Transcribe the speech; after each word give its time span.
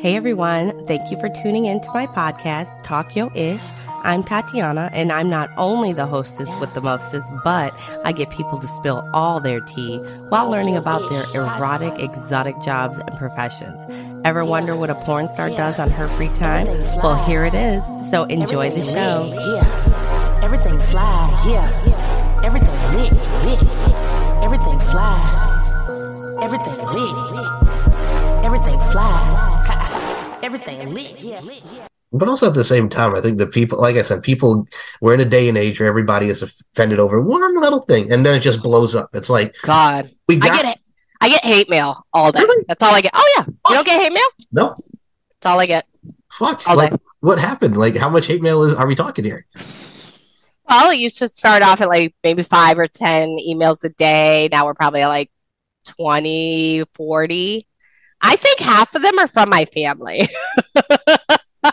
Hey 0.00 0.16
everyone, 0.16 0.84
thank 0.86 1.12
you 1.12 1.20
for 1.20 1.28
tuning 1.28 1.66
in 1.66 1.80
to 1.80 1.88
my 1.94 2.08
podcast, 2.08 2.66
Talk 2.82 3.14
Yo 3.14 3.30
Ish. 3.36 3.62
I'm 4.02 4.24
Tatiana, 4.24 4.90
and 4.92 5.12
I'm 5.12 5.30
not 5.30 5.48
only 5.56 5.92
the 5.92 6.06
hostess 6.06 6.50
with 6.58 6.74
the 6.74 6.80
mostest, 6.80 7.28
but 7.44 7.72
I 8.04 8.10
get 8.10 8.28
people 8.30 8.58
to 8.58 8.66
spill 8.66 9.08
all 9.14 9.38
their 9.38 9.60
tea 9.60 9.98
while 10.28 10.50
learning 10.50 10.76
about 10.76 11.08
their 11.08 11.22
erotic, 11.36 12.00
exotic 12.00 12.56
jobs 12.64 12.98
and 12.98 13.16
professions. 13.16 13.80
Ever 14.24 14.44
wonder 14.44 14.74
what 14.74 14.90
a 14.90 14.96
porn 14.96 15.28
star 15.28 15.50
does 15.50 15.78
on 15.78 15.88
her 15.92 16.08
free 16.08 16.30
time? 16.30 16.66
Well, 17.00 17.24
here 17.24 17.44
it 17.44 17.54
is. 17.54 17.80
So 18.10 18.24
enjoy 18.24 18.70
the 18.70 18.82
show. 18.82 19.32
Yeah. 19.32 20.40
Everything 20.42 20.80
fly, 20.80 21.44
yeah. 21.46 22.42
Everything 22.44 22.74
lit, 22.92 23.12
lit. 23.44 23.62
Everything 24.42 24.80
fly. 24.90 26.38
Everything 26.42 26.76
lit. 26.76 28.44
Everything 28.44 28.80
fly. 28.90 29.35
Everything 30.56 30.94
lit, 30.94 31.20
yeah. 31.20 31.86
But 32.12 32.28
also 32.28 32.46
at 32.48 32.54
the 32.54 32.64
same 32.64 32.88
time, 32.88 33.14
I 33.14 33.20
think 33.20 33.38
the 33.38 33.46
people, 33.46 33.80
like 33.80 33.96
I 33.96 34.02
said, 34.02 34.22
people, 34.22 34.66
we're 35.00 35.14
in 35.14 35.20
a 35.20 35.24
day 35.24 35.48
and 35.48 35.58
age 35.58 35.78
where 35.80 35.88
everybody 35.88 36.28
is 36.28 36.42
offended 36.42 36.98
over 36.98 37.20
one 37.20 37.60
little 37.60 37.80
thing 37.80 38.12
and 38.12 38.24
then 38.24 38.34
it 38.36 38.40
just 38.40 38.62
blows 38.62 38.94
up. 38.94 39.10
It's 39.12 39.28
like, 39.28 39.54
God, 39.62 40.10
we 40.28 40.36
got- 40.36 40.52
I 40.52 40.62
get 40.62 40.76
it. 40.76 40.80
I 41.20 41.28
get 41.28 41.44
hate 41.44 41.68
mail 41.68 42.06
all 42.12 42.30
day. 42.30 42.40
Really? 42.40 42.64
That's 42.68 42.82
all 42.82 42.94
I 42.94 43.00
get. 43.00 43.12
Oh, 43.14 43.34
yeah. 43.36 43.44
You 43.46 43.74
don't 43.74 43.86
get 43.86 44.00
hate 44.00 44.12
mail? 44.12 44.28
No. 44.52 44.76
That's 45.40 45.46
all 45.46 45.58
I 45.58 45.66
get. 45.66 45.86
Fuck. 46.30 46.66
All 46.68 46.76
like, 46.76 46.90
day. 46.90 46.96
What 47.20 47.38
happened? 47.38 47.76
Like, 47.76 47.96
how 47.96 48.10
much 48.10 48.26
hate 48.26 48.42
mail 48.42 48.62
is, 48.62 48.74
are 48.74 48.86
we 48.86 48.94
talking 48.94 49.24
here? 49.24 49.46
Well, 50.68 50.90
it 50.90 50.98
used 50.98 51.18
to 51.18 51.28
start 51.28 51.62
off 51.62 51.80
at 51.80 51.88
like 51.88 52.14
maybe 52.22 52.42
five 52.42 52.78
or 52.78 52.86
10 52.86 53.36
emails 53.48 53.82
a 53.84 53.88
day. 53.88 54.48
Now 54.52 54.66
we're 54.66 54.74
probably 54.74 55.02
at 55.02 55.08
like 55.08 55.30
20, 55.96 56.84
40. 56.94 57.66
I 58.22 58.36
think 58.36 58.60
half 58.60 58.94
of 58.94 59.02
them 59.02 59.18
are 59.18 59.28
from 59.28 59.50
my 59.50 59.64
family. 59.66 60.20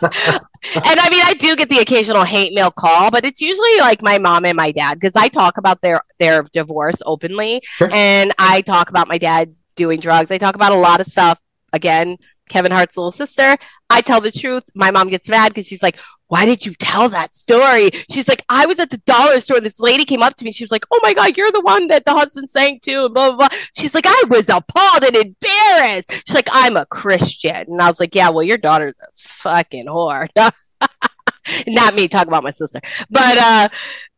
and 0.01 0.99
I 0.99 1.09
mean, 1.09 1.21
I 1.23 1.35
do 1.39 1.55
get 1.55 1.69
the 1.69 1.79
occasional 1.79 2.23
hate 2.23 2.53
mail 2.53 2.71
call, 2.71 3.11
but 3.11 3.25
it's 3.25 3.41
usually 3.41 3.79
like 3.79 4.01
my 4.01 4.17
mom 4.17 4.45
and 4.45 4.55
my 4.55 4.71
dad 4.71 4.99
because 4.99 5.15
I 5.15 5.27
talk 5.27 5.57
about 5.57 5.81
their 5.81 6.01
their 6.19 6.43
divorce 6.43 7.01
openly, 7.05 7.61
sure. 7.63 7.89
and 7.91 8.31
I 8.37 8.61
talk 8.61 8.89
about 8.89 9.07
my 9.07 9.17
dad 9.17 9.55
doing 9.75 9.99
drugs. 9.99 10.31
I 10.31 10.37
talk 10.37 10.55
about 10.55 10.71
a 10.71 10.77
lot 10.77 10.99
of 10.99 11.07
stuff. 11.07 11.39
Again, 11.71 12.17
Kevin 12.49 12.71
Hart's 12.71 12.97
little 12.97 13.11
sister. 13.11 13.57
I 13.89 14.01
tell 14.01 14.21
the 14.21 14.31
truth. 14.31 14.63
My 14.73 14.91
mom 14.91 15.09
gets 15.09 15.29
mad 15.29 15.49
because 15.49 15.67
she's 15.67 15.83
like, 15.83 15.97
why 16.33 16.45
did 16.45 16.65
you 16.65 16.73
tell 16.73 17.09
that 17.09 17.35
story? 17.35 17.91
She's 18.09 18.27
like, 18.27 18.43
I 18.49 18.65
was 18.65 18.79
at 18.79 18.89
the 18.89 18.97
dollar 19.05 19.39
store. 19.39 19.57
and 19.57 19.65
This 19.65 19.79
lady 19.79 20.03
came 20.03 20.23
up 20.23 20.35
to 20.37 20.43
me. 20.43 20.51
She 20.51 20.63
was 20.63 20.71
like, 20.71 20.83
Oh 20.91 20.99
my 21.03 21.13
God, 21.13 21.37
you're 21.37 21.51
the 21.51 21.61
one 21.61 21.87
that 21.89 22.05
the 22.05 22.13
husband 22.13 22.49
sang 22.49 22.79
to, 22.81 23.05
and 23.05 23.13
blah, 23.13 23.29
blah, 23.29 23.47
blah. 23.49 23.57
She's 23.77 23.93
like, 23.93 24.07
I 24.07 24.23
was 24.27 24.49
appalled 24.49 25.03
and 25.03 25.15
embarrassed. 25.15 26.11
She's 26.25 26.33
like, 26.33 26.49
I'm 26.51 26.75
a 26.75 26.87
Christian. 26.87 27.65
And 27.67 27.79
I 27.79 27.87
was 27.87 27.99
like, 27.99 28.15
Yeah, 28.15 28.29
well, 28.29 28.41
your 28.43 28.57
daughter's 28.57 28.95
a 28.99 29.07
fucking 29.15 29.85
whore. 29.85 30.27
Not 31.67 31.93
me 31.93 32.07
talking 32.07 32.29
about 32.29 32.43
my 32.43 32.51
sister. 32.51 32.79
But, 33.11 33.37
uh, 33.37 33.69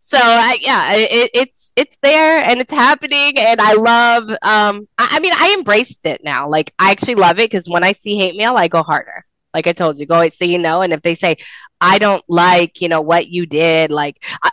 so 0.08 0.18
uh, 0.22 0.54
yeah, 0.62 0.96
it, 0.96 1.32
it's 1.34 1.74
it's 1.76 1.98
there 2.04 2.38
and 2.44 2.62
it's 2.62 2.72
happening, 2.72 3.38
and 3.38 3.60
I 3.60 3.74
love. 3.74 4.30
Um, 4.30 4.88
I, 4.98 5.10
I 5.14 5.20
mean, 5.20 5.34
I 5.36 5.56
embraced 5.58 6.06
it 6.06 6.22
now. 6.24 6.48
Like 6.48 6.74
I 6.78 6.92
actually 6.92 7.16
love 7.16 7.40
it 7.40 7.50
because 7.50 7.68
when 7.68 7.84
I 7.84 7.94
see 7.94 8.16
hate 8.16 8.38
mail, 8.38 8.56
I 8.56 8.68
go 8.68 8.84
harder. 8.84 9.26
Like 9.54 9.68
I 9.68 9.74
told 9.74 9.98
you, 9.98 10.06
go 10.06 10.28
say 10.30 10.48
you 10.48 10.60
know, 10.60 10.82
and 10.82 10.92
if 10.94 11.02
they 11.02 11.16
say, 11.16 11.38
I 11.80 11.98
don't 11.98 12.24
like, 12.28 12.82
you 12.82 12.90
know, 12.90 13.02
what 13.02 13.30
you 13.30 13.46
did, 13.46 13.90
like, 13.90 14.24
I, 14.44 14.52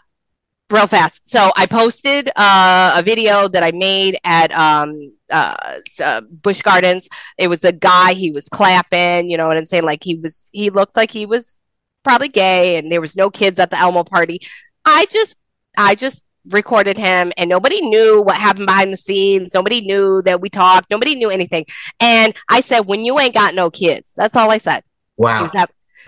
real 0.70 0.86
fast. 0.86 1.28
So 1.28 1.52
I 1.56 1.66
posted 1.66 2.30
uh, 2.36 2.94
a 2.96 3.02
video 3.02 3.48
that 3.48 3.62
I 3.62 3.72
made 3.72 4.18
at 4.24 4.52
um, 4.52 5.12
uh, 5.30 5.80
uh, 6.02 6.20
Busch 6.30 6.62
Gardens. 6.62 7.08
It 7.36 7.48
was 7.48 7.64
a 7.64 7.72
guy, 7.72 8.14
he 8.14 8.30
was 8.30 8.48
clapping, 8.48 9.28
you 9.28 9.36
know 9.36 9.48
what 9.48 9.58
I'm 9.58 9.66
saying? 9.66 9.84
Like 9.84 10.02
he 10.02 10.16
was, 10.16 10.48
he 10.52 10.70
looked 10.70 10.96
like 10.96 11.10
he 11.10 11.26
was 11.26 11.56
probably 12.04 12.28
gay 12.28 12.76
and 12.76 12.90
there 12.90 13.00
was 13.00 13.16
no 13.16 13.28
kids 13.28 13.60
at 13.60 13.70
the 13.70 13.78
Elmo 13.78 14.04
party. 14.04 14.40
I 14.84 15.06
just, 15.10 15.36
I 15.76 15.94
just 15.94 16.24
recorded 16.48 16.98
him 16.98 17.32
and 17.36 17.48
nobody 17.48 17.80
knew 17.80 18.20
what 18.20 18.36
happened 18.36 18.66
behind 18.66 18.92
the 18.92 18.96
scenes. 18.96 19.54
Nobody 19.54 19.80
knew 19.80 20.22
that 20.22 20.40
we 20.40 20.48
talked. 20.50 20.90
Nobody 20.90 21.14
knew 21.14 21.30
anything. 21.30 21.66
And 22.00 22.34
I 22.48 22.60
said, 22.60 22.80
when 22.80 23.04
you 23.04 23.18
ain't 23.18 23.34
got 23.34 23.54
no 23.54 23.70
kids, 23.70 24.12
that's 24.16 24.36
all 24.36 24.50
I 24.50 24.58
said. 24.58 24.82
Wow. 25.16 25.46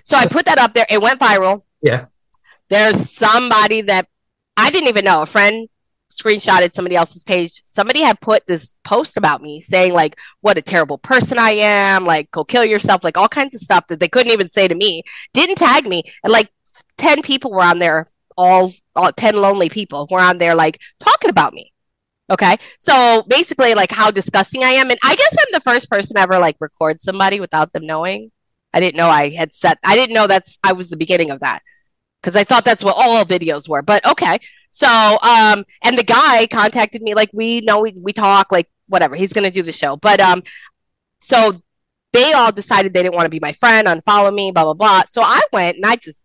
So 0.05 0.17
I 0.17 0.27
put 0.27 0.47
that 0.47 0.59
up 0.59 0.75
there. 0.75 0.87
It 0.91 1.01
went 1.01 1.21
viral. 1.21 1.63
Yeah. 1.81 2.07
There's 2.69 3.11
somebody 3.11 3.83
that 3.83 4.09
I 4.57 4.71
didn't 4.71 4.89
even 4.89 5.05
know. 5.05 5.23
A 5.23 5.27
friend 5.27 5.69
screenshotted 6.11 6.73
somebody 6.73 6.97
else's 6.97 7.25
page. 7.25 7.63
Somebody 7.65 8.01
had 8.01 8.21
put 8.21 8.47
this 8.47 8.75
post 8.85 9.17
about 9.17 9.43
me 9.43 9.61
saying 9.61 9.95
like 9.95 10.19
what 10.41 10.59
a 10.59 10.63
terrible 10.63 10.99
person 10.99 11.39
I 11.39 11.51
am, 11.51 12.05
like 12.05 12.31
go 12.31 12.45
kill 12.45 12.65
yourself, 12.65 13.05
like 13.05 13.17
all 13.17 13.29
kinds 13.29 13.55
of 13.55 13.61
stuff 13.61 13.87
that 13.89 14.01
they 14.01 14.09
couldn't 14.09 14.33
even 14.33 14.49
say 14.49 14.69
to 14.69 14.75
me. 14.75 15.03
Didn't 15.33 15.57
tag 15.57 15.87
me. 15.87 16.03
And 16.23 16.33
like 16.33 16.51
10 16.99 17.23
people 17.23 17.51
were 17.51 17.63
on 17.63 17.79
there, 17.79 18.07
all, 18.37 18.73
all 18.97 19.12
10 19.12 19.37
lonely 19.37 19.69
people 19.69 20.06
were 20.10 20.21
on 20.21 20.38
there 20.38 20.55
like 20.55 20.81
talking 21.00 21.31
about 21.31 21.55
me. 21.55 21.72
Okay. 22.31 22.56
So 22.81 23.22
basically 23.28 23.75
like 23.75 23.93
how 23.93 24.10
disgusting 24.10 24.65
I 24.65 24.71
am. 24.71 24.91
And 24.91 24.99
I 25.05 25.15
guess 25.15 25.37
I'm 25.38 25.53
the 25.53 25.60
first 25.60 25.91
person 25.91 26.16
ever 26.16 26.38
like 26.38 26.56
record 26.60 27.03
somebody 27.03 27.41
without 27.41 27.72
them 27.72 27.87
knowing. 27.87 28.31
I 28.72 28.81
didn't 28.81 28.97
know 28.97 29.09
I 29.09 29.28
had 29.28 29.55
set. 29.55 29.78
I 29.84 29.94
didn't 29.94 30.15
know 30.15 30.27
that's 30.27 30.59
I 30.65 30.72
was 30.72 30.91
the 30.91 30.97
beginning 30.97 31.31
of 31.31 31.41
that 31.41 31.60
because 32.21 32.34
I 32.34 32.44
thought 32.44 32.65
that's 32.65 32.82
what 32.82 32.97
all 32.97 33.25
videos 33.25 33.69
were. 33.69 33.82
But 33.82 34.05
okay, 34.06 34.38
so 34.71 34.88
um, 35.22 35.65
and 35.82 35.97
the 35.97 36.03
guy 36.03 36.47
contacted 36.49 37.03
me 37.03 37.15
like 37.15 37.31
we 37.32 37.61
know 37.61 37.81
we 37.81 37.94
we 37.97 38.12
talk 38.12 38.50
like 38.50 38.69
whatever. 38.88 39.15
He's 39.15 39.32
gonna 39.32 39.50
do 39.50 39.62
the 39.62 39.71
show, 39.71 39.97
but 39.97 40.19
um, 40.21 40.43
so 41.21 41.62
they 42.12 42.32
all 42.32 42.50
decided 42.50 42.93
they 42.93 43.03
didn't 43.03 43.15
want 43.15 43.26
to 43.26 43.31
be 43.31 43.41
my 43.41 43.53
friend, 43.53 43.87
unfollow 43.87 44.34
me, 44.34 44.50
blah 44.50 44.65
blah 44.65 44.75
blah. 44.75 45.03
So 45.06 45.22
I 45.22 45.43
went 45.53 45.76
and 45.76 45.87
I 45.87 45.97
just 45.97 46.21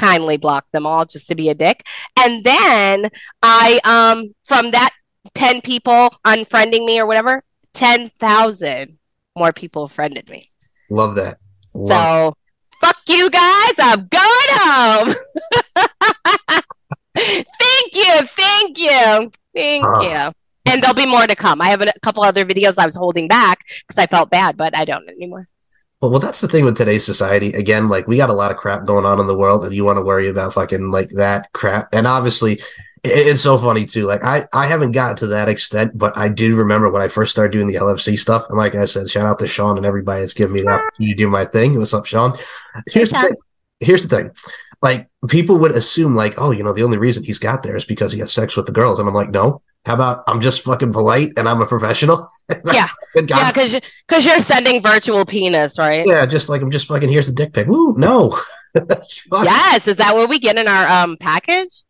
kindly 0.00 0.38
blocked 0.38 0.72
them 0.72 0.86
all 0.86 1.04
just 1.04 1.28
to 1.28 1.34
be 1.34 1.50
a 1.50 1.54
dick, 1.54 1.86
and 2.18 2.42
then 2.42 3.10
I 3.42 3.80
um 3.84 4.34
from 4.46 4.70
that 4.70 4.90
ten 5.34 5.60
people 5.60 6.14
unfriending 6.24 6.86
me 6.86 6.98
or 6.98 7.06
whatever, 7.06 7.44
ten 7.74 8.08
thousand 8.08 8.98
more 9.36 9.52
people 9.52 9.88
friended 9.88 10.28
me. 10.28 10.50
Love 10.88 11.14
that. 11.16 11.36
So 11.74 12.34
fuck 12.80 12.98
you 13.08 13.30
guys. 13.30 13.72
I'm 13.78 14.08
going 14.08 14.50
home. 14.50 15.14
thank 17.14 17.94
you. 17.94 18.26
Thank 18.36 18.78
you. 18.78 19.30
Thank 19.54 19.84
uh. 19.84 20.00
you. 20.02 20.32
And 20.66 20.82
there'll 20.82 20.94
be 20.94 21.06
more 21.06 21.26
to 21.26 21.34
come. 21.34 21.60
I 21.60 21.68
have 21.68 21.82
a 21.82 21.92
couple 22.02 22.22
other 22.22 22.44
videos 22.44 22.78
I 22.78 22.86
was 22.86 22.94
holding 22.94 23.28
back 23.28 23.60
because 23.86 23.98
I 23.98 24.06
felt 24.06 24.30
bad, 24.30 24.56
but 24.56 24.76
I 24.76 24.84
don't 24.84 25.08
anymore. 25.08 25.46
Well, 26.00 26.10
well, 26.10 26.20
that's 26.20 26.40
the 26.40 26.48
thing 26.48 26.64
with 26.64 26.76
today's 26.76 27.04
society. 27.04 27.52
Again, 27.52 27.88
like 27.88 28.06
we 28.06 28.16
got 28.16 28.30
a 28.30 28.34
lot 28.34 28.50
of 28.50 28.56
crap 28.56 28.86
going 28.86 29.04
on 29.04 29.20
in 29.20 29.26
the 29.26 29.36
world, 29.36 29.64
and 29.64 29.74
you 29.74 29.84
want 29.84 29.98
to 29.98 30.02
worry 30.02 30.28
about 30.28 30.54
fucking 30.54 30.90
like 30.90 31.10
that 31.10 31.52
crap. 31.52 31.88
And 31.92 32.06
obviously, 32.06 32.58
it's 33.04 33.42
so 33.42 33.58
funny 33.58 33.84
too. 33.84 34.06
Like 34.06 34.22
I, 34.24 34.46
I 34.52 34.66
haven't 34.66 34.92
gotten 34.92 35.16
to 35.18 35.26
that 35.28 35.48
extent, 35.48 35.96
but 35.96 36.16
I 36.16 36.28
do 36.28 36.56
remember 36.56 36.90
when 36.90 37.02
I 37.02 37.08
first 37.08 37.32
started 37.32 37.52
doing 37.52 37.66
the 37.66 37.74
LFC 37.74 38.18
stuff. 38.18 38.46
And 38.48 38.58
like 38.58 38.74
I 38.74 38.84
said, 38.84 39.10
shout 39.10 39.26
out 39.26 39.38
to 39.40 39.48
Sean 39.48 39.76
and 39.76 39.86
everybody 39.86 40.20
that's 40.20 40.34
given 40.34 40.54
me 40.54 40.62
the 40.62 40.68
opportunity 40.68 41.12
to 41.12 41.16
do 41.16 41.28
my 41.28 41.44
thing. 41.44 41.78
What's 41.78 41.94
up, 41.94 42.06
Sean? 42.06 42.36
Here's 42.88 43.10
the 43.10 43.20
thing. 43.20 43.34
Here's 43.80 44.06
the 44.06 44.16
thing. 44.16 44.30
Like 44.82 45.08
people 45.28 45.58
would 45.58 45.72
assume, 45.72 46.14
like, 46.14 46.34
oh, 46.38 46.50
you 46.50 46.62
know, 46.62 46.72
the 46.72 46.82
only 46.82 46.98
reason 46.98 47.24
he's 47.24 47.38
got 47.38 47.62
there 47.62 47.76
is 47.76 47.84
because 47.84 48.12
he 48.12 48.20
has 48.20 48.32
sex 48.32 48.56
with 48.56 48.66
the 48.66 48.72
girls. 48.72 48.98
And 48.98 49.08
I'm 49.08 49.14
like, 49.14 49.30
no. 49.30 49.62
How 49.86 49.94
about 49.94 50.24
I'm 50.28 50.40
just 50.40 50.62
fucking 50.62 50.92
polite 50.92 51.30
and 51.38 51.48
I'm 51.48 51.62
a 51.62 51.66
professional? 51.66 52.28
yeah, 52.72 52.88
yeah, 53.14 53.52
because 53.52 53.80
because 54.06 54.24
you're 54.24 54.40
sending 54.40 54.82
virtual 54.82 55.24
penis, 55.24 55.78
right? 55.78 56.04
Yeah, 56.06 56.26
just 56.26 56.48
like 56.48 56.62
I'm 56.62 56.70
just 56.70 56.86
fucking. 56.86 57.08
Here's 57.08 57.26
the 57.26 57.32
dick 57.32 57.52
pic. 57.52 57.66
Woo, 57.66 57.94
no. 57.96 58.38
yes, 59.42 59.88
is 59.88 59.96
that 59.96 60.14
what 60.14 60.28
we 60.28 60.38
get 60.38 60.56
in 60.56 60.68
our 60.68 61.02
um 61.02 61.16
package? 61.16 61.84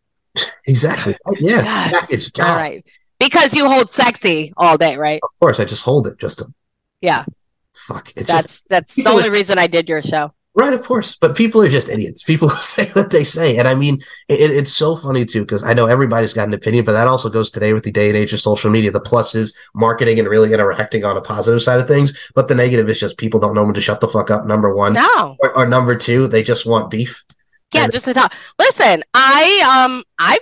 exactly. 0.66 1.16
Yeah. 1.40 1.90
Package. 1.90 2.38
All 2.40 2.56
right. 2.56 2.84
Because 3.18 3.54
you 3.54 3.68
hold 3.68 3.90
sexy 3.90 4.52
all 4.56 4.78
day, 4.78 4.96
right? 4.96 5.20
Of 5.22 5.30
course, 5.38 5.60
I 5.60 5.64
just 5.64 5.84
hold 5.84 6.06
it 6.06 6.18
just 6.18 6.38
to. 6.38 6.52
Yeah. 7.00 7.24
Fuck. 7.74 8.10
It's 8.16 8.30
that's 8.30 8.42
just, 8.42 8.68
that's 8.68 8.94
the 8.94 9.08
only 9.08 9.30
reason 9.30 9.58
I 9.58 9.66
did 9.66 9.88
your 9.88 10.02
show. 10.02 10.32
Right, 10.54 10.72
of 10.72 10.82
course. 10.82 11.16
But 11.16 11.36
people 11.36 11.62
are 11.62 11.68
just 11.68 11.88
idiots. 11.88 12.24
People 12.24 12.50
say 12.50 12.90
what 12.92 13.10
they 13.10 13.22
say, 13.22 13.56
and 13.56 13.68
I 13.68 13.74
mean, 13.74 14.00
it, 14.28 14.50
it's 14.50 14.72
so 14.72 14.96
funny 14.96 15.24
too 15.24 15.42
because 15.42 15.62
I 15.62 15.74
know 15.74 15.86
everybody's 15.86 16.34
got 16.34 16.48
an 16.48 16.54
opinion, 16.54 16.84
but 16.84 16.92
that 16.92 17.06
also 17.06 17.30
goes 17.30 17.50
today 17.50 17.72
with 17.72 17.84
the 17.84 17.92
day 17.92 18.08
and 18.08 18.16
age 18.16 18.32
of 18.32 18.40
social 18.40 18.70
media. 18.70 18.90
The 18.90 19.00
plus 19.00 19.34
is 19.34 19.56
marketing 19.74 20.18
and 20.18 20.28
really 20.28 20.52
interacting 20.52 21.04
on 21.04 21.16
a 21.16 21.20
positive 21.20 21.62
side 21.62 21.80
of 21.80 21.86
things, 21.86 22.30
but 22.34 22.48
the 22.48 22.56
negative 22.56 22.88
is 22.88 22.98
just 22.98 23.16
people 23.16 23.38
don't 23.38 23.54
know 23.54 23.64
when 23.64 23.74
to 23.74 23.80
shut 23.80 24.00
the 24.00 24.08
fuck 24.08 24.30
up. 24.30 24.44
Number 24.44 24.74
one, 24.74 24.94
no, 24.94 25.36
or, 25.38 25.56
or 25.56 25.68
number 25.68 25.94
two, 25.94 26.26
they 26.26 26.42
just 26.42 26.66
want 26.66 26.90
beef. 26.90 27.24
Yeah, 27.72 27.86
just 27.86 28.06
to 28.06 28.14
talk. 28.14 28.32
Listen, 28.58 29.04
I 29.14 29.84
um 29.86 30.02
I 30.18 30.40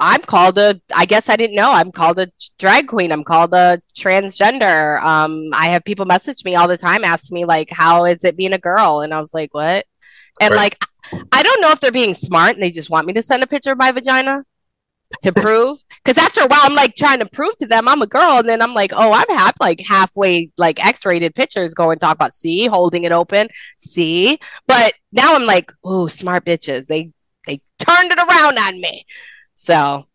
I'm 0.00 0.22
called 0.22 0.58
a 0.58 0.80
I 0.94 1.06
guess 1.06 1.28
I 1.28 1.36
didn't 1.36 1.56
know. 1.56 1.72
I'm 1.72 1.90
called 1.90 2.18
a 2.18 2.28
drag 2.58 2.88
queen. 2.88 3.12
I'm 3.12 3.24
called 3.24 3.52
a 3.54 3.80
transgender. 3.96 5.00
Um 5.02 5.50
I 5.52 5.68
have 5.68 5.84
people 5.84 6.06
message 6.06 6.44
me 6.44 6.54
all 6.56 6.68
the 6.68 6.78
time 6.78 7.04
ask 7.04 7.32
me 7.32 7.44
like 7.44 7.70
how 7.70 8.04
is 8.04 8.24
it 8.24 8.36
being 8.36 8.52
a 8.52 8.58
girl? 8.58 9.00
And 9.00 9.12
I 9.14 9.20
was 9.20 9.34
like, 9.34 9.54
"What?" 9.54 9.86
And 10.40 10.52
right. 10.52 10.58
like 10.58 10.84
I 11.32 11.42
don't 11.42 11.60
know 11.60 11.70
if 11.70 11.80
they're 11.80 11.92
being 11.92 12.14
smart 12.14 12.54
and 12.54 12.62
they 12.62 12.70
just 12.70 12.90
want 12.90 13.06
me 13.06 13.12
to 13.14 13.22
send 13.22 13.42
a 13.42 13.46
picture 13.46 13.72
of 13.72 13.78
my 13.78 13.92
vagina. 13.92 14.44
to 15.22 15.32
prove 15.32 15.78
because 16.04 16.22
after 16.22 16.42
a 16.42 16.46
while 16.46 16.60
I'm 16.62 16.74
like 16.74 16.94
trying 16.94 17.20
to 17.20 17.26
prove 17.26 17.56
to 17.58 17.66
them 17.66 17.88
I'm 17.88 18.02
a 18.02 18.06
girl 18.06 18.38
and 18.38 18.48
then 18.48 18.60
I'm 18.60 18.74
like 18.74 18.92
oh 18.94 19.12
I'm 19.12 19.28
half 19.30 19.54
like 19.60 19.80
halfway 19.80 20.50
like 20.58 20.84
x-rated 20.84 21.34
pictures 21.34 21.74
going 21.74 21.98
talk 21.98 22.14
about 22.14 22.34
see 22.34 22.66
holding 22.66 23.04
it 23.04 23.12
open 23.12 23.48
see 23.78 24.38
but 24.66 24.92
now 25.12 25.34
I'm 25.34 25.46
like 25.46 25.72
oh 25.82 26.08
smart 26.08 26.44
bitches 26.44 26.86
they 26.86 27.10
they 27.46 27.62
turned 27.78 28.12
it 28.12 28.18
around 28.18 28.58
on 28.58 28.80
me 28.80 29.06
so 29.58 30.06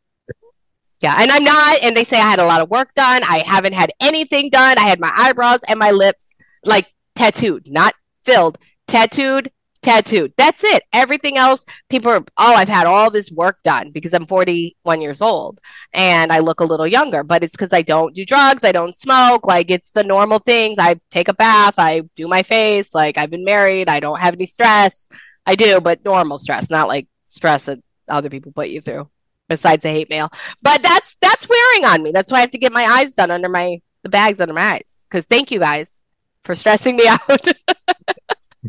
yeah 1.01 1.15
and 1.19 1.29
I'm 1.29 1.43
not 1.43 1.83
and 1.83 1.95
they 1.95 2.05
say 2.05 2.17
I 2.17 2.29
had 2.29 2.39
a 2.39 2.45
lot 2.45 2.61
of 2.61 2.69
work 2.69 2.93
done 2.95 3.21
I 3.23 3.43
haven't 3.45 3.73
had 3.73 3.91
anything 3.99 4.49
done 4.49 4.77
I 4.77 4.83
had 4.83 4.99
my 4.99 5.11
eyebrows 5.15 5.59
and 5.67 5.77
my 5.77 5.91
lips 5.91 6.25
like 6.63 6.87
tattooed 7.15 7.69
not 7.69 7.93
filled 8.23 8.57
tattooed 8.87 9.51
tattooed. 9.83 10.33
That's 10.37 10.63
it. 10.63 10.83
Everything 10.91 11.37
else, 11.37 11.65
people 11.89 12.11
are, 12.11 12.23
oh, 12.37 12.55
I've 12.55 12.69
had 12.69 12.87
all 12.87 13.11
this 13.11 13.31
work 13.31 13.61
done 13.63 13.91
because 13.91 14.13
I'm 14.13 14.25
41 14.25 15.01
years 15.01 15.21
old 15.21 15.59
and 15.93 16.31
I 16.31 16.39
look 16.39 16.61
a 16.61 16.65
little 16.65 16.87
younger, 16.87 17.23
but 17.23 17.43
it's 17.43 17.51
because 17.51 17.73
I 17.73 17.83
don't 17.83 18.15
do 18.15 18.25
drugs. 18.25 18.63
I 18.63 18.71
don't 18.71 18.97
smoke. 18.97 19.45
Like 19.45 19.69
it's 19.69 19.91
the 19.91 20.03
normal 20.03 20.39
things. 20.39 20.79
I 20.79 20.95
take 21.11 21.27
a 21.27 21.33
bath. 21.33 21.75
I 21.77 22.03
do 22.15 22.27
my 22.27 22.41
face. 22.41 22.95
Like 22.95 23.17
I've 23.17 23.29
been 23.29 23.43
married. 23.43 23.89
I 23.89 23.99
don't 23.99 24.19
have 24.19 24.33
any 24.33 24.47
stress. 24.47 25.07
I 25.45 25.55
do, 25.55 25.81
but 25.81 26.05
normal 26.05 26.39
stress, 26.39 26.69
not 26.69 26.87
like 26.87 27.07
stress 27.25 27.65
that 27.65 27.79
other 28.07 28.29
people 28.29 28.51
put 28.51 28.69
you 28.69 28.81
through 28.81 29.09
besides 29.49 29.83
the 29.83 29.89
hate 29.89 30.09
mail. 30.09 30.29
But 30.61 30.81
that's, 30.81 31.15
that's 31.21 31.47
wearing 31.47 31.85
on 31.85 32.03
me. 32.03 32.11
That's 32.11 32.31
why 32.31 32.39
I 32.39 32.41
have 32.41 32.51
to 32.51 32.57
get 32.57 32.71
my 32.71 32.85
eyes 32.85 33.15
done 33.15 33.31
under 33.31 33.49
my, 33.49 33.81
the 34.03 34.09
bags 34.09 34.39
under 34.39 34.53
my 34.53 34.73
eyes. 34.73 35.05
Cause 35.09 35.25
thank 35.25 35.51
you 35.51 35.59
guys 35.59 36.01
for 36.43 36.55
stressing 36.55 36.95
me 36.95 37.07
out. 37.07 37.47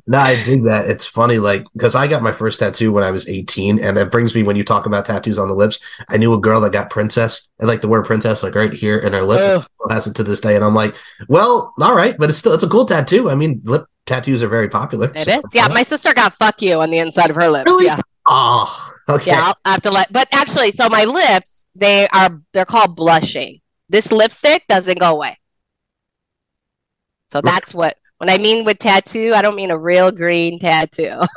No, 0.07 0.19
I 0.19 0.43
dig 0.45 0.65
that. 0.65 0.89
It's 0.89 1.07
funny, 1.07 1.39
like 1.39 1.65
because 1.73 1.95
I 1.95 2.09
got 2.09 2.23
my 2.23 2.33
first 2.33 2.59
tattoo 2.59 2.93
when 2.93 3.05
I 3.05 3.13
was 3.13 3.29
18, 3.29 3.79
and 3.79 3.97
it 3.97 4.11
brings 4.11 4.35
me 4.35 4.43
when 4.43 4.57
you 4.57 4.65
talk 4.65 4.87
about 4.87 5.07
tattoos 5.07 5.39
on 5.39 5.49
the 5.49 5.55
lips. 5.55 5.79
I 6.11 6.17
knew 6.17 6.35
a 6.35 6.41
girl 6.41 6.61
that 6.63 6.73
got 6.73 6.91
princess, 6.91 7.49
and 7.61 7.69
like 7.69 7.81
the 7.81 7.89
word 7.89 8.05
princess, 8.05 8.43
like 8.43 8.57
right 8.57 8.73
here 8.73 8.99
in 8.99 9.13
her 9.13 9.23
lip, 9.23 9.65
has 9.89 10.09
it 10.09 10.17
to 10.17 10.25
this 10.25 10.41
day. 10.41 10.57
And 10.57 10.65
I'm 10.65 10.75
like, 10.75 10.95
well, 11.29 11.73
all 11.81 11.95
right, 11.95 12.17
but 12.19 12.29
it's 12.29 12.39
still 12.39 12.53
it's 12.53 12.65
a 12.65 12.69
cool 12.69 12.87
tattoo. 12.87 13.31
I 13.31 13.37
mean, 13.37 13.61
lip 13.65 13.87
tattoos 14.05 14.43
are 14.43 14.49
very 14.49 14.69
popular. 14.69 15.13
It 15.15 15.27
so, 15.27 15.39
is, 15.39 15.45
yeah. 15.55 15.69
My 15.69 15.85
sister 15.85 16.13
got 16.13 16.35
"fuck 16.35 16.61
you" 16.61 16.81
on 16.81 16.91
the 16.91 16.99
inside 16.99 17.31
of 17.31 17.37
her 17.37 17.49
lip. 17.49 17.67
Really? 17.67 17.87
Yeah. 17.87 18.01
Oh, 18.27 18.95
okay. 19.09 19.33
Yeah, 19.33 19.53
I'll 19.65 19.73
have 19.73 19.83
to 19.83 19.91
let. 19.91 20.13
But 20.13 20.29
actually, 20.33 20.73
so 20.73 20.89
my 20.89 21.05
lips, 21.05 21.65
they 21.75 22.09
are 22.09 22.41
they're 22.53 22.65
called 22.65 22.97
blushing. 22.97 23.61
This 23.89 24.13
lipstick 24.13 24.65
doesn't 24.69 24.99
go 24.99 25.11
away. 25.15 25.37
So 27.31 27.41
that's 27.41 27.75
what 27.75 27.97
when 28.19 28.31
I 28.31 28.39
mean 28.39 28.65
with 28.65 28.79
tattoo, 28.79 29.33
I 29.35 29.43
don't 29.43 29.57
mean 29.57 29.71
a 29.71 29.79
real 29.79 30.11
green 30.11 30.59
tattoo. 30.59 31.21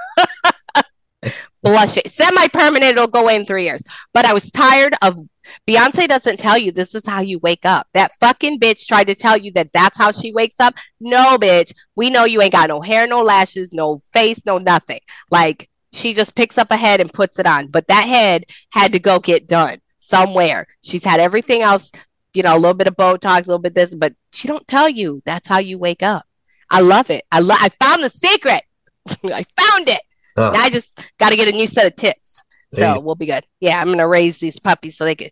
Blushing. 1.63 2.03
Semi 2.07 2.47
permanent, 2.49 2.91
it'll 2.91 3.07
go 3.07 3.23
away 3.23 3.35
in 3.35 3.43
three 3.43 3.63
years. 3.63 3.83
But 4.13 4.25
I 4.25 4.33
was 4.33 4.51
tired 4.51 4.95
of 5.01 5.19
Beyonce 5.67 6.07
doesn't 6.07 6.39
tell 6.39 6.57
you 6.57 6.71
this 6.71 6.93
is 6.93 7.05
how 7.05 7.21
you 7.21 7.39
wake 7.39 7.65
up. 7.65 7.87
That 7.93 8.13
fucking 8.19 8.59
bitch 8.59 8.85
tried 8.85 9.07
to 9.07 9.15
tell 9.15 9.37
you 9.37 9.51
that 9.53 9.73
that's 9.73 9.97
how 9.97 10.11
she 10.11 10.31
wakes 10.31 10.55
up. 10.59 10.75
No, 10.99 11.37
bitch. 11.37 11.73
We 11.95 12.09
know 12.09 12.25
you 12.25 12.41
ain't 12.41 12.51
got 12.51 12.69
no 12.69 12.81
hair, 12.81 13.07
no 13.07 13.21
lashes, 13.21 13.73
no 13.73 13.99
face, 14.13 14.45
no 14.45 14.57
nothing. 14.57 14.99
Like 15.31 15.69
she 15.93 16.13
just 16.13 16.35
picks 16.35 16.57
up 16.57 16.71
a 16.71 16.77
head 16.77 16.99
and 16.99 17.11
puts 17.11 17.39
it 17.39 17.45
on. 17.45 17.67
But 17.67 17.87
that 17.87 18.07
head 18.07 18.45
had 18.71 18.93
to 18.93 18.99
go 18.99 19.19
get 19.19 19.47
done 19.47 19.79
somewhere. 19.99 20.67
She's 20.81 21.03
had 21.03 21.19
everything 21.19 21.61
else, 21.61 21.91
you 22.33 22.43
know, 22.43 22.55
a 22.55 22.59
little 22.59 22.73
bit 22.73 22.87
of 22.87 22.95
Botox, 22.95 23.37
a 23.37 23.47
little 23.47 23.59
bit 23.59 23.75
this, 23.75 23.95
but 23.95 24.13
she 24.31 24.47
don't 24.47 24.67
tell 24.67 24.89
you 24.89 25.21
that's 25.25 25.47
how 25.47 25.59
you 25.59 25.77
wake 25.77 26.03
up. 26.03 26.25
I 26.69 26.81
love 26.81 27.09
it. 27.09 27.25
I 27.31 27.39
love. 27.39 27.59
I 27.61 27.69
found 27.69 28.03
the 28.03 28.09
secret. 28.09 28.63
I 29.23 29.45
found 29.57 29.89
it. 29.89 30.01
Now 30.35 30.51
I 30.51 30.69
just 30.69 30.99
got 31.17 31.29
to 31.29 31.35
get 31.35 31.47
a 31.47 31.55
new 31.55 31.67
set 31.67 31.87
of 31.87 31.95
tits. 31.95 32.43
So 32.73 32.99
we'll 32.99 33.15
be 33.15 33.25
good. 33.25 33.45
Yeah, 33.59 33.79
I'm 33.81 33.87
gonna 33.87 34.07
raise 34.07 34.39
these 34.39 34.59
puppies 34.59 34.97
so 34.97 35.05
they 35.05 35.15
could 35.15 35.31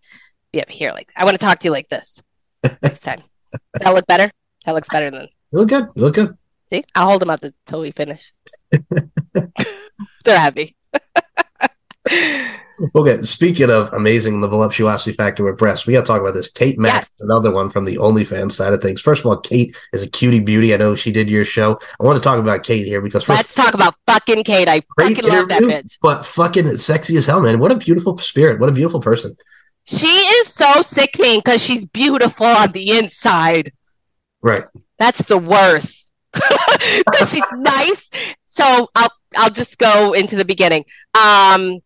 be 0.51 0.61
up 0.61 0.69
here. 0.69 0.91
Like 0.91 1.11
I 1.15 1.25
want 1.25 1.37
to 1.37 1.45
talk 1.45 1.59
to 1.59 1.65
you 1.65 1.71
like 1.71 1.89
this 1.89 2.21
next 2.81 2.99
time. 2.99 3.21
that 3.73 3.93
look 3.93 4.07
better. 4.07 4.31
That 4.65 4.73
looks 4.73 4.89
better 4.89 5.11
than. 5.11 5.27
You 5.51 5.59
look 5.59 5.69
good. 5.69 5.87
You 5.95 6.01
look 6.03 6.15
good. 6.15 6.37
See, 6.71 6.83
I'll 6.95 7.09
hold 7.09 7.21
them 7.21 7.29
up 7.29 7.43
until 7.43 7.81
we 7.81 7.91
finish. 7.91 8.33
They're 10.23 10.39
happy. 10.39 10.75
Okay, 12.93 13.23
speaking 13.23 13.71
of 13.71 13.89
amazing 13.93 14.41
the 14.41 14.49
voluptuosity 14.49 15.15
factor 15.15 15.43
with 15.43 15.57
breasts, 15.57 15.87
we 15.87 15.93
got 15.93 16.01
to 16.01 16.07
talk 16.07 16.19
about 16.19 16.33
this. 16.33 16.49
Kate 16.49 16.77
Mack, 16.77 17.03
yes. 17.03 17.09
another 17.21 17.51
one 17.51 17.69
from 17.69 17.85
the 17.85 17.95
OnlyFans 17.95 18.51
side 18.51 18.73
of 18.73 18.81
things. 18.81 18.99
First 18.99 19.21
of 19.21 19.27
all, 19.27 19.37
Kate 19.37 19.75
is 19.93 20.03
a 20.03 20.07
cutie 20.09 20.41
beauty. 20.41 20.73
I 20.73 20.77
know 20.77 20.93
she 20.95 21.11
did 21.11 21.29
your 21.29 21.45
show. 21.45 21.79
I 21.99 22.03
want 22.03 22.17
to 22.17 22.23
talk 22.23 22.37
about 22.37 22.63
Kate 22.63 22.85
here 22.85 23.01
because 23.01 23.27
let 23.29 23.35
let's 23.35 23.55
talk 23.55 23.73
about 23.73 23.95
fucking 24.07 24.43
Kate. 24.43 24.67
I 24.67 24.81
fucking 24.99 25.25
love 25.25 25.47
that 25.49 25.61
bitch. 25.61 25.97
But 26.01 26.25
fucking 26.25 26.75
sexy 26.77 27.15
as 27.15 27.25
hell, 27.25 27.41
man. 27.41 27.59
What 27.59 27.71
a 27.71 27.77
beautiful 27.77 28.17
spirit. 28.17 28.59
What 28.59 28.67
a 28.67 28.73
beautiful 28.73 28.99
person. 28.99 29.37
She 29.85 30.07
is 30.07 30.53
so 30.53 30.81
sickening 30.81 31.39
because 31.39 31.63
she's 31.63 31.85
beautiful 31.85 32.47
on 32.47 32.71
the 32.73 32.97
inside. 32.97 33.71
Right. 34.41 34.65
That's 34.99 35.23
the 35.23 35.37
worst. 35.37 36.11
Because 37.05 37.31
she's 37.31 37.45
nice. 37.53 38.09
So 38.45 38.89
I'll 38.95 39.09
I'll 39.37 39.51
just 39.51 39.77
go 39.77 40.13
into 40.13 40.35
the 40.35 40.45
beginning. 40.45 40.85
Um 41.13 41.81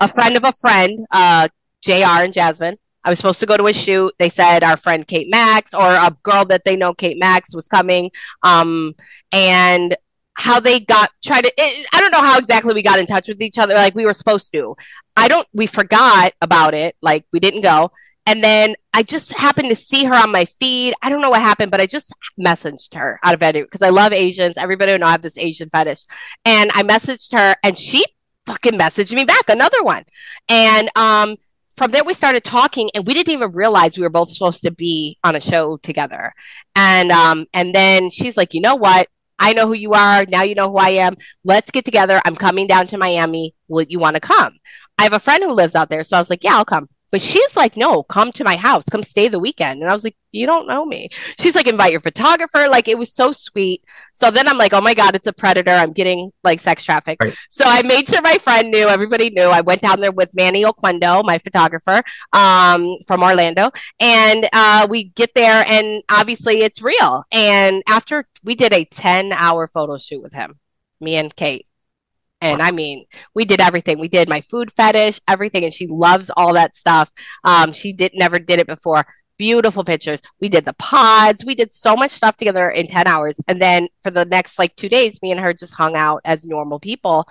a 0.00 0.08
friend 0.08 0.36
of 0.36 0.44
a 0.44 0.52
friend, 0.52 1.06
uh, 1.10 1.48
JR 1.82 2.22
and 2.22 2.32
Jasmine. 2.32 2.76
I 3.04 3.10
was 3.10 3.18
supposed 3.18 3.40
to 3.40 3.46
go 3.46 3.56
to 3.56 3.66
a 3.66 3.72
shoot. 3.72 4.12
They 4.18 4.28
said 4.28 4.62
our 4.62 4.76
friend 4.76 5.06
Kate 5.06 5.28
Max 5.28 5.74
or 5.74 5.88
a 5.88 6.16
girl 6.22 6.44
that 6.46 6.64
they 6.64 6.76
know, 6.76 6.94
Kate 6.94 7.18
Max, 7.18 7.54
was 7.54 7.66
coming. 7.66 8.10
Um, 8.42 8.94
and 9.32 9.96
how 10.34 10.60
they 10.60 10.80
got 10.80 11.10
try 11.22 11.42
to 11.42 11.52
it, 11.56 11.86
I 11.92 12.00
don't 12.00 12.10
know 12.10 12.22
how 12.22 12.38
exactly 12.38 12.74
we 12.74 12.82
got 12.82 12.98
in 12.98 13.06
touch 13.06 13.28
with 13.28 13.42
each 13.42 13.58
other 13.58 13.74
like 13.74 13.94
we 13.94 14.04
were 14.06 14.14
supposed 14.14 14.52
to. 14.52 14.76
I 15.16 15.28
don't 15.28 15.46
we 15.52 15.66
forgot 15.66 16.32
about 16.40 16.74
it, 16.74 16.96
like 17.02 17.26
we 17.32 17.40
didn't 17.40 17.62
go. 17.62 17.90
And 18.26 18.42
then 18.42 18.74
I 18.92 19.02
just 19.02 19.32
happened 19.32 19.68
to 19.70 19.76
see 19.76 20.04
her 20.04 20.14
on 20.14 20.30
my 20.30 20.44
feed. 20.44 20.94
I 21.02 21.08
don't 21.08 21.20
know 21.20 21.30
what 21.30 21.40
happened, 21.40 21.70
but 21.70 21.80
I 21.80 21.86
just 21.86 22.12
messaged 22.38 22.94
her 22.94 23.18
out 23.22 23.34
of 23.34 23.42
it 23.42 23.54
because 23.54 23.82
I 23.82 23.88
love 23.88 24.12
Asians. 24.12 24.56
Everybody 24.56 24.96
know 24.96 25.06
I 25.06 25.12
have 25.12 25.22
this 25.22 25.38
Asian 25.38 25.68
fetish. 25.68 26.04
And 26.44 26.70
I 26.74 26.82
messaged 26.82 27.32
her 27.32 27.56
and 27.64 27.76
she 27.76 28.04
fucking 28.46 28.78
messaged 28.78 29.14
me 29.14 29.24
back 29.24 29.48
another 29.48 29.82
one. 29.82 30.04
And 30.48 30.88
um, 30.96 31.36
from 31.76 31.90
there 31.90 32.04
we 32.04 32.14
started 32.14 32.44
talking 32.44 32.90
and 32.94 33.06
we 33.06 33.14
didn't 33.14 33.32
even 33.32 33.52
realize 33.52 33.96
we 33.96 34.02
were 34.02 34.10
both 34.10 34.30
supposed 34.30 34.62
to 34.62 34.70
be 34.70 35.18
on 35.24 35.34
a 35.34 35.40
show 35.40 35.78
together. 35.78 36.32
And 36.76 37.10
um, 37.10 37.46
and 37.52 37.74
then 37.74 38.10
she's 38.10 38.36
like, 38.36 38.54
you 38.54 38.60
know 38.60 38.76
what? 38.76 39.08
I 39.38 39.54
know 39.54 39.66
who 39.66 39.74
you 39.74 39.94
are. 39.94 40.24
Now 40.26 40.42
you 40.42 40.54
know 40.54 40.70
who 40.70 40.76
I 40.76 40.90
am. 40.90 41.16
Let's 41.42 41.72
get 41.72 41.84
together. 41.84 42.20
I'm 42.24 42.36
coming 42.36 42.68
down 42.68 42.86
to 42.88 42.98
Miami. 42.98 43.54
Will 43.66 43.84
you 43.88 43.98
want 43.98 44.14
to 44.14 44.20
come? 44.20 44.52
I 44.98 45.02
have 45.02 45.14
a 45.14 45.18
friend 45.18 45.42
who 45.42 45.52
lives 45.52 45.74
out 45.74 45.90
there. 45.90 46.04
So 46.04 46.16
I 46.16 46.20
was 46.20 46.30
like, 46.30 46.44
yeah, 46.44 46.54
I'll 46.54 46.64
come. 46.64 46.88
But 47.12 47.20
she's 47.20 47.56
like, 47.56 47.76
no, 47.76 48.02
come 48.02 48.32
to 48.32 48.42
my 48.42 48.56
house, 48.56 48.88
come 48.88 49.02
stay 49.02 49.28
the 49.28 49.38
weekend. 49.38 49.82
And 49.82 49.90
I 49.90 49.92
was 49.92 50.02
like, 50.02 50.16
you 50.32 50.46
don't 50.46 50.66
know 50.66 50.86
me. 50.86 51.10
She's 51.38 51.54
like, 51.54 51.66
invite 51.66 51.92
your 51.92 52.00
photographer. 52.00 52.68
Like, 52.70 52.88
it 52.88 52.96
was 52.98 53.12
so 53.12 53.32
sweet. 53.32 53.84
So 54.14 54.30
then 54.30 54.48
I'm 54.48 54.56
like, 54.56 54.72
oh 54.72 54.80
my 54.80 54.94
God, 54.94 55.14
it's 55.14 55.26
a 55.26 55.32
predator. 55.32 55.72
I'm 55.72 55.92
getting 55.92 56.32
like 56.42 56.58
sex 56.58 56.84
traffic. 56.84 57.18
Right. 57.22 57.34
So 57.50 57.64
I 57.66 57.82
made 57.82 58.08
sure 58.08 58.22
my 58.22 58.38
friend 58.38 58.70
knew, 58.70 58.88
everybody 58.88 59.28
knew. 59.28 59.44
I 59.44 59.60
went 59.60 59.82
down 59.82 60.00
there 60.00 60.10
with 60.10 60.34
Manny 60.34 60.64
Oquendo, 60.64 61.22
my 61.22 61.36
photographer 61.36 62.02
um, 62.32 62.96
from 63.06 63.22
Orlando. 63.22 63.70
And 64.00 64.48
uh, 64.54 64.86
we 64.88 65.04
get 65.04 65.34
there, 65.34 65.64
and 65.68 66.02
obviously 66.10 66.62
it's 66.62 66.80
real. 66.80 67.24
And 67.30 67.82
after 67.86 68.26
we 68.42 68.54
did 68.54 68.72
a 68.72 68.86
10 68.86 69.32
hour 69.32 69.68
photo 69.68 69.98
shoot 69.98 70.22
with 70.22 70.32
him, 70.32 70.58
me 70.98 71.16
and 71.16 71.34
Kate. 71.36 71.66
And 72.42 72.60
I 72.60 72.72
mean, 72.72 73.06
we 73.34 73.44
did 73.44 73.60
everything. 73.60 74.00
We 74.00 74.08
did 74.08 74.28
my 74.28 74.40
food 74.40 74.72
fetish, 74.72 75.20
everything, 75.28 75.64
and 75.64 75.72
she 75.72 75.86
loves 75.86 76.28
all 76.36 76.54
that 76.54 76.74
stuff. 76.74 77.10
Um, 77.44 77.70
she 77.72 77.92
did 77.92 78.12
never 78.14 78.40
did 78.40 78.58
it 78.58 78.66
before. 78.66 79.06
Beautiful 79.38 79.84
pictures. 79.84 80.20
We 80.40 80.48
did 80.48 80.64
the 80.64 80.74
pods. 80.74 81.44
We 81.44 81.54
did 81.54 81.72
so 81.72 81.96
much 81.96 82.10
stuff 82.10 82.36
together 82.36 82.68
in 82.68 82.88
10 82.88 83.06
hours. 83.06 83.40
And 83.46 83.60
then 83.60 83.88
for 84.02 84.10
the 84.10 84.24
next 84.24 84.58
like 84.58 84.74
two 84.74 84.88
days, 84.88 85.22
me 85.22 85.30
and 85.30 85.40
her 85.40 85.52
just 85.54 85.74
hung 85.74 85.94
out 85.96 86.20
as 86.24 86.44
normal 86.44 86.80
people. 86.80 87.26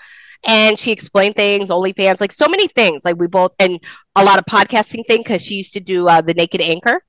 And 0.45 0.79
she 0.79 0.91
explained 0.91 1.35
things, 1.35 1.69
OnlyFans, 1.69 2.21
like 2.21 2.31
so 2.31 2.47
many 2.47 2.67
things. 2.69 3.03
Like 3.03 3.17
we 3.17 3.27
both, 3.27 3.53
and 3.59 3.79
a 4.15 4.23
lot 4.23 4.39
of 4.39 4.45
podcasting 4.45 5.05
thing 5.07 5.19
because 5.19 5.41
she 5.41 5.55
used 5.55 5.73
to 5.73 5.81
do 5.81 6.07
uh, 6.07 6.21
the 6.21 6.33
Naked 6.33 6.61
Anchor. 6.61 7.03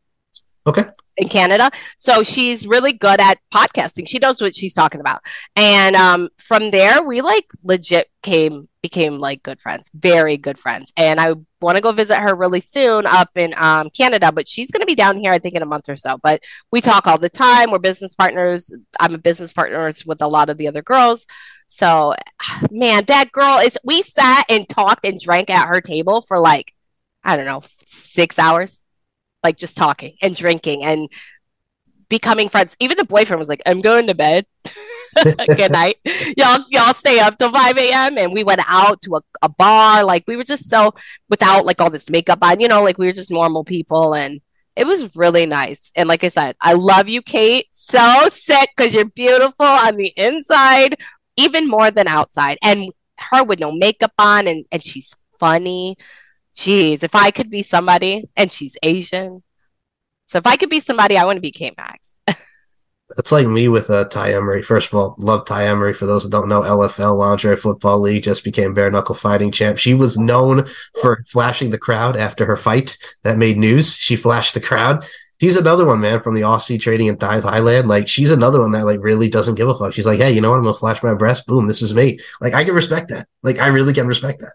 Okay 0.67 0.85
in 1.17 1.29
Canada. 1.29 1.71
So 1.97 2.23
she's 2.23 2.67
really 2.67 2.93
good 2.93 3.21
at 3.21 3.39
podcasting. 3.53 4.09
She 4.09 4.19
knows 4.19 4.41
what 4.41 4.55
she's 4.55 4.75
talking 4.75 5.01
about. 5.01 5.21
And 5.57 5.95
um, 5.97 6.29
from 6.39 6.71
there, 6.71 7.03
we 7.03 7.21
like 7.21 7.47
legit 7.63 8.11
came 8.23 8.69
became 8.83 9.19
like 9.19 9.43
good 9.45 9.61
friends, 9.61 9.89
very 9.95 10.37
good 10.37 10.59
friends. 10.59 10.93
And 10.97 11.21
I 11.21 11.35
want 11.61 11.77
to 11.77 11.81
go 11.81 11.93
visit 11.93 12.17
her 12.17 12.35
really 12.35 12.61
soon 12.61 13.07
up 13.07 13.31
in 13.37 13.55
um, 13.57 13.91
Canada, 13.91 14.33
but 14.33 14.49
she's 14.49 14.73
going 14.73 14.81
to 14.81 14.87
be 14.87 14.97
down 14.97 15.19
here, 15.19 15.31
I 15.31 15.39
think, 15.39 15.55
in 15.55 15.63
a 15.63 15.67
month 15.67 15.89
or 15.89 15.97
so. 15.97 16.19
But 16.21 16.43
we 16.73 16.81
talk 16.81 17.07
all 17.07 17.19
the 17.19 17.29
time. 17.29 17.71
We're 17.71 17.79
business 17.79 18.17
partners. 18.17 18.75
I'm 18.99 19.15
a 19.15 19.19
business 19.19 19.53
partner 19.53 19.93
with 20.05 20.21
a 20.21 20.27
lot 20.27 20.51
of 20.51 20.59
the 20.59 20.67
other 20.67 20.83
girls. 20.83 21.27
So, 21.69 22.15
man, 22.73 23.05
that 23.05 23.31
girl 23.31 23.59
is. 23.59 23.79
We 23.85 24.03
sat 24.03 24.47
and 24.49 24.69
talked 24.69 25.07
and 25.07 25.21
drank 25.21 25.49
at 25.49 25.69
her 25.69 25.81
table 25.81 26.23
for 26.23 26.41
like, 26.41 26.75
I 27.23 27.37
don't 27.37 27.47
know, 27.47 27.63
six 27.87 28.37
hours 28.37 28.82
like 29.43 29.57
just 29.57 29.77
talking 29.77 30.17
and 30.23 30.35
drinking 30.35 30.85
and 30.85 31.09
becoming 32.09 32.49
friends. 32.49 32.77
Even 32.79 32.99
the 32.99 33.05
boyfriend 33.05 33.39
was 33.39 33.49
like, 33.49 33.63
I'm 33.65 33.81
going 33.81 34.07
to 34.09 34.15
bed. 34.15 34.47
Good 35.47 35.73
night. 35.73 35.97
Y'all 36.37 36.65
y'all 36.71 36.95
stay 36.95 37.21
up 37.21 37.39
till 37.39 37.53
5 37.53 37.79
a.m. 37.79 38.19
and 38.19 38.33
we 38.33 38.45
went 38.45 38.61
out 38.67 39.03
to 39.03 39.17
a, 39.17 39.21
a 39.43 39.49
bar. 39.49 40.05
Like 40.05 40.25
we 40.27 40.37
were 40.37 40.45
just 40.45 40.69
so 40.69 40.95
without 41.29 41.65
like 41.65 41.81
all 41.81 41.91
this 41.91 42.11
makeup 42.11 42.39
on, 42.43 42.61
you 42.61 42.69
know, 42.69 42.83
like 42.83 42.99
we 42.99 43.07
were 43.07 43.13
just 43.13 43.31
normal 43.31 43.65
people 43.65 44.15
and 44.15 44.41
it 44.77 44.87
was 44.87 45.15
really 45.17 45.47
nice. 45.47 45.91
And 45.95 46.09
like 46.09 46.25
I 46.25 46.29
said, 46.29 46.57
I 46.61 46.75
love 46.75 47.09
you, 47.09 47.23
Kate. 47.23 47.67
So 47.73 48.29
sick 48.31 48.71
because 48.77 48.95
you're 48.95 49.05
beautiful 49.05 49.67
on 49.67 49.97
the 49.97 50.13
inside, 50.17 50.97
even 51.37 51.69
more 51.69 51.91
than 51.91 52.09
outside. 52.09 52.59
And 52.63 52.93
her 53.19 53.45
with 53.45 53.61
no 53.61 53.73
makeup 53.73 54.13
on 54.19 54.47
and, 54.49 54.65
and 54.73 54.83
she's 54.83 55.15
funny. 55.39 55.97
Jeez, 56.55 57.03
if 57.03 57.15
I 57.15 57.31
could 57.31 57.51
be 57.51 57.63
somebody 57.63 58.29
and 58.37 58.51
she's 58.53 58.77
Asian. 58.83 59.43
So 60.27 60.39
if 60.39 60.47
I 60.47 60.57
could 60.57 60.71
be 60.71 60.81
somebody, 60.81 61.17
I 61.17 61.25
want 61.25 61.37
to 61.37 61.41
be 61.41 61.51
Kate 61.51 61.77
Max. 61.77 62.15
It's 63.19 63.33
like 63.33 63.47
me 63.47 63.69
with 63.69 63.91
uh, 63.91 64.05
Tai 64.09 64.33
Emery. 64.33 64.63
First 64.63 64.89
of 64.89 64.95
all, 64.95 65.15
love 65.19 65.45
Tai 65.45 65.67
Emery. 65.67 65.93
For 65.93 66.07
those 66.07 66.25
who 66.25 66.31
don't 66.31 66.49
know, 66.49 66.63
LFL 66.63 67.19
Lingerie 67.19 67.57
Football 67.57 68.01
League 68.01 68.23
just 68.23 68.45
became 68.45 68.75
bare 68.75 68.91
knuckle 68.91 69.15
fighting 69.15 69.53
champ. 69.53 69.79
She 69.79 69.95
was 69.95 70.17
known 70.19 70.67
for 71.01 71.23
flashing 71.29 71.71
the 71.71 71.79
crowd 71.79 72.17
after 72.17 72.47
her 72.47 72.57
fight 72.57 72.97
that 73.23 73.39
made 73.39 73.59
news. 73.59 73.95
She 73.95 74.17
flashed 74.17 74.55
the 74.55 74.61
crowd. 74.61 75.05
She's 75.41 75.57
another 75.57 75.87
one, 75.87 76.01
man, 76.01 76.21
from 76.21 76.35
the 76.35 76.43
Aussie 76.43 76.81
trading 76.81 77.09
in 77.09 77.17
Thai- 77.17 77.41
Thailand. 77.41 77.87
Like 77.87 78.09
she's 78.09 78.31
another 78.31 78.61
one 78.61 78.71
that 78.73 78.87
like 78.87 79.01
really 79.03 79.29
doesn't 79.29 79.57
give 79.57 79.69
a 79.69 79.75
fuck. 79.75 79.93
She's 79.93 80.07
like, 80.07 80.21
hey, 80.21 80.33
you 80.33 80.41
know 80.41 80.51
what? 80.51 80.59
I'm 80.59 80.63
gonna 80.63 80.75
flash 80.75 81.03
my 81.03 81.15
breast. 81.15 81.47
Boom, 81.47 81.67
this 81.67 81.83
is 81.83 81.95
me. 81.95 82.19
Like 82.41 82.55
I 82.55 82.65
can 82.65 82.75
respect 82.75 83.11
that. 83.11 83.27
Like 83.43 83.59
I 83.59 83.67
really 83.67 83.93
can 83.93 84.07
respect 84.07 84.41
that. 84.41 84.55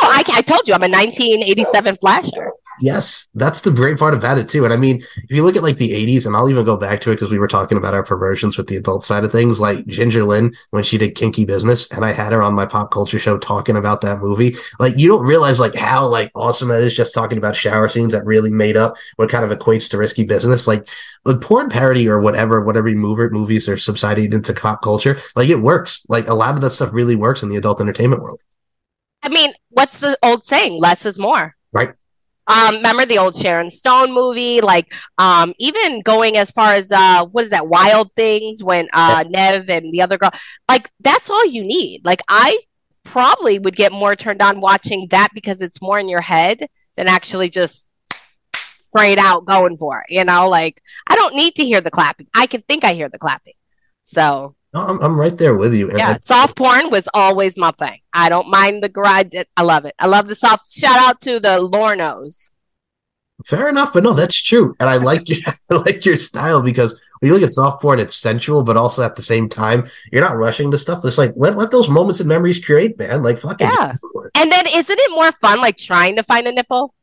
Oh, 0.00 0.10
I, 0.10 0.22
I 0.32 0.42
told 0.42 0.68
you 0.68 0.74
I'm 0.74 0.82
a 0.82 0.88
1987 0.88 1.96
flasher. 1.96 2.52
Yes, 2.80 3.26
that's 3.34 3.62
the 3.62 3.72
great 3.72 3.98
part 3.98 4.14
about 4.14 4.38
it 4.38 4.48
too. 4.48 4.64
And 4.64 4.72
I 4.72 4.76
mean, 4.76 4.96
if 4.96 5.30
you 5.30 5.42
look 5.42 5.56
at 5.56 5.62
like 5.62 5.78
the 5.78 5.90
80s, 5.90 6.26
and 6.26 6.36
I'll 6.36 6.48
even 6.48 6.64
go 6.64 6.76
back 6.76 7.00
to 7.00 7.10
it 7.10 7.14
because 7.14 7.30
we 7.30 7.38
were 7.38 7.48
talking 7.48 7.76
about 7.76 7.94
our 7.94 8.04
perversions 8.04 8.56
with 8.56 8.68
the 8.68 8.76
adult 8.76 9.04
side 9.04 9.24
of 9.24 9.32
things, 9.32 9.60
like 9.60 9.84
Ginger 9.86 10.22
Lynn 10.22 10.52
when 10.70 10.84
she 10.84 10.98
did 10.98 11.14
Kinky 11.14 11.44
Business, 11.44 11.90
and 11.90 12.04
I 12.04 12.12
had 12.12 12.32
her 12.32 12.42
on 12.42 12.54
my 12.54 12.66
pop 12.66 12.90
culture 12.90 13.18
show 13.18 13.38
talking 13.38 13.76
about 13.76 14.00
that 14.02 14.18
movie. 14.18 14.54
Like 14.78 14.94
you 14.96 15.08
don't 15.08 15.26
realize 15.26 15.58
like 15.58 15.74
how 15.74 16.06
like 16.06 16.30
awesome 16.34 16.68
that 16.68 16.82
is 16.82 16.94
just 16.94 17.14
talking 17.14 17.38
about 17.38 17.56
shower 17.56 17.88
scenes 17.88 18.12
that 18.12 18.24
really 18.24 18.52
made 18.52 18.76
up 18.76 18.94
what 19.16 19.30
kind 19.30 19.44
of 19.50 19.56
equates 19.56 19.90
to 19.90 19.98
risky 19.98 20.24
business. 20.24 20.68
Like 20.68 20.88
the 21.24 21.36
porn 21.36 21.70
parody 21.70 22.08
or 22.08 22.20
whatever, 22.20 22.60
whatever 22.60 22.90
movie 22.90 23.28
movies 23.30 23.68
are 23.68 23.76
subsided 23.76 24.32
into 24.32 24.52
pop 24.52 24.82
culture, 24.82 25.18
like 25.34 25.48
it 25.48 25.60
works. 25.60 26.06
Like 26.08 26.28
a 26.28 26.34
lot 26.34 26.54
of 26.54 26.60
that 26.60 26.70
stuff 26.70 26.92
really 26.92 27.16
works 27.16 27.42
in 27.42 27.48
the 27.48 27.56
adult 27.56 27.80
entertainment 27.80 28.22
world. 28.22 28.42
I 29.22 29.28
mean, 29.28 29.52
what's 29.70 30.00
the 30.00 30.16
old 30.22 30.46
saying? 30.46 30.80
Less 30.80 31.04
is 31.06 31.18
more. 31.18 31.56
Right. 31.72 31.90
Um, 32.46 32.76
remember 32.76 33.04
the 33.04 33.18
old 33.18 33.36
Sharon 33.36 33.68
Stone 33.68 34.12
movie? 34.12 34.60
Like, 34.62 34.94
um, 35.18 35.52
even 35.58 36.00
going 36.00 36.38
as 36.38 36.50
far 36.50 36.74
as 36.74 36.90
uh, 36.90 37.26
what 37.26 37.44
is 37.44 37.50
that? 37.50 37.68
Wild 37.68 38.10
Things 38.16 38.64
when 38.64 38.88
uh, 38.94 39.24
Neve 39.28 39.68
and 39.68 39.92
the 39.92 40.00
other 40.00 40.16
girl. 40.16 40.30
Like, 40.68 40.90
that's 41.00 41.28
all 41.28 41.44
you 41.44 41.62
need. 41.62 42.06
Like, 42.06 42.22
I 42.28 42.58
probably 43.04 43.58
would 43.58 43.76
get 43.76 43.92
more 43.92 44.14
turned 44.16 44.42
on 44.42 44.60
watching 44.60 45.08
that 45.10 45.28
because 45.34 45.60
it's 45.60 45.82
more 45.82 45.98
in 45.98 46.08
your 46.08 46.20
head 46.20 46.68
than 46.96 47.08
actually 47.08 47.48
just 47.48 47.84
straight 48.88 49.18
out 49.18 49.46
going 49.46 49.76
for 49.76 50.00
it. 50.00 50.14
You 50.14 50.24
know, 50.24 50.48
like 50.48 50.82
I 51.06 51.16
don't 51.16 51.34
need 51.34 51.54
to 51.56 51.64
hear 51.64 51.80
the 51.80 51.90
clapping. 51.90 52.26
I 52.34 52.46
can 52.46 52.60
think 52.62 52.84
I 52.84 52.92
hear 52.92 53.08
the 53.08 53.18
clapping. 53.18 53.54
So 54.04 54.54
no, 54.74 54.86
I'm, 54.86 55.00
I'm 55.00 55.18
right 55.18 55.36
there 55.36 55.56
with 55.56 55.74
you. 55.74 55.88
And 55.88 55.98
yeah, 55.98 56.10
I, 56.10 56.18
soft 56.18 56.56
porn 56.56 56.90
was 56.90 57.08
always 57.14 57.56
my 57.56 57.70
thing. 57.70 58.00
I 58.12 58.28
don't 58.28 58.48
mind 58.48 58.82
the 58.82 58.88
garage. 58.88 59.28
I 59.56 59.62
love 59.62 59.84
it. 59.84 59.94
I 59.98 60.06
love 60.06 60.28
the 60.28 60.34
soft. 60.34 60.72
Shout 60.72 60.98
out 60.98 61.20
to 61.22 61.40
the 61.40 61.58
Lornos. 61.58 62.50
Fair 63.46 63.68
enough, 63.68 63.92
but 63.92 64.02
no, 64.02 64.14
that's 64.14 64.42
true, 64.42 64.74
and 64.80 64.90
I 64.90 64.96
like 64.96 65.28
your 65.28 65.38
I 65.70 65.74
like 65.76 66.04
your 66.04 66.16
style 66.16 66.60
because 66.60 67.00
when 67.20 67.28
you 67.28 67.34
look 67.34 67.44
at 67.46 67.52
soft 67.52 67.80
porn, 67.80 68.00
it's 68.00 68.16
sensual, 68.16 68.64
but 68.64 68.76
also 68.76 69.02
at 69.02 69.14
the 69.14 69.22
same 69.22 69.48
time, 69.48 69.86
you're 70.10 70.22
not 70.22 70.36
rushing 70.36 70.70
the 70.70 70.78
stuff. 70.78 71.04
It's 71.04 71.18
like 71.18 71.34
let 71.36 71.56
let 71.56 71.70
those 71.70 71.88
moments 71.88 72.18
and 72.18 72.28
memories 72.28 72.64
create, 72.64 72.98
man. 72.98 73.22
Like 73.22 73.38
fuck 73.38 73.60
yeah. 73.60 73.94
And 74.34 74.50
then 74.50 74.64
isn't 74.66 74.98
it 74.98 75.10
more 75.12 75.30
fun 75.30 75.60
like 75.60 75.76
trying 75.76 76.16
to 76.16 76.24
find 76.24 76.48
a 76.48 76.52
nipple? 76.52 76.94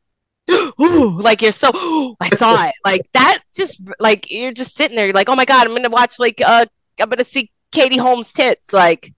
Ooh, 0.50 1.18
like 1.18 1.40
you're 1.40 1.52
so 1.52 1.70
I 2.20 2.28
saw 2.28 2.66
it. 2.66 2.74
Like 2.84 3.10
that 3.14 3.38
just 3.54 3.80
like 3.98 4.30
you're 4.30 4.52
just 4.52 4.76
sitting 4.76 4.94
there, 4.94 5.06
you're 5.06 5.14
like, 5.14 5.30
oh 5.30 5.36
my 5.36 5.46
god, 5.46 5.66
I'm 5.66 5.74
gonna 5.74 5.88
watch 5.88 6.18
like 6.18 6.42
uh 6.44 6.66
I'm 7.00 7.08
gonna 7.08 7.24
see 7.24 7.50
Katie 7.72 7.98
Holmes 7.98 8.32
tits. 8.32 8.72
Like, 8.72 9.12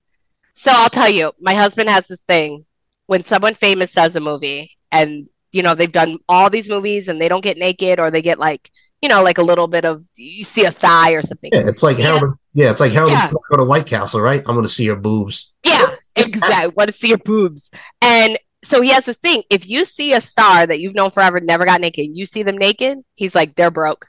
so 0.54 0.70
I'll 0.74 0.90
tell 0.90 1.08
you, 1.08 1.32
my 1.40 1.54
husband 1.54 1.88
has 1.88 2.08
this 2.08 2.20
thing 2.26 2.64
when 3.06 3.24
someone 3.24 3.54
famous 3.54 3.92
does 3.92 4.16
a 4.16 4.20
movie 4.20 4.72
and, 4.90 5.28
you 5.52 5.62
know, 5.62 5.74
they've 5.74 5.90
done 5.90 6.18
all 6.28 6.50
these 6.50 6.68
movies 6.68 7.08
and 7.08 7.20
they 7.20 7.28
don't 7.28 7.44
get 7.44 7.56
naked 7.56 7.98
or 7.98 8.10
they 8.10 8.22
get 8.22 8.38
like, 8.38 8.70
you 9.00 9.08
know, 9.08 9.22
like 9.22 9.38
a 9.38 9.42
little 9.42 9.68
bit 9.68 9.84
of, 9.84 10.04
you 10.16 10.44
see 10.44 10.64
a 10.64 10.70
thigh 10.70 11.12
or 11.12 11.22
something. 11.22 11.50
Yeah, 11.52 11.68
it's 11.68 11.82
like 11.82 11.98
yeah. 11.98 12.20
yeah, 12.52 12.70
it's 12.70 12.80
like 12.80 12.92
Harold 12.92 13.12
yeah. 13.12 13.30
go 13.30 13.56
to 13.56 13.64
White 13.64 13.86
Castle, 13.86 14.20
right? 14.20 14.42
I'm 14.46 14.54
going 14.54 14.66
to 14.66 14.68
see 14.68 14.84
your 14.84 14.96
boobs. 14.96 15.54
Yeah, 15.64 15.94
exactly. 16.16 16.72
want 16.76 16.90
to 16.90 16.96
see 16.96 17.08
your 17.08 17.18
boobs. 17.18 17.70
And 18.02 18.38
so 18.64 18.82
he 18.82 18.90
has 18.90 19.04
this 19.04 19.16
thing. 19.16 19.44
If 19.50 19.68
you 19.68 19.84
see 19.84 20.12
a 20.12 20.20
star 20.20 20.66
that 20.66 20.80
you've 20.80 20.94
known 20.94 21.10
forever, 21.10 21.40
never 21.40 21.64
got 21.64 21.80
naked, 21.80 22.08
you 22.12 22.26
see 22.26 22.42
them 22.42 22.58
naked, 22.58 22.98
he's 23.14 23.34
like, 23.34 23.54
they're 23.54 23.70
broke. 23.70 24.08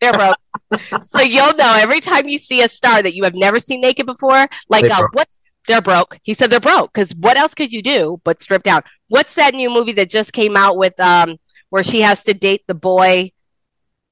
They're 0.00 0.12
broke. 0.12 0.36
so 1.14 1.22
you'll 1.22 1.54
know 1.54 1.76
every 1.78 2.00
time 2.00 2.28
you 2.28 2.38
see 2.38 2.62
a 2.62 2.68
star 2.68 3.02
that 3.02 3.14
you 3.14 3.24
have 3.24 3.34
never 3.34 3.58
seen 3.60 3.80
naked 3.80 4.06
before, 4.06 4.46
like 4.68 4.90
uh, 4.90 5.08
what's 5.12 5.40
they're 5.66 5.82
broke. 5.82 6.18
He 6.22 6.34
said 6.34 6.50
they're 6.50 6.60
broke 6.60 6.92
because 6.92 7.14
what 7.14 7.36
else 7.36 7.54
could 7.54 7.72
you 7.72 7.82
do 7.82 8.20
but 8.24 8.40
strip 8.40 8.62
down? 8.62 8.82
What's 9.08 9.34
that 9.36 9.54
new 9.54 9.70
movie 9.70 9.92
that 9.92 10.10
just 10.10 10.32
came 10.32 10.56
out 10.56 10.76
with 10.76 10.98
um 10.98 11.36
where 11.70 11.84
she 11.84 12.00
has 12.00 12.24
to 12.24 12.34
date 12.34 12.64
the 12.66 12.74
boy? 12.74 13.32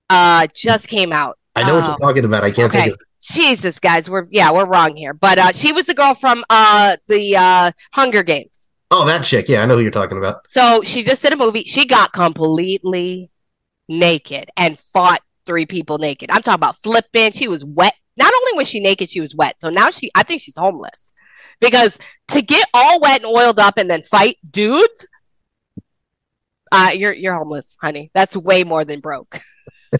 Uh, 0.09 0.47
just 0.55 0.87
came 0.87 1.12
out. 1.12 1.37
I 1.57 1.62
know 1.62 1.71
um, 1.71 1.75
what 1.76 1.83
you're 1.85 1.90
um, 1.93 1.97
talking 1.97 2.25
about. 2.25 2.45
I 2.45 2.52
can't 2.52 2.73
okay. 2.73 2.85
think 2.85 2.95
of 2.95 3.00
Jesus, 3.21 3.81
guys, 3.81 4.09
we're 4.09 4.28
yeah, 4.31 4.52
we're 4.52 4.66
wrong 4.66 4.95
here. 4.95 5.14
But 5.14 5.38
uh, 5.38 5.52
she 5.52 5.73
was 5.73 5.87
the 5.87 5.95
girl 5.95 6.14
from 6.14 6.45
uh 6.49 6.97
the 7.09 7.37
uh 7.37 7.73
Hunger 7.93 8.23
Games. 8.23 8.69
Oh, 8.90 9.05
that 9.07 9.25
chick. 9.25 9.49
Yeah, 9.49 9.62
I 9.62 9.66
know 9.66 9.76
who 9.76 9.83
you're 9.83 9.90
talking 9.90 10.19
about. 10.19 10.47
So 10.50 10.83
she 10.85 11.02
just 11.02 11.23
did 11.23 11.33
a 11.33 11.37
movie. 11.37 11.64
She 11.64 11.87
got 11.87 12.12
completely 12.12 13.31
naked 13.88 14.50
and 14.57 14.78
fought 14.78 15.23
three 15.47 15.67
people 15.67 15.99
naked. 15.99 16.31
I'm 16.31 16.43
talking 16.43 16.55
about 16.55 16.76
flipping. 16.83 17.33
She 17.33 17.49
was 17.49 17.65
wet. 17.65 17.95
Not 18.17 18.33
only 18.35 18.59
was 18.59 18.69
she 18.69 18.81
naked, 18.81 19.09
she 19.09 19.21
was 19.21 19.35
wet. 19.35 19.57
So 19.61 19.71
now 19.71 19.91
she, 19.91 20.11
I 20.15 20.23
think 20.23 20.43
she's 20.43 20.57
homeless 20.57 21.12
because 21.61 21.99
to 22.29 22.43
get 22.43 22.69
all 22.75 23.00
wet 23.00 23.23
and 23.23 23.26
oiled 23.26 23.59
up 23.59 23.79
and 23.79 23.91
then 23.91 24.03
fight 24.03 24.37
dudes, 24.50 25.07
uh, 26.73 26.91
you're 26.95 27.15
you're 27.15 27.35
homeless, 27.35 27.76
honey. 27.81 28.11
That's 28.15 28.37
way 28.37 28.65
more 28.65 28.85
than 28.85 29.00
broke. 29.00 29.41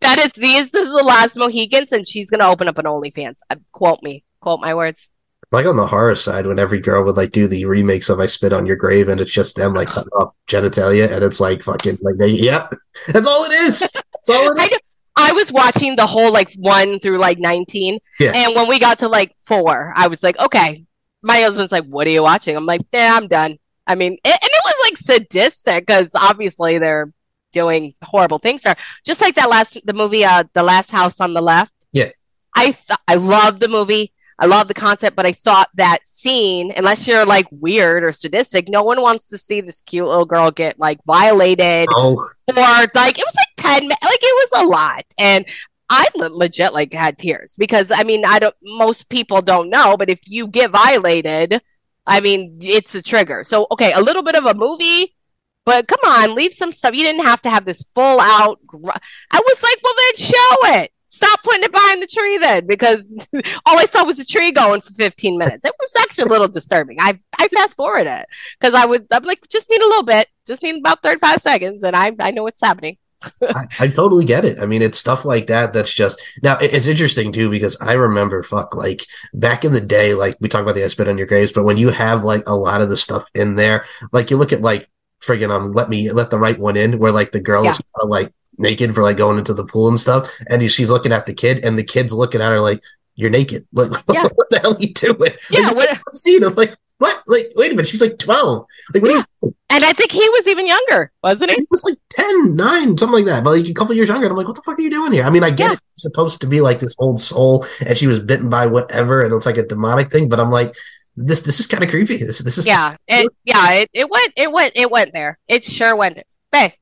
that 0.00 0.18
is 0.18 0.32
this 0.32 0.72
is 0.72 0.88
the 0.88 1.02
last 1.04 1.36
Mohegans, 1.36 1.92
and 1.92 2.06
she's 2.06 2.30
gonna 2.30 2.48
open 2.48 2.68
up 2.68 2.78
an 2.78 2.86
OnlyFans. 2.86 3.36
Uh, 3.50 3.56
quote 3.72 4.02
me, 4.02 4.24
quote 4.40 4.60
my 4.60 4.74
words 4.74 5.08
like 5.50 5.66
on 5.66 5.76
the 5.76 5.86
horror 5.86 6.14
side 6.14 6.46
when 6.46 6.58
every 6.58 6.78
girl 6.78 7.04
would 7.04 7.16
like 7.16 7.30
do 7.30 7.48
the 7.48 7.64
remakes 7.64 8.08
of 8.08 8.20
I 8.20 8.26
Spit 8.26 8.52
on 8.52 8.66
Your 8.66 8.76
Grave 8.76 9.08
and 9.08 9.20
it's 9.20 9.30
just 9.30 9.56
them 9.56 9.74
like 9.74 9.88
cutting 9.88 10.12
off 10.12 10.34
genitalia 10.46 11.10
and 11.10 11.24
it's 11.24 11.40
like 11.40 11.62
fucking 11.62 11.98
like 12.02 12.16
they 12.16 12.28
yep. 12.28 12.72
That's 13.06 13.26
all 13.26 13.44
it 13.44 13.68
is. 13.68 13.80
That's 13.80 14.28
all 14.28 14.52
it 14.52 14.72
is. 14.72 14.78
I, 15.16 15.30
I 15.30 15.32
was 15.32 15.50
watching 15.50 15.96
the 15.96 16.06
whole 16.06 16.32
like 16.32 16.52
one 16.54 16.98
through 17.00 17.18
like 17.18 17.38
19. 17.38 17.98
Yeah. 18.20 18.32
And 18.34 18.54
when 18.54 18.68
we 18.68 18.78
got 18.78 19.00
to 19.00 19.08
like 19.08 19.34
four, 19.38 19.92
I 19.96 20.08
was 20.08 20.22
like, 20.22 20.38
okay. 20.38 20.84
My 21.22 21.40
husband's 21.40 21.72
like, 21.72 21.84
what 21.84 22.06
are 22.06 22.10
you 22.10 22.22
watching? 22.22 22.56
I'm 22.56 22.66
like, 22.66 22.82
yeah, 22.92 23.16
I'm 23.16 23.26
done. 23.26 23.56
I 23.86 23.94
mean, 23.94 24.12
it, 24.12 24.18
and 24.24 24.36
it 24.42 24.62
was 24.64 24.74
like 24.84 24.98
sadistic 24.98 25.86
because 25.86 26.10
obviously 26.14 26.78
they're 26.78 27.12
doing 27.52 27.94
horrible 28.02 28.38
things 28.38 28.62
there. 28.62 28.76
Just 29.04 29.20
like 29.20 29.34
that 29.34 29.50
last, 29.50 29.78
the 29.84 29.94
movie, 29.94 30.24
uh, 30.24 30.44
The 30.52 30.62
Last 30.62 30.90
House 30.90 31.20
on 31.20 31.32
the 31.32 31.40
Left. 31.40 31.72
Yeah. 31.92 32.10
I, 32.54 32.66
th- 32.66 32.98
I 33.08 33.14
love 33.14 33.58
the 33.58 33.68
movie. 33.68 34.12
I 34.38 34.46
love 34.46 34.68
the 34.68 34.74
concept, 34.74 35.16
but 35.16 35.26
I 35.26 35.32
thought 35.32 35.68
that 35.74 36.06
scene, 36.06 36.72
unless 36.76 37.08
you're 37.08 37.26
like 37.26 37.46
weird 37.50 38.04
or 38.04 38.12
sadistic, 38.12 38.68
no 38.68 38.84
one 38.84 39.00
wants 39.00 39.28
to 39.30 39.38
see 39.38 39.60
this 39.60 39.80
cute 39.80 40.06
little 40.06 40.24
girl 40.24 40.52
get 40.52 40.78
like 40.78 41.00
violated 41.04 41.88
oh. 41.90 42.14
or 42.48 42.86
like 42.94 43.18
it 43.18 43.24
was 43.26 43.34
like 43.36 43.80
10 43.80 43.88
like 43.88 43.98
it 44.02 44.50
was 44.50 44.62
a 44.62 44.66
lot. 44.66 45.04
And 45.18 45.44
I 45.90 46.06
legit 46.14 46.72
like 46.72 46.92
had 46.92 47.18
tears 47.18 47.56
because 47.58 47.90
I 47.90 48.04
mean, 48.04 48.24
I 48.24 48.38
don't, 48.38 48.54
most 48.62 49.08
people 49.08 49.42
don't 49.42 49.70
know, 49.70 49.96
but 49.96 50.08
if 50.08 50.20
you 50.28 50.46
get 50.46 50.70
violated, 50.70 51.60
I 52.06 52.20
mean, 52.20 52.58
it's 52.62 52.94
a 52.94 53.02
trigger. 53.02 53.42
So, 53.42 53.66
okay, 53.72 53.92
a 53.92 54.00
little 54.00 54.22
bit 54.22 54.36
of 54.36 54.46
a 54.46 54.54
movie, 54.54 55.16
but 55.64 55.88
come 55.88 56.00
on, 56.06 56.34
leave 56.36 56.52
some 56.52 56.72
stuff. 56.72 56.94
You 56.94 57.02
didn't 57.02 57.26
have 57.26 57.42
to 57.42 57.50
have 57.50 57.64
this 57.64 57.82
full 57.92 58.20
out. 58.20 58.64
Gr- 58.66 58.90
I 59.32 59.40
was 59.40 59.62
like, 59.62 59.78
well, 59.82 59.94
then 59.96 60.16
show 60.16 60.80
it 60.80 60.92
stop 61.18 61.42
putting 61.42 61.64
it 61.64 61.72
behind 61.72 62.02
the 62.02 62.06
tree 62.06 62.38
then 62.38 62.66
because 62.66 63.12
all 63.66 63.78
I 63.78 63.84
saw 63.84 64.04
was 64.04 64.18
a 64.18 64.24
tree 64.24 64.52
going 64.52 64.80
for 64.80 64.92
15 64.92 65.36
minutes. 65.36 65.64
It 65.64 65.74
was 65.78 65.92
actually 65.98 66.24
a 66.24 66.32
little 66.32 66.48
disturbing. 66.48 66.98
I 67.00 67.18
I 67.38 67.48
fast 67.48 67.76
forward 67.76 68.06
it 68.06 68.26
because 68.58 68.74
I 68.74 68.86
would 68.86 69.06
I'm 69.10 69.24
like 69.24 69.46
just 69.48 69.68
need 69.68 69.80
a 69.80 69.86
little 69.86 70.04
bit, 70.04 70.28
just 70.46 70.62
need 70.62 70.76
about 70.76 71.02
35 71.02 71.42
seconds, 71.42 71.82
and 71.82 71.94
I 71.94 72.12
I 72.20 72.30
know 72.30 72.44
what's 72.44 72.60
happening. 72.60 72.96
I, 73.42 73.66
I, 73.80 73.88
totally 73.88 74.24
get 74.24 74.44
it. 74.44 74.60
I 74.60 74.66
mean, 74.66 74.80
it's 74.80 74.96
stuff 74.96 75.24
like 75.24 75.48
that 75.48 75.72
that's 75.72 75.92
just 75.92 76.22
now. 76.44 76.56
It's 76.60 76.86
interesting 76.86 77.32
too 77.32 77.50
because 77.50 77.76
I 77.80 77.94
remember, 77.94 78.44
fuck, 78.44 78.76
like 78.76 79.04
back 79.34 79.64
in 79.64 79.72
the 79.72 79.80
day, 79.80 80.14
like 80.14 80.36
we 80.40 80.48
talk 80.48 80.62
about 80.62 80.76
the 80.76 80.84
I 80.84 80.86
spit 80.86 81.08
on 81.08 81.18
your 81.18 81.26
graves, 81.26 81.50
but 81.50 81.64
when 81.64 81.78
you 81.78 81.88
have 81.88 82.22
like 82.22 82.44
a 82.46 82.54
lot 82.54 82.80
of 82.80 82.88
the 82.88 82.96
stuff 82.96 83.26
in 83.34 83.56
there, 83.56 83.84
like 84.12 84.30
you 84.30 84.36
look 84.36 84.52
at 84.52 84.62
like 84.62 84.88
friggin' 85.20 85.50
um, 85.50 85.72
let 85.72 85.88
me 85.88 86.12
let 86.12 86.30
the 86.30 86.38
right 86.38 86.58
one 86.58 86.76
in, 86.76 86.98
where 87.00 87.10
like 87.10 87.32
the 87.32 87.40
girl 87.40 87.64
yeah. 87.64 87.72
is 87.72 87.78
kind 87.78 88.04
of 88.04 88.08
like 88.08 88.32
naked 88.58 88.94
for 88.94 89.02
like 89.02 89.16
going 89.16 89.38
into 89.38 89.54
the 89.54 89.64
pool 89.64 89.88
and 89.88 89.98
stuff. 90.00 90.30
And 90.48 90.62
she's 90.70 90.90
looking 90.90 91.12
at 91.12 91.26
the 91.26 91.34
kid, 91.34 91.64
and 91.64 91.78
the 91.78 91.84
kid's 91.84 92.12
looking 92.12 92.40
at 92.40 92.50
her 92.50 92.60
like, 92.60 92.80
you're 93.16 93.30
naked. 93.30 93.66
Like, 93.72 93.90
Yeah. 94.12 94.28
what 94.34 94.50
the 94.50 94.58
hell 94.60 94.74
are 94.74 94.80
you 94.80 94.92
doing? 94.94 95.32
Yeah, 95.50 95.70
Like, 95.70 95.76
what- 96.04 96.16
scene. 96.16 96.44
I'm 96.44 96.54
like, 96.54 96.74
what? 96.98 97.22
Like, 97.26 97.46
wait 97.54 97.72
a 97.72 97.74
minute. 97.74 97.88
She's 97.88 98.00
like 98.00 98.18
12. 98.18 98.66
Like, 98.94 99.02
what 99.02 99.10
Yeah. 99.12 99.18
are 99.18 99.26
you? 99.42 99.54
And 99.70 99.84
I 99.84 99.92
think 99.92 100.10
he 100.12 100.20
was 100.30 100.48
even 100.48 100.66
younger, 100.66 101.12
wasn't 101.22 101.50
he? 101.50 101.56
He 101.56 101.66
was 101.70 101.84
like 101.84 101.98
10, 102.10 102.56
9, 102.56 102.96
something 102.98 103.14
like 103.14 103.26
that. 103.26 103.44
But 103.44 103.50
like 103.58 103.68
a 103.68 103.74
couple 103.74 103.94
years 103.94 104.08
younger. 104.08 104.24
And 104.26 104.32
I'm 104.32 104.36
like, 104.36 104.46
what 104.46 104.56
the 104.56 104.62
fuck 104.62 104.78
are 104.78 104.82
you 104.82 104.90
doing 104.90 105.12
here? 105.12 105.24
I 105.24 105.30
mean, 105.30 105.44
I 105.44 105.50
get 105.50 105.66
Yeah. 105.66 105.72
it. 105.74 105.78
It's 105.94 106.02
supposed 106.02 106.40
to 106.40 106.46
be 106.46 106.60
like 106.60 106.80
this 106.80 106.94
old 106.98 107.20
soul 107.20 107.66
and 107.84 107.96
she 107.98 108.06
was 108.06 108.18
bitten 108.18 108.48
by 108.48 108.66
whatever 108.66 109.20
and 109.22 109.32
it's 109.34 109.44
like 109.46 109.58
a 109.58 109.66
demonic 109.66 110.10
thing. 110.10 110.28
But 110.28 110.40
I'm 110.40 110.50
like, 110.50 110.74
this 111.16 111.40
this 111.42 111.60
is 111.60 111.66
kind 111.66 111.82
of 111.84 111.90
creepy. 111.90 112.16
This 112.18 112.38
this 112.38 112.56
is 112.58 112.66
Yeah, 112.66 112.96
it, 113.08 113.30
yeah, 113.44 113.72
it, 113.72 113.90
it 113.92 114.08
went, 114.10 114.32
it 114.36 114.50
went, 114.50 114.72
it 114.76 114.90
went 114.90 115.12
there. 115.12 115.38
It 115.48 115.64
sure 115.64 115.94
went 115.96 116.14
there. 116.16 116.24
Hey, 116.52 116.74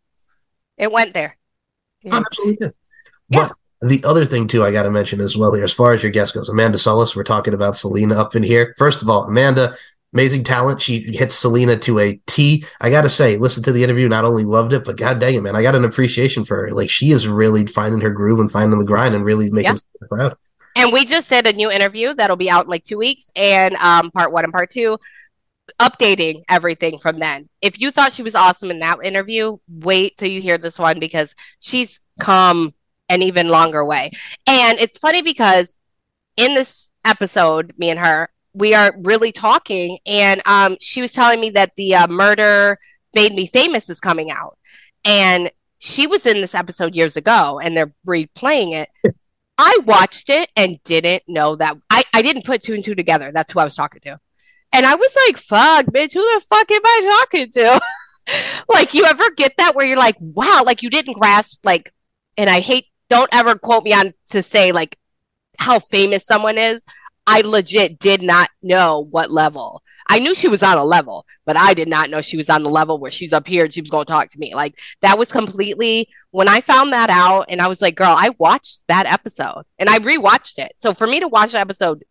it 0.78 0.92
went 0.92 1.12
there. 1.14 1.36
Oh, 2.10 2.16
absolutely. 2.16 2.70
Yeah. 3.28 3.48
But 3.48 3.88
the 3.88 4.02
other 4.04 4.24
thing 4.24 4.46
too, 4.46 4.62
I 4.64 4.72
got 4.72 4.84
to 4.84 4.90
mention 4.90 5.20
as 5.20 5.36
well 5.36 5.54
here, 5.54 5.64
as 5.64 5.72
far 5.72 5.92
as 5.92 6.02
your 6.02 6.12
guest 6.12 6.34
goes, 6.34 6.48
Amanda 6.48 6.78
Solis. 6.78 7.14
We're 7.14 7.24
talking 7.24 7.54
about 7.54 7.76
Selena 7.76 8.14
up 8.14 8.34
in 8.34 8.42
here. 8.42 8.74
First 8.78 9.02
of 9.02 9.10
all, 9.10 9.24
Amanda, 9.24 9.74
amazing 10.14 10.44
talent. 10.44 10.80
She 10.80 11.00
hits 11.14 11.34
Selena 11.34 11.76
to 11.78 11.98
a 11.98 12.20
T. 12.26 12.64
I 12.80 12.90
got 12.90 13.02
to 13.02 13.08
say, 13.08 13.36
listen 13.36 13.62
to 13.64 13.72
the 13.72 13.84
interview. 13.84 14.08
Not 14.08 14.24
only 14.24 14.44
loved 14.44 14.72
it, 14.72 14.84
but 14.84 14.96
god 14.96 15.20
dang 15.20 15.34
it, 15.34 15.42
man, 15.42 15.56
I 15.56 15.62
got 15.62 15.74
an 15.74 15.84
appreciation 15.84 16.44
for 16.44 16.56
her. 16.56 16.72
Like 16.72 16.88
she 16.88 17.10
is 17.10 17.28
really 17.28 17.66
finding 17.66 18.00
her 18.00 18.10
groove 18.10 18.40
and 18.40 18.50
finding 18.50 18.78
the 18.78 18.84
grind 18.84 19.14
and 19.14 19.24
really 19.24 19.50
making 19.50 19.72
Yeah. 19.72 19.74
Selena 19.74 20.08
proud. 20.08 20.36
And 20.76 20.92
we 20.92 21.06
just 21.06 21.30
did 21.30 21.46
a 21.46 21.54
new 21.54 21.70
interview 21.70 22.12
that'll 22.12 22.36
be 22.36 22.50
out 22.50 22.66
in 22.66 22.70
like 22.70 22.84
two 22.84 22.98
weeks, 22.98 23.30
and 23.34 23.74
um, 23.76 24.10
part 24.10 24.30
one 24.30 24.44
and 24.44 24.52
part 24.52 24.70
two, 24.70 24.98
updating 25.80 26.42
everything 26.48 26.98
from 26.98 27.18
then. 27.18 27.48
If 27.60 27.80
you 27.80 27.90
thought 27.90 28.12
she 28.12 28.22
was 28.22 28.34
awesome 28.34 28.70
in 28.70 28.78
that 28.80 28.98
interview, 29.04 29.58
wait 29.68 30.16
till 30.16 30.30
you 30.30 30.40
hear 30.40 30.58
this 30.58 30.78
one 30.78 30.98
because 30.98 31.34
she's 31.60 32.00
come 32.20 32.74
an 33.08 33.22
even 33.22 33.48
longer 33.48 33.84
way. 33.84 34.10
And 34.46 34.78
it's 34.78 34.98
funny 34.98 35.22
because 35.22 35.74
in 36.36 36.54
this 36.54 36.88
episode, 37.04 37.74
me 37.78 37.90
and 37.90 38.00
her, 38.00 38.28
we 38.52 38.74
are 38.74 38.94
really 38.98 39.32
talking, 39.32 39.98
and 40.06 40.40
um, 40.46 40.76
she 40.80 41.02
was 41.02 41.12
telling 41.12 41.40
me 41.40 41.50
that 41.50 41.72
the 41.76 41.94
uh, 41.94 42.06
murder 42.06 42.78
made 43.14 43.34
me 43.34 43.46
famous 43.46 43.90
is 43.90 44.00
coming 44.00 44.30
out, 44.30 44.56
and 45.04 45.50
she 45.78 46.06
was 46.06 46.24
in 46.24 46.40
this 46.40 46.54
episode 46.54 46.96
years 46.96 47.18
ago, 47.18 47.60
and 47.62 47.76
they're 47.76 47.92
replaying 48.06 48.72
it. 48.72 48.88
I 49.58 49.78
watched 49.84 50.30
it 50.30 50.50
and 50.56 50.82
didn't 50.84 51.24
know 51.28 51.56
that. 51.56 51.76
I, 51.90 52.04
I 52.14 52.22
didn't 52.22 52.44
put 52.46 52.62
two 52.62 52.72
and 52.72 52.84
two 52.84 52.94
together. 52.94 53.30
That's 53.32 53.52
who 53.52 53.60
I 53.60 53.64
was 53.64 53.76
talking 53.76 54.00
to. 54.02 54.18
And 54.76 54.84
I 54.84 54.94
was 54.94 55.16
like, 55.26 55.38
fuck, 55.38 55.86
bitch, 55.86 56.12
who 56.12 56.20
the 56.20 56.44
fuck 56.46 56.70
am 56.70 56.82
I 56.84 57.24
talking 57.30 57.50
to? 57.52 57.80
like, 58.68 58.92
you 58.92 59.06
ever 59.06 59.30
get 59.30 59.54
that 59.56 59.74
where 59.74 59.86
you're 59.86 59.96
like, 59.96 60.16
wow, 60.20 60.64
like 60.66 60.82
you 60.82 60.90
didn't 60.90 61.14
grasp, 61.14 61.64
like, 61.64 61.94
and 62.36 62.50
I 62.50 62.60
hate, 62.60 62.84
don't 63.08 63.30
ever 63.32 63.54
quote 63.54 63.84
me 63.84 63.94
on 63.94 64.12
to 64.32 64.42
say, 64.42 64.72
like, 64.72 64.98
how 65.58 65.78
famous 65.78 66.26
someone 66.26 66.58
is. 66.58 66.82
I 67.26 67.40
legit 67.40 67.98
did 67.98 68.20
not 68.20 68.50
know 68.62 69.00
what 69.10 69.30
level. 69.30 69.82
I 70.10 70.18
knew 70.18 70.34
she 70.34 70.46
was 70.46 70.62
on 70.62 70.76
a 70.76 70.84
level, 70.84 71.24
but 71.46 71.56
I 71.56 71.72
did 71.72 71.88
not 71.88 72.10
know 72.10 72.20
she 72.20 72.36
was 72.36 72.50
on 72.50 72.62
the 72.62 72.68
level 72.68 72.98
where 72.98 73.10
she's 73.10 73.32
up 73.32 73.46
here 73.46 73.64
and 73.64 73.72
she 73.72 73.80
was 73.80 73.88
going 73.88 74.04
to 74.04 74.12
talk 74.12 74.28
to 74.28 74.38
me. 74.38 74.54
Like, 74.54 74.78
that 75.00 75.16
was 75.16 75.32
completely 75.32 76.06
when 76.32 76.50
I 76.50 76.60
found 76.60 76.92
that 76.92 77.08
out, 77.08 77.46
and 77.48 77.62
I 77.62 77.68
was 77.68 77.80
like, 77.80 77.94
girl, 77.94 78.14
I 78.14 78.34
watched 78.36 78.82
that 78.88 79.06
episode 79.06 79.62
and 79.78 79.88
I 79.88 80.00
rewatched 80.00 80.58
it. 80.58 80.72
So 80.76 80.92
for 80.92 81.06
me 81.06 81.20
to 81.20 81.28
watch 81.28 81.52
the 81.52 81.60
episode 81.60 82.04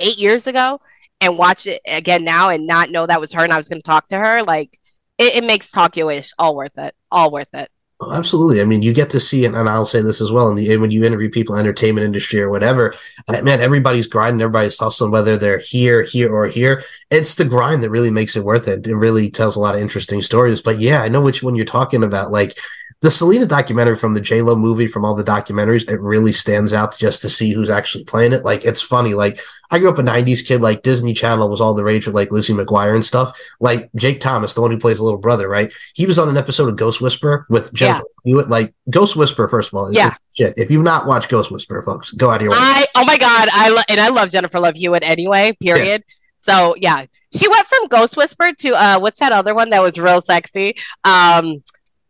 eight 0.00 0.18
years 0.18 0.48
ago 0.48 0.80
and 1.20 1.36
watch 1.36 1.66
it 1.66 1.80
again 1.86 2.24
now 2.24 2.48
and 2.48 2.66
not 2.66 2.90
know 2.90 3.06
that 3.06 3.20
was 3.20 3.32
her 3.32 3.44
and 3.44 3.52
I 3.52 3.56
was 3.56 3.68
going 3.68 3.80
to 3.80 3.86
talk 3.86 4.08
to 4.08 4.18
her, 4.18 4.42
like 4.42 4.78
it, 5.18 5.36
it 5.36 5.44
makes 5.44 5.70
Talk-Ish 5.70 6.32
all 6.38 6.56
worth 6.56 6.78
it. 6.78 6.94
All 7.10 7.30
worth 7.30 7.52
it. 7.54 7.70
Oh, 8.02 8.14
absolutely. 8.14 8.62
I 8.62 8.64
mean, 8.64 8.80
you 8.80 8.94
get 8.94 9.10
to 9.10 9.20
see 9.20 9.44
it, 9.44 9.52
and 9.52 9.68
I'll 9.68 9.84
say 9.84 10.00
this 10.00 10.22
as 10.22 10.32
well. 10.32 10.54
The 10.54 10.78
when 10.78 10.90
you 10.90 11.04
interview 11.04 11.28
people, 11.28 11.54
in 11.54 11.58
the 11.58 11.68
entertainment 11.68 12.06
industry 12.06 12.40
or 12.40 12.48
whatever, 12.48 12.94
man, 13.28 13.60
everybody's 13.60 14.06
grinding, 14.06 14.40
everybody's 14.40 14.78
hustling, 14.78 15.10
whether 15.10 15.36
they're 15.36 15.58
here, 15.58 16.02
here, 16.02 16.32
or 16.32 16.46
here. 16.46 16.82
It's 17.10 17.34
the 17.34 17.44
grind 17.44 17.82
that 17.82 17.90
really 17.90 18.10
makes 18.10 18.36
it 18.36 18.44
worth 18.44 18.68
it. 18.68 18.86
It 18.86 18.96
really 18.96 19.30
tells 19.30 19.54
a 19.54 19.60
lot 19.60 19.74
of 19.74 19.82
interesting 19.82 20.22
stories. 20.22 20.62
But 20.62 20.78
yeah, 20.78 21.02
I 21.02 21.08
know 21.08 21.20
which 21.20 21.42
one 21.42 21.56
you're 21.56 21.66
talking 21.66 22.02
about. 22.02 22.32
Like 22.32 22.56
the 23.02 23.10
Selena 23.10 23.46
documentary 23.46 23.96
from 23.96 24.12
the 24.12 24.20
J 24.20 24.42
Lo 24.42 24.54
movie, 24.56 24.86
from 24.86 25.06
all 25.06 25.14
the 25.14 25.22
documentaries, 25.24 25.88
it 25.90 25.98
really 26.02 26.32
stands 26.32 26.72
out 26.72 26.98
just 26.98 27.22
to 27.22 27.30
see 27.30 27.50
who's 27.52 27.70
actually 27.70 28.04
playing 28.04 28.34
it. 28.34 28.44
Like 28.44 28.62
it's 28.64 28.82
funny. 28.82 29.14
Like 29.14 29.40
I 29.70 29.78
grew 29.78 29.88
up 29.88 29.98
a 29.98 30.02
'90s 30.02 30.46
kid. 30.46 30.60
Like 30.60 30.82
Disney 30.82 31.14
Channel 31.14 31.48
was 31.48 31.62
all 31.62 31.72
the 31.72 31.82
rage 31.82 32.04
with 32.06 32.14
like 32.14 32.30
Lizzie 32.30 32.52
McGuire 32.52 32.94
and 32.94 33.04
stuff. 33.04 33.38
Like 33.58 33.88
Jake 33.96 34.20
Thomas, 34.20 34.52
the 34.52 34.60
one 34.60 34.70
who 34.70 34.78
plays 34.78 34.98
the 34.98 35.04
little 35.04 35.18
brother, 35.18 35.48
right? 35.48 35.72
He 35.94 36.04
was 36.04 36.18
on 36.18 36.28
an 36.28 36.36
episode 36.36 36.68
of 36.68 36.76
Ghost 36.76 37.00
Whisperer 37.00 37.46
with 37.48 37.72
Jennifer 37.72 38.04
Hewitt. 38.24 38.50
Like 38.50 38.74
Ghost 38.90 39.16
Whisperer, 39.16 39.48
first 39.48 39.72
of 39.72 39.78
all, 39.78 39.90
Yeah. 39.90 40.14
shit. 40.36 40.52
If 40.58 40.70
you've 40.70 40.84
not 40.84 41.06
watched 41.06 41.30
Ghost 41.30 41.50
Whisperer, 41.50 41.82
folks, 41.82 42.10
go 42.12 42.28
out 42.28 42.36
of 42.36 42.42
your 42.42 42.50
way. 42.52 42.58
I 42.60 42.86
oh 42.96 43.06
my 43.06 43.16
god, 43.16 43.48
I 43.50 43.70
lo- 43.70 43.82
and 43.88 43.98
I 43.98 44.08
love 44.10 44.30
Jennifer 44.30 44.60
Love 44.60 44.76
Hewitt 44.76 45.02
anyway. 45.04 45.56
Period. 45.58 46.04
So 46.36 46.74
yeah, 46.78 47.06
she 47.34 47.48
went 47.48 47.66
from 47.66 47.86
Ghost 47.88 48.16
Whisper 48.18 48.52
to 48.52 48.70
uh, 48.74 48.98
what's 48.98 49.20
that 49.20 49.32
other 49.32 49.54
one 49.54 49.70
that 49.70 49.80
was 49.80 49.98
real 49.98 50.20
sexy? 50.20 50.76
Um, 51.04 51.62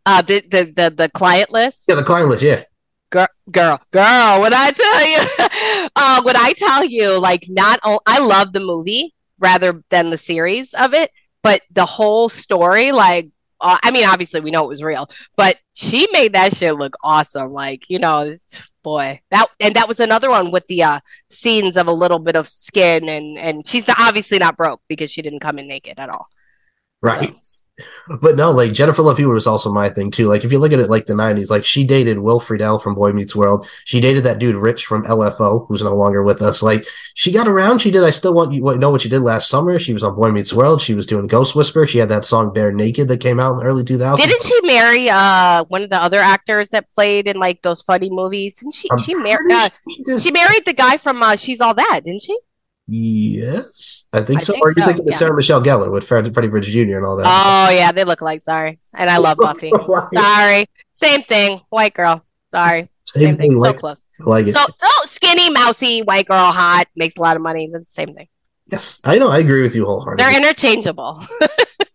uh, 0.05 0.21
the 0.21 0.41
the 0.41 0.63
the, 0.75 0.89
the 0.89 1.09
client 1.09 1.51
list. 1.51 1.83
yeah, 1.87 1.95
the 1.95 2.03
client 2.03 2.29
list. 2.29 2.43
Yeah, 2.43 2.63
girl, 3.09 3.27
girl, 3.51 3.79
girl. 3.91 4.41
When 4.41 4.53
I 4.53 4.71
tell 4.71 5.07
you, 5.07 5.89
uh, 5.95 6.21
when 6.23 6.35
I 6.35 6.53
tell 6.53 6.85
you, 6.85 7.19
like, 7.19 7.45
not 7.49 7.79
o- 7.83 8.01
I 8.05 8.19
love 8.19 8.53
the 8.53 8.59
movie 8.59 9.13
rather 9.39 9.83
than 9.89 10.09
the 10.09 10.17
series 10.17 10.73
of 10.73 10.93
it, 10.93 11.11
but 11.43 11.61
the 11.71 11.85
whole 11.85 12.29
story, 12.29 12.91
like, 12.91 13.29
uh, 13.59 13.77
I 13.83 13.91
mean, 13.91 14.05
obviously 14.05 14.39
we 14.39 14.51
know 14.51 14.63
it 14.63 14.69
was 14.69 14.81
real, 14.83 15.07
but 15.37 15.57
she 15.73 16.07
made 16.11 16.33
that 16.33 16.55
shit 16.55 16.75
look 16.75 16.95
awesome. 17.03 17.51
Like, 17.51 17.89
you 17.89 17.99
know, 17.99 18.35
boy, 18.83 19.21
that 19.29 19.47
and 19.59 19.75
that 19.75 19.87
was 19.87 19.99
another 19.99 20.29
one 20.29 20.49
with 20.51 20.65
the 20.67 20.81
uh, 20.83 20.99
scenes 21.29 21.77
of 21.77 21.87
a 21.87 21.91
little 21.93 22.19
bit 22.19 22.35
of 22.35 22.47
skin, 22.47 23.07
and 23.07 23.37
and 23.37 23.67
she's 23.67 23.87
obviously 23.89 24.39
not 24.39 24.57
broke 24.57 24.81
because 24.87 25.11
she 25.11 25.21
didn't 25.21 25.41
come 25.41 25.59
in 25.59 25.67
naked 25.67 25.99
at 25.99 26.09
all. 26.09 26.27
right. 27.01 27.35
But 28.21 28.35
no, 28.35 28.51
like 28.51 28.73
Jennifer 28.73 29.01
Love 29.01 29.17
Hewitt 29.17 29.33
was 29.33 29.47
also 29.47 29.71
my 29.71 29.89
thing 29.89 30.11
too. 30.11 30.27
Like 30.27 30.43
if 30.43 30.51
you 30.51 30.59
look 30.59 30.73
at 30.73 30.79
it 30.79 30.89
like 30.89 31.05
the 31.05 31.13
'90s, 31.13 31.49
like 31.49 31.63
she 31.63 31.85
dated 31.85 32.19
Will 32.19 32.39
Friedle 32.39 32.81
from 32.81 32.95
Boy 32.95 33.13
Meets 33.13 33.35
World. 33.35 33.67
She 33.85 34.01
dated 34.01 34.23
that 34.23 34.39
dude 34.39 34.55
Rich 34.55 34.85
from 34.85 35.03
LFO, 35.03 35.67
who's 35.67 35.83
no 35.83 35.95
longer 35.95 36.23
with 36.23 36.41
us. 36.41 36.63
Like 36.63 36.85
she 37.13 37.31
got 37.31 37.47
around. 37.47 37.79
She 37.79 37.91
did. 37.91 38.03
I 38.03 38.09
still 38.09 38.33
want 38.33 38.53
you 38.53 38.61
know 38.77 38.89
what 38.89 39.01
she 39.01 39.09
did 39.09 39.19
last 39.19 39.49
summer. 39.49 39.77
She 39.77 39.93
was 39.93 40.03
on 40.03 40.15
Boy 40.15 40.31
Meets 40.31 40.53
World. 40.53 40.81
She 40.81 40.95
was 40.95 41.05
doing 41.05 41.27
Ghost 41.27 41.55
Whisper. 41.55 41.85
She 41.85 41.99
had 41.99 42.09
that 42.09 42.25
song 42.25 42.51
Bare 42.53 42.71
Naked 42.71 43.07
that 43.09 43.19
came 43.19 43.39
out 43.39 43.53
in 43.53 43.59
the 43.59 43.65
early 43.65 43.83
2000s. 43.83 44.17
Didn't 44.17 44.43
she 44.43 44.61
marry 44.63 45.09
uh 45.09 45.63
one 45.65 45.83
of 45.83 45.89
the 45.89 45.97
other 45.97 46.19
actors 46.19 46.69
that 46.69 46.91
played 46.93 47.27
in 47.27 47.37
like 47.37 47.61
those 47.61 47.81
funny 47.81 48.09
movies? 48.09 48.57
Didn't 48.57 48.73
she? 48.73 48.89
I'm 48.91 48.97
she 48.97 49.13
married. 49.13 49.51
Uh, 49.51 49.69
she. 50.17 50.31
She 50.31 50.31
married 50.31 50.65
the 50.65 50.73
guy 50.73 50.97
from 50.97 51.21
uh, 51.21 51.35
She's 51.35 51.59
All 51.59 51.73
That, 51.73 52.01
didn't 52.05 52.21
she? 52.23 52.37
Yes, 52.93 54.07
I 54.11 54.21
think 54.21 54.41
I 54.41 54.43
so. 54.43 54.53
think 54.53 54.65
or 54.65 54.69
are 54.69 54.73
you 54.75 54.81
so, 54.81 54.85
thinking 54.87 55.05
of 55.07 55.11
yeah. 55.11 55.17
Sarah 55.17 55.35
Michelle 55.35 55.61
Gellar 55.63 55.91
with 55.91 56.03
Fred, 56.05 56.31
Freddie 56.33 56.49
Bridge 56.49 56.67
Jr. 56.67 56.97
and 56.97 57.05
all 57.05 57.15
that? 57.15 57.25
Oh 57.25 57.71
yeah, 57.71 57.91
they 57.93 58.03
look 58.03 58.21
like 58.21 58.41
sorry, 58.41 58.79
and 58.93 59.09
I 59.09 59.17
love 59.17 59.37
Buffy. 59.37 59.71
Sorry, 60.13 60.65
same 60.93 61.21
thing. 61.23 61.61
White 61.69 61.93
girl. 61.93 62.23
Sorry, 62.53 62.89
Same 63.05 63.21
same 63.23 63.37
thing. 63.37 63.51
thing. 63.51 63.51
So 63.53 63.59
Like, 63.59 63.77
close. 63.77 64.01
I 64.25 64.29
like 64.29 64.47
it. 64.47 64.55
So, 64.55 64.65
so 64.77 64.87
skinny, 65.05 65.49
mousy, 65.49 66.01
white 66.01 66.27
girl, 66.27 66.51
hot, 66.51 66.85
makes 66.95 67.15
a 67.17 67.21
lot 67.21 67.37
of 67.37 67.41
money. 67.41 67.69
That's 67.71 67.85
the 67.85 67.91
same 67.91 68.13
thing. 68.13 68.27
yes, 68.67 68.99
I 69.05 69.17
know. 69.17 69.29
I 69.29 69.39
agree 69.39 69.61
with 69.61 69.73
you 69.75 69.85
wholeheartedly. 69.85 70.23
They're 70.29 70.37
interchangeable. 70.37 71.23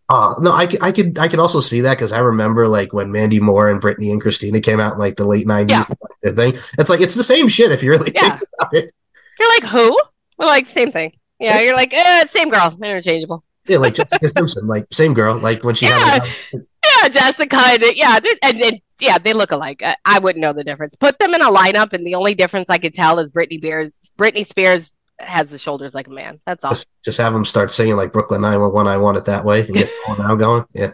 Uh, 0.09 0.35
no, 0.40 0.52
I 0.52 0.66
could 0.66 1.18
I 1.18 1.28
could 1.28 1.38
also 1.40 1.61
see 1.61 1.82
that 1.82 1.98
because 1.98 2.12
I 2.12 2.20
remember 2.20 2.66
like 2.68 2.92
when 2.94 3.12
Mandy 3.12 3.38
Moore 3.38 3.70
and 3.70 3.80
Brittany 3.82 4.11
and 4.11 4.20
Christina 4.20 4.61
came 4.61 4.80
out 4.80 4.94
in 4.94 4.98
like 4.98 5.16
the 5.16 5.24
late 5.26 5.46
nineties, 5.46 5.76
Yeah. 5.76 5.94
their 6.22 6.32
thing. 6.32 6.54
It's 6.78 6.88
like 6.88 7.00
it's 7.02 7.14
the 7.14 7.22
same 7.24 7.48
shit 7.48 7.70
if 7.70 7.82
you 7.82 7.90
really 7.90 8.12
Yeah. 8.14 8.38
think 8.38 8.48
about 8.59 8.74
it. 8.74 8.92
You're 9.38 9.50
like 9.50 9.64
who? 9.64 9.98
We're 10.38 10.46
like 10.46 10.66
same 10.66 10.90
thing. 10.92 11.12
Yeah, 11.38 11.55
Same- 11.55 11.66
you're 11.66 11.77
like 11.77 11.92
eh, 11.94 12.27
same 12.27 12.49
girl, 12.51 12.77
interchangeable. 12.83 13.44
Yeah, 13.66 13.79
like 13.79 13.94
Jessica 13.94 14.29
Simpson, 14.29 14.66
like 14.66 14.87
same 14.92 15.12
girl, 15.12 15.38
like 15.38 15.64
when 15.64 15.75
she 15.75 15.87
had 15.87 16.20
Yeah, 16.53 17.09
Jessica. 17.09 17.57
And, 17.59 17.83
yeah, 17.96 18.18
and, 18.44 18.61
and 18.62 18.81
yeah, 19.01 19.18
they 19.18 19.33
look 19.33 19.51
alike. 19.51 19.83
I, 19.83 19.96
I 20.05 20.18
wouldn't 20.20 20.40
know 20.40 20.53
the 20.53 20.62
difference. 20.64 20.94
Put 20.94 21.18
them 21.18 21.35
in 21.35 21.42
a 21.42 21.51
lineup, 21.51 21.92
and 21.92 22.07
the 22.07 22.14
only 22.14 22.35
difference 22.35 22.70
I 22.70 22.79
could 22.79 22.94
tell 22.94 23.18
is 23.18 23.31
Britney 23.33 23.59
Spears. 23.59 23.92
Britney 24.16 24.46
Spears 24.46 24.92
has 25.18 25.49
the 25.49 25.59
shoulders 25.59 25.94
like 25.94 26.07
a 26.07 26.11
man. 26.11 26.40
That's 26.46 26.62
all. 26.62 26.70
just, 26.70 26.87
just 27.05 27.18
have 27.18 27.33
them 27.33 27.44
start 27.44 27.72
singing 27.72 27.96
like 27.96 28.12
Brooklyn 28.12 28.40
Nine 28.42 28.61
One 28.61 28.72
One. 28.72 28.87
I 28.87 28.99
want 28.99 29.16
it 29.18 29.25
that 29.27 29.44
way 29.44 29.62
and 29.62 29.75
get 29.75 29.90
now 30.18 30.37
going. 30.37 30.64
Yeah, 30.72 30.92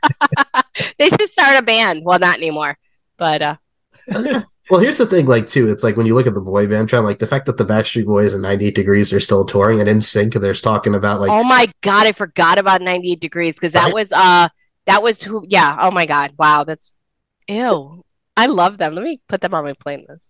they 0.98 1.08
should 1.08 1.30
start 1.30 1.58
a 1.58 1.62
band. 1.62 2.02
Well, 2.04 2.18
not 2.18 2.36
anymore, 2.38 2.78
but 3.18 3.42
uh, 3.42 3.56
Well, 4.70 4.80
here's 4.80 4.98
the 4.98 5.06
thing, 5.06 5.26
like 5.26 5.46
too. 5.46 5.68
It's 5.70 5.82
like 5.82 5.96
when 5.96 6.06
you 6.06 6.14
look 6.14 6.26
at 6.26 6.34
the 6.34 6.40
boy 6.40 6.66
band 6.66 6.88
trend, 6.88 7.04
like 7.04 7.18
the 7.18 7.26
fact 7.26 7.46
that 7.46 7.58
the 7.58 7.64
Backstreet 7.64 8.06
Boys 8.06 8.32
and 8.32 8.42
98 8.42 8.74
Degrees 8.74 9.12
are 9.12 9.20
still 9.20 9.44
touring 9.44 9.80
and 9.80 9.88
NSYNC. 9.88 10.34
And 10.36 10.44
there's 10.44 10.60
talking 10.60 10.94
about 10.94 11.20
like 11.20 11.30
oh 11.30 11.44
my 11.44 11.70
god, 11.82 12.06
I 12.06 12.12
forgot 12.12 12.58
about 12.58 12.80
98 12.80 13.20
degrees 13.20 13.56
because 13.56 13.72
that 13.72 13.86
Right. 13.86 13.94
was 13.94 14.12
uh 14.12 14.48
that 14.86 15.02
was 15.02 15.22
who. 15.22 15.44
Yeah. 15.48 15.76
Oh 15.80 15.90
my 15.90 16.06
god. 16.06 16.32
Wow. 16.38 16.64
That's 16.64 16.92
ew. 17.48 18.04
I 18.36 18.46
love 18.46 18.78
them. 18.78 18.94
Let 18.94 19.04
me 19.04 19.20
put 19.28 19.40
them 19.42 19.52
on 19.52 19.64
my 19.64 19.74
playlist. 19.74 20.20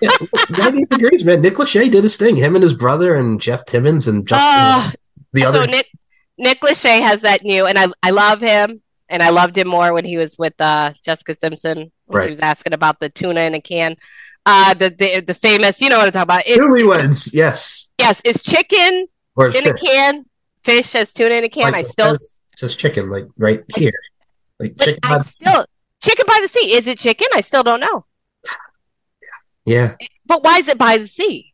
yeah, 0.00 0.10
98 0.50 0.88
Degrees, 0.88 1.24
man. 1.24 1.42
Nick 1.42 1.54
Lachey 1.54 1.90
did 1.90 2.02
his 2.04 2.16
thing. 2.16 2.36
Him 2.36 2.54
and 2.56 2.62
his 2.62 2.74
brother 2.74 3.16
and 3.16 3.40
Jeff 3.40 3.64
Timmons 3.66 4.08
and 4.08 4.26
Justin, 4.26 4.48
Oh, 4.50 4.92
the 5.32 5.42
so 5.42 5.48
other. 5.48 5.66
Nick 5.66 5.86
Nick 6.38 6.60
Lachey 6.62 7.00
has 7.02 7.20
that 7.20 7.42
new, 7.44 7.66
and 7.66 7.78
I 7.78 7.88
I 8.02 8.10
love 8.10 8.40
him, 8.40 8.80
and 9.10 9.22
I 9.22 9.30
loved 9.30 9.56
him 9.58 9.68
more 9.68 9.92
when 9.92 10.04
he 10.04 10.16
was 10.16 10.36
with 10.38 10.54
uh 10.60 10.92
Jessica 11.04 11.36
Simpson 11.36 11.90
when 12.06 12.16
Right. 12.18 12.24
she 12.26 12.30
was 12.30 12.40
asking 12.40 12.72
about 12.72 13.00
the 13.00 13.08
tuna 13.08 13.40
in 13.42 13.54
a 13.54 13.60
can. 13.60 13.96
Uh, 14.46 14.72
the, 14.74 14.88
the 14.88 15.20
the 15.20 15.34
famous, 15.34 15.80
you 15.82 15.90
know 15.90 15.98
what 15.98 16.06
I'm 16.06 16.12
talking 16.12 16.22
about. 16.22 16.42
It's, 16.46 16.58
Newlyweds, 16.58 17.30
yes. 17.34 17.90
yes, 17.98 18.22
it's 18.24 18.42
chicken 18.42 19.06
Or 19.36 19.48
in 19.50 19.66
a 19.66 19.74
can, 19.74 20.24
fish 20.64 20.94
as 20.94 21.12
tuna 21.12 21.34
in 21.34 21.44
a 21.44 21.48
can. 21.50 21.64
Like, 21.64 21.74
I 21.74 21.82
still, 21.82 22.14
it 22.14 22.20
says 22.56 22.74
chicken, 22.74 23.10
like 23.10 23.26
right 23.36 23.62
here. 23.76 23.92
Like 24.58 24.78
chicken. 24.78 25.00
I 25.04 25.18
by- 25.18 25.22
still, 25.24 25.66
chicken 26.02 26.24
by 26.26 26.38
the 26.42 26.48
sea. 26.48 26.72
Is 26.72 26.86
it 26.86 26.98
chicken? 26.98 27.26
I 27.34 27.42
still 27.42 27.62
don't 27.62 27.80
know. 27.80 28.06
yeah. 29.66 29.94
But 30.26 30.42
why 30.42 30.58
is 30.58 30.68
it 30.68 30.78
by 30.78 30.96
the 30.98 31.06
sea? 31.06 31.49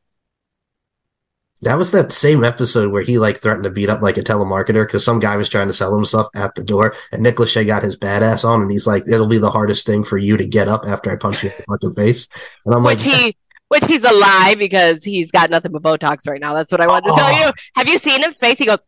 That 1.63 1.79
was 1.79 1.91
that 1.93 2.13
same 2.13 2.45
episode 2.45 2.93
where 2.93 3.03
he 3.03 3.19
like 3.19 3.39
threatened 3.39 3.65
to 3.65 3.71
beat 3.71 3.89
up 3.89 4.03
like 4.03 4.19
a 4.19 4.21
telemarketer 4.21 4.87
because 4.87 5.05
some 5.05 5.19
guy 5.21 5.37
was 5.37 5.49
trying 5.49 5.69
to 5.69 5.73
sell 5.73 5.95
him 5.97 6.05
stuff 6.05 6.29
at 6.37 6.55
the 6.55 6.63
door, 6.63 6.95
and 7.13 7.23
Nick 7.23 7.37
Lachey 7.37 7.67
got 7.67 7.83
his 7.83 7.97
badass 7.97 8.45
on, 8.45 8.61
and 8.61 8.71
he's 8.71 8.87
like, 8.87 9.05
"It'll 9.09 9.27
be 9.27 9.39
the 9.39 9.51
hardest 9.51 9.87
thing 9.87 10.05
for 10.05 10.19
you 10.19 10.37
to 10.37 10.47
get 10.47 10.69
up 10.69 10.85
after 10.87 11.11
I 11.11 11.17
punch 11.17 11.43
you 11.43 11.49
in 11.49 11.55
the 11.57 11.63
fucking 11.63 11.95
face." 11.95 12.29
And 12.67 12.75
I'm 12.75 12.83
like, 12.85 12.99
which 12.99 13.07
he 13.07 13.37
which 13.69 13.85
he's 13.87 14.05
a 14.05 14.13
lie 14.13 14.55
because 14.59 15.03
he's 15.03 15.31
got 15.31 15.49
nothing 15.49 15.73
but 15.73 15.83
Botox 15.83 16.29
right 16.29 16.41
now. 16.41 16.53
That's 16.53 16.71
what 16.71 16.81
I 16.83 16.87
wanted 16.87 17.07
to 17.07 17.13
Oh. 17.13 17.17
tell 17.17 17.47
you. 17.47 17.53
Have 17.77 17.89
you 17.89 17.99
seen 17.99 18.23
his 18.23 18.39
face? 18.39 18.59
He 18.59 18.67
goes, 18.67 18.79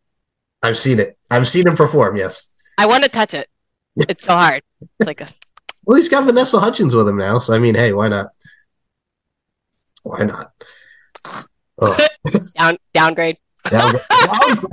"I've 0.63 0.77
seen 0.77 1.01
it. 1.01 1.17
I've 1.31 1.49
seen 1.49 1.67
him 1.67 1.75
perform." 1.75 2.17
Yes. 2.17 2.53
I 2.77 2.85
want 2.85 3.03
to 3.05 3.09
touch 3.09 3.33
it. 3.33 3.49
It's 4.09 4.25
so 4.25 4.35
hard. 4.35 4.63
It's 5.01 5.07
like 5.07 5.23
a, 5.23 5.29
Well, 5.85 5.97
he's 5.97 6.11
got 6.11 6.25
Vanessa 6.25 6.61
Hutchins 6.61 6.95
with 6.95 7.09
him 7.09 7.17
now, 7.17 7.39
so 7.39 7.55
I 7.55 7.59
mean, 7.59 7.75
hey, 7.75 7.93
why 7.95 8.09
not? 8.09 8.27
Why 10.03 10.25
not? 10.25 10.53
Down 12.57 12.77
downgrade. 12.95 13.39
Down- 13.71 13.95
down- 14.27 14.65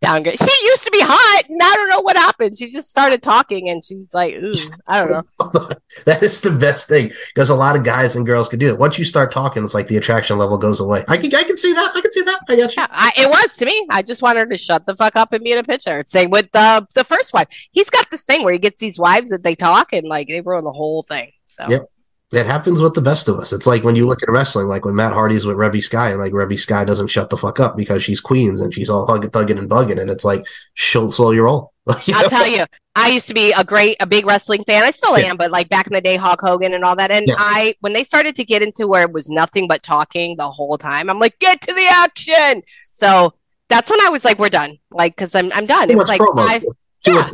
Downgrade. 0.00 0.38
She 0.38 0.66
used 0.66 0.84
to 0.84 0.90
be 0.90 1.00
hot, 1.00 1.44
and 1.48 1.58
I 1.62 1.72
don't 1.76 1.88
know 1.88 2.02
what 2.02 2.14
happened. 2.14 2.58
She 2.58 2.70
just 2.70 2.90
started 2.90 3.22
talking, 3.22 3.70
and 3.70 3.82
she's 3.82 4.12
like, 4.12 4.34
Ooh, 4.34 4.52
I 4.86 5.00
don't 5.00 5.10
know. 5.10 5.22
that 6.04 6.22
is 6.22 6.42
the 6.42 6.50
best 6.50 6.88
thing 6.88 7.10
because 7.34 7.48
a 7.48 7.54
lot 7.54 7.74
of 7.74 7.84
guys 7.84 8.14
and 8.14 8.26
girls 8.26 8.50
can 8.50 8.58
do 8.58 8.68
it. 8.68 8.78
Once 8.78 8.98
you 8.98 9.06
start 9.06 9.32
talking, 9.32 9.64
it's 9.64 9.72
like 9.72 9.86
the 9.88 9.96
attraction 9.96 10.36
level 10.36 10.58
goes 10.58 10.78
away. 10.78 11.04
I 11.08 11.16
can, 11.16 11.34
I 11.34 11.42
can 11.44 11.56
see 11.56 11.72
that. 11.72 11.92
I 11.94 12.00
can 12.02 12.12
see 12.12 12.20
that. 12.20 12.38
I 12.50 12.56
got 12.56 12.76
you. 12.76 12.82
Yeah, 12.82 12.86
I, 12.90 13.12
it 13.16 13.28
was 13.30 13.56
to 13.56 13.64
me. 13.64 13.86
I 13.88 14.02
just 14.02 14.20
wanted 14.20 14.40
her 14.40 14.46
to 14.46 14.58
shut 14.58 14.84
the 14.84 14.94
fuck 14.94 15.16
up 15.16 15.32
and 15.32 15.42
be 15.42 15.52
in 15.52 15.58
a 15.58 15.64
picture. 15.64 16.04
Same 16.06 16.28
with 16.28 16.50
the 16.52 16.86
the 16.94 17.04
first 17.04 17.32
wife. 17.32 17.48
He's 17.72 17.88
got 17.88 18.10
this 18.10 18.24
thing 18.24 18.42
where 18.44 18.52
he 18.52 18.58
gets 18.58 18.80
these 18.80 18.98
wives 18.98 19.30
that 19.30 19.42
they 19.42 19.54
talk 19.54 19.94
and 19.94 20.06
like 20.06 20.28
they 20.28 20.42
ruin 20.42 20.64
the 20.64 20.72
whole 20.72 21.02
thing. 21.02 21.32
So 21.46 21.66
Yep. 21.66 21.90
It 22.36 22.46
happens 22.46 22.80
with 22.80 22.94
the 22.94 23.00
best 23.00 23.28
of 23.28 23.38
us. 23.38 23.52
It's 23.52 23.66
like 23.66 23.84
when 23.84 23.96
you 23.96 24.06
look 24.06 24.22
at 24.22 24.30
wrestling, 24.30 24.66
like 24.66 24.84
when 24.84 24.94
Matt 24.94 25.12
Hardy's 25.12 25.44
with 25.46 25.56
Reby 25.56 25.82
Sky, 25.82 26.10
and 26.10 26.18
like 26.18 26.32
Reby 26.32 26.58
Sky 26.58 26.84
doesn't 26.84 27.08
shut 27.08 27.30
the 27.30 27.36
fuck 27.36 27.60
up 27.60 27.76
because 27.76 28.02
she's 28.02 28.20
queens 28.20 28.60
and 28.60 28.72
she's 28.72 28.90
all 28.90 29.06
hugging, 29.06 29.30
thugging, 29.30 29.58
and 29.58 29.68
bugging, 29.70 30.00
and 30.00 30.10
it's 30.10 30.24
like 30.24 30.46
she'll 30.74 31.10
slow 31.10 31.30
your 31.30 31.44
roll. 31.44 31.72
You 32.06 32.14
I'll 32.16 32.22
know? 32.22 32.28
tell 32.28 32.46
you, 32.46 32.64
I 32.96 33.08
used 33.10 33.28
to 33.28 33.34
be 33.34 33.52
a 33.52 33.62
great, 33.62 33.96
a 34.00 34.06
big 34.06 34.24
wrestling 34.26 34.64
fan. 34.64 34.84
I 34.84 34.90
still 34.90 35.18
Yeah. 35.18 35.26
am, 35.26 35.36
but 35.36 35.50
like 35.50 35.68
back 35.68 35.86
in 35.86 35.92
the 35.92 36.00
day, 36.00 36.16
Hulk 36.16 36.40
Hogan 36.40 36.72
and 36.72 36.82
all 36.84 36.96
that. 36.96 37.10
And 37.10 37.26
Yes. 37.28 37.36
I, 37.38 37.74
when 37.80 37.92
they 37.92 38.04
started 38.04 38.36
to 38.36 38.44
get 38.44 38.62
into 38.62 38.86
where 38.88 39.02
it 39.02 39.12
was 39.12 39.28
nothing 39.28 39.68
but 39.68 39.82
talking 39.82 40.36
the 40.36 40.50
whole 40.50 40.78
time, 40.78 41.10
I'm 41.10 41.18
like, 41.18 41.38
get 41.40 41.60
to 41.60 41.74
the 41.74 41.86
action. 41.90 42.62
So 42.94 43.34
that's 43.68 43.90
when 43.90 44.00
I 44.00 44.08
was 44.08 44.24
like, 44.24 44.38
we're 44.38 44.48
done. 44.48 44.78
Like, 44.90 45.14
cause 45.16 45.34
I'm, 45.34 45.52
I'm 45.52 45.66
done. 45.66 45.88
Too 45.88 45.92
It 45.94 45.96
was 45.98 46.08
like 46.08 46.20
five, 46.34 46.64
yeah. 47.06 47.28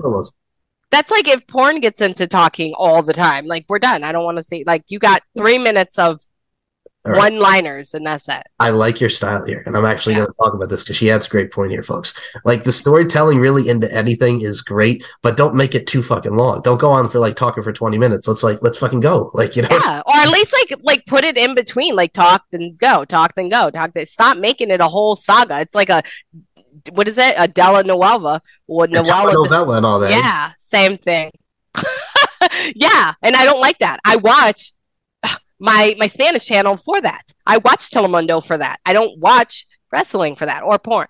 That's 0.90 1.10
like 1.10 1.28
if 1.28 1.46
porn 1.46 1.80
gets 1.80 2.00
into 2.00 2.26
talking 2.26 2.74
all 2.76 3.02
the 3.02 3.12
time, 3.12 3.46
like 3.46 3.64
we're 3.68 3.78
done. 3.78 4.04
I 4.04 4.12
don't 4.12 4.24
want 4.24 4.38
to 4.38 4.44
see, 4.44 4.64
like, 4.66 4.84
you 4.88 4.98
got 4.98 5.22
three 5.36 5.58
minutes 5.58 5.98
of 5.98 6.20
right. 7.04 7.16
one 7.16 7.38
liners 7.38 7.94
and 7.94 8.06
that's 8.06 8.28
it. 8.28 8.42
I 8.58 8.70
like 8.70 9.00
your 9.00 9.08
style 9.10 9.44
here, 9.46 9.62
and 9.66 9.76
I'm 9.76 9.84
actually 9.84 10.14
Yeah. 10.14 10.20
going 10.20 10.32
to 10.32 10.34
talk 10.38 10.54
about 10.54 10.68
this 10.68 10.82
because 10.82 10.96
she 10.96 11.10
adds 11.10 11.26
a 11.26 11.30
great 11.30 11.50
point 11.52 11.70
here, 11.70 11.82
folks. 11.82 12.12
Like 12.44 12.64
the 12.64 12.72
storytelling 12.72 13.38
really 13.38 13.68
into 13.68 13.92
anything 13.94 14.42
is 14.42 14.60
great, 14.62 15.06
but 15.22 15.36
don't 15.36 15.54
make 15.54 15.74
it 15.74 15.86
too 15.86 16.02
fucking 16.02 16.34
long. 16.34 16.60
Don't 16.62 16.80
go 16.80 16.90
on 16.90 17.08
for 17.08 17.18
like 17.20 17.36
talking 17.36 17.62
for 17.62 17.72
20 17.72 17.96
minutes. 17.96 18.28
Let's 18.28 18.42
like 18.42 18.58
let's 18.62 18.78
fucking 18.78 19.00
go. 19.00 19.30
Like 19.40 19.56
you 19.56 19.62
know, 19.62 19.68
Yeah. 19.70 20.02
Or 20.04 20.14
at 20.14 20.28
least 20.28 20.52
like, 20.52 20.78
like 20.82 21.06
put 21.06 21.24
it 21.24 21.38
in 21.38 21.54
between, 21.54 21.96
like 21.96 22.12
talk 22.12 22.44
then 22.50 22.76
go, 22.76 23.04
talk 23.06 23.34
then 23.34 23.48
go, 23.48 23.70
talk 23.70 23.92
then 23.94 24.04
stop 24.06 24.36
making 24.36 24.70
it 24.70 24.80
a 24.80 24.88
whole 24.88 25.16
saga. 25.16 25.60
It's 25.60 25.74
like 25.74 25.88
a, 25.88 26.02
what 26.92 27.08
is 27.08 27.18
it? 27.18 27.34
A 27.38 27.48
Della 27.48 27.82
Nuova 27.84 28.42
or 28.66 28.84
a 28.84 28.88
Novella. 28.88 29.76
and 29.76 29.86
all 29.86 30.00
that. 30.00 30.10
Yeah, 30.10 30.52
same 30.58 30.96
thing. 30.96 31.30
yeah, 32.74 33.14
and 33.22 33.36
I 33.36 33.44
don't 33.44 33.60
like 33.60 33.78
that. 33.78 34.00
I 34.04 34.16
watch 34.16 34.72
my 35.58 35.94
my 35.98 36.06
Spanish 36.06 36.46
channel 36.46 36.76
for 36.76 37.00
that. 37.00 37.22
I 37.46 37.58
watch 37.58 37.90
Telemundo 37.90 38.44
for 38.44 38.58
that. 38.58 38.78
I 38.84 38.92
don't 38.92 39.18
watch 39.18 39.66
wrestling 39.92 40.34
for 40.34 40.46
that 40.46 40.62
or 40.62 40.78
porn. 40.78 41.06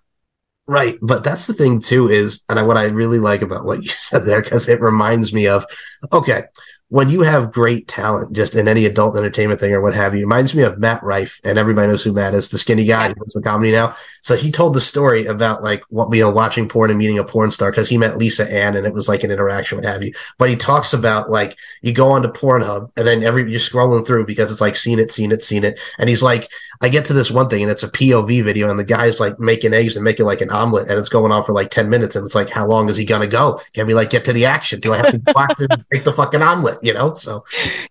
Right, 0.66 0.94
but 1.03 1.25
that's 1.25 1.49
the 1.49 1.53
thing 1.53 1.81
too 1.81 2.09
is, 2.09 2.44
and 2.49 2.57
I, 2.57 2.62
what 2.62 2.77
I 2.77 2.87
really 2.87 3.18
like 3.18 3.42
about 3.42 3.64
what 3.64 3.83
you 3.83 3.88
said 3.88 4.25
there 4.25 4.42
because 4.42 4.68
it 4.68 4.81
reminds 4.81 5.33
me 5.33 5.49
of, 5.49 5.64
okay, 6.12 6.44
when 6.90 7.09
you 7.09 7.22
have 7.22 7.53
great 7.53 7.87
talent 7.87 8.35
just 8.35 8.57
in 8.57 8.66
any 8.66 8.85
adult 8.85 9.16
entertainment 9.16 9.61
thing 9.61 9.72
or 9.72 9.81
what 9.81 9.94
have 9.94 10.12
you, 10.12 10.20
it 10.20 10.24
reminds 10.24 10.57
me 10.57 10.64
of 10.64 10.79
Matt 10.79 11.03
Rife, 11.05 11.40
and 11.44 11.57
everybody 11.57 11.87
knows 11.87 12.03
who 12.03 12.12
Matt 12.12 12.35
is, 12.35 12.48
the 12.48 12.59
skinny 12.59 12.85
guy 12.85 13.09
who 13.09 13.14
does 13.14 13.33
the 13.33 13.42
comedy 13.42 13.70
now. 13.70 13.94
So 14.22 14.35
he 14.35 14.50
told 14.50 14.74
the 14.74 14.81
story 14.81 15.24
about 15.26 15.62
like 15.62 15.85
what 15.88 16.12
you 16.12 16.22
know 16.22 16.31
watching 16.31 16.68
porn 16.68 16.90
and 16.90 16.98
meeting 16.98 17.20
a 17.20 17.24
porn 17.24 17.53
star 17.53 17.70
because 17.70 17.88
he 17.88 17.96
met 17.96 18.16
Lisa 18.16 18.53
Ann 18.53 18.76
and 18.76 18.87
it 18.87 18.92
was 18.92 19.09
like 19.09 19.22
an 19.22 19.31
interaction, 19.31 19.79
what 19.79 19.85
have 19.85 20.03
you. 20.03 20.12
But 20.37 20.50
he 20.50 20.57
talks 20.57 20.92
about 20.92 21.31
like 21.31 21.57
you 21.81 21.94
go 21.94 22.11
onto 22.11 22.29
Pornhub 22.29 22.90
and 22.96 23.07
then 23.07 23.22
every 23.22 23.48
you're 23.48 23.61
scrolling 23.61 24.05
through 24.05 24.26
because 24.26 24.50
it's 24.50 24.61
like 24.61 24.76
seen 24.76 24.98
it, 24.98 25.12
seen 25.12 25.31
it, 25.31 25.44
seen 25.44 25.62
it, 25.62 25.79
and 25.98 26.09
he's 26.09 26.24
like, 26.24 26.50
I 26.83 26.88
get 26.88 27.05
to 27.07 27.12
this 27.12 27.31
one 27.31 27.49
thing 27.49 27.62
and 27.62 27.71
it's 27.71 27.83
a 27.83 27.90
POV 27.90 28.43
video 28.43 28.71
and 28.71 28.79
the 28.79 28.85
guy's 28.85 29.21
like 29.21 29.38
making 29.38 29.75
eggs 29.75 29.97
and 29.97 30.05
making 30.05 30.25
like 30.25 30.40
an 30.40 30.51
omelet 30.51 30.88
and 30.88 30.99
it's 30.99 31.11
going 31.11 31.31
on 31.31 31.45
for 31.45 31.53
like 31.53 31.71
10 31.71 31.90
minutes 31.90 32.16
and 32.16 32.25
it's 32.25 32.35
like, 32.35 32.49
how 32.49 32.66
long 32.66 32.88
is 32.88 32.97
he 32.97 33.05
gonna 33.05 33.27
go? 33.27 33.61
Can 33.75 33.87
we 33.87 33.93
like 33.93 34.09
get 34.09 34.25
to 34.25 34.33
the 34.33 34.47
action? 34.47 34.81
Do 34.81 34.95
I 34.95 34.97
have 34.99 35.12
to 35.12 35.33
watch 35.35 35.61
and 35.61 35.85
make 35.93 36.05
the 36.05 36.12
fucking 36.12 36.40
omelet? 36.40 36.79
You 36.83 36.95
know? 36.95 37.14
So 37.14 37.45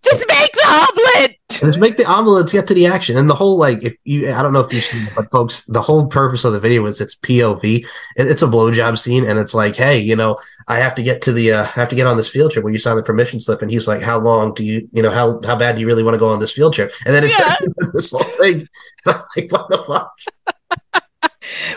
Just 0.04 0.26
make 0.28 0.52
the 0.54 0.66
omelet. 0.66 1.39
Just 1.50 1.80
make 1.80 1.98
the 1.98 2.06
omelets 2.06 2.54
get 2.54 2.68
to 2.68 2.74
the 2.74 2.86
action. 2.86 3.18
And 3.18 3.30
the 3.30 3.34
whole 3.36 3.58
like 3.58 3.84
if 3.84 3.96
you 4.04 4.32
I 4.32 4.42
don't 4.44 4.54
know 4.54 4.60
if 4.62 4.72
you've 4.72 4.84
seen 4.84 5.08
it, 5.08 5.14
but 5.16 5.32
folks, 5.32 5.64
the 5.66 5.82
whole 5.82 6.08
purpose 6.08 6.46
of 6.46 6.54
the 6.54 6.60
video 6.60 6.86
is 6.86 7.02
it's 7.02 7.16
POV. 7.16 7.80
It- 8.18 8.28
It's 8.28 8.44
a 8.44 8.48
blowjob 8.48 8.98
scene 9.00 9.26
and 9.28 9.40
it's 9.40 9.54
like, 9.54 9.76
hey, 9.76 9.98
you 10.00 10.16
know, 10.16 10.38
I 10.68 10.78
have 10.78 10.94
to 10.96 11.04
get 11.04 11.22
to 11.24 11.32
the 11.32 11.54
uh, 11.54 11.64
I 11.64 11.80
have 11.80 11.90
to 11.90 11.96
get 11.96 12.06
on 12.08 12.18
this 12.18 12.30
field 12.30 12.52
trip 12.52 12.64
where 12.64 12.72
you 12.74 12.80
sign 12.80 12.96
the 12.96 13.04
permission 13.04 13.40
slip 13.40 13.62
and 13.64 13.72
he's 13.72 13.88
like, 13.88 14.02
How 14.02 14.20
long 14.20 14.54
do 14.54 14.64
you 14.64 14.88
you 14.92 15.02
know, 15.02 15.10
how 15.10 15.42
how 15.44 15.58
bad 15.58 15.76
do 15.76 15.82
you 15.82 15.88
really 15.88 16.04
want 16.04 16.14
to 16.16 16.20
go 16.20 16.30
on 16.30 16.40
this 16.40 16.54
field 16.54 16.74
trip? 16.74 16.92
And 17.06 17.14
then 17.16 17.24
it's 17.24 17.38
Yeah. 17.38 17.56
this 17.94 18.12
whole 18.12 18.22
thing. 18.24 18.68
And 19.06 19.16
I'm 19.16 19.22
like, 19.36 19.52
what 19.52 19.70
the 19.70 19.84
fuck? 19.84 20.12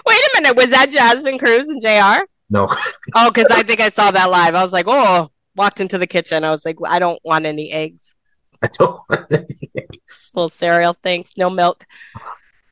Wait 0.07 0.17
a 0.21 0.31
minute, 0.41 0.57
was 0.57 0.69
that 0.69 0.91
Jasmine 0.91 1.39
Cruz 1.39 1.69
and 1.69 1.81
JR? 1.81 2.25
No. 2.51 2.69
Oh, 3.15 3.31
because 3.31 3.47
I 3.51 3.63
think 3.63 3.81
I 3.81 3.89
saw 3.89 4.11
that 4.11 4.31
live. 4.31 4.55
I 4.55 4.63
was 4.63 4.73
like, 4.73 4.85
oh, 4.89 5.31
walked 5.57 5.81
into 5.81 5.97
the 5.97 6.07
kitchen. 6.07 6.45
I 6.45 6.51
was 6.51 6.65
like, 6.65 6.77
I 6.87 6.99
don't 6.99 7.19
want 7.25 7.47
any 7.47 7.73
eggs. 7.73 8.03
I 8.63 8.69
don't 8.79 9.01
want 9.09 9.33
any 9.33 9.71
eggs. 9.77 10.31
Full 10.35 10.49
cereal, 10.51 10.95
thanks. 11.03 11.37
No 11.37 11.51
milk. 11.51 11.87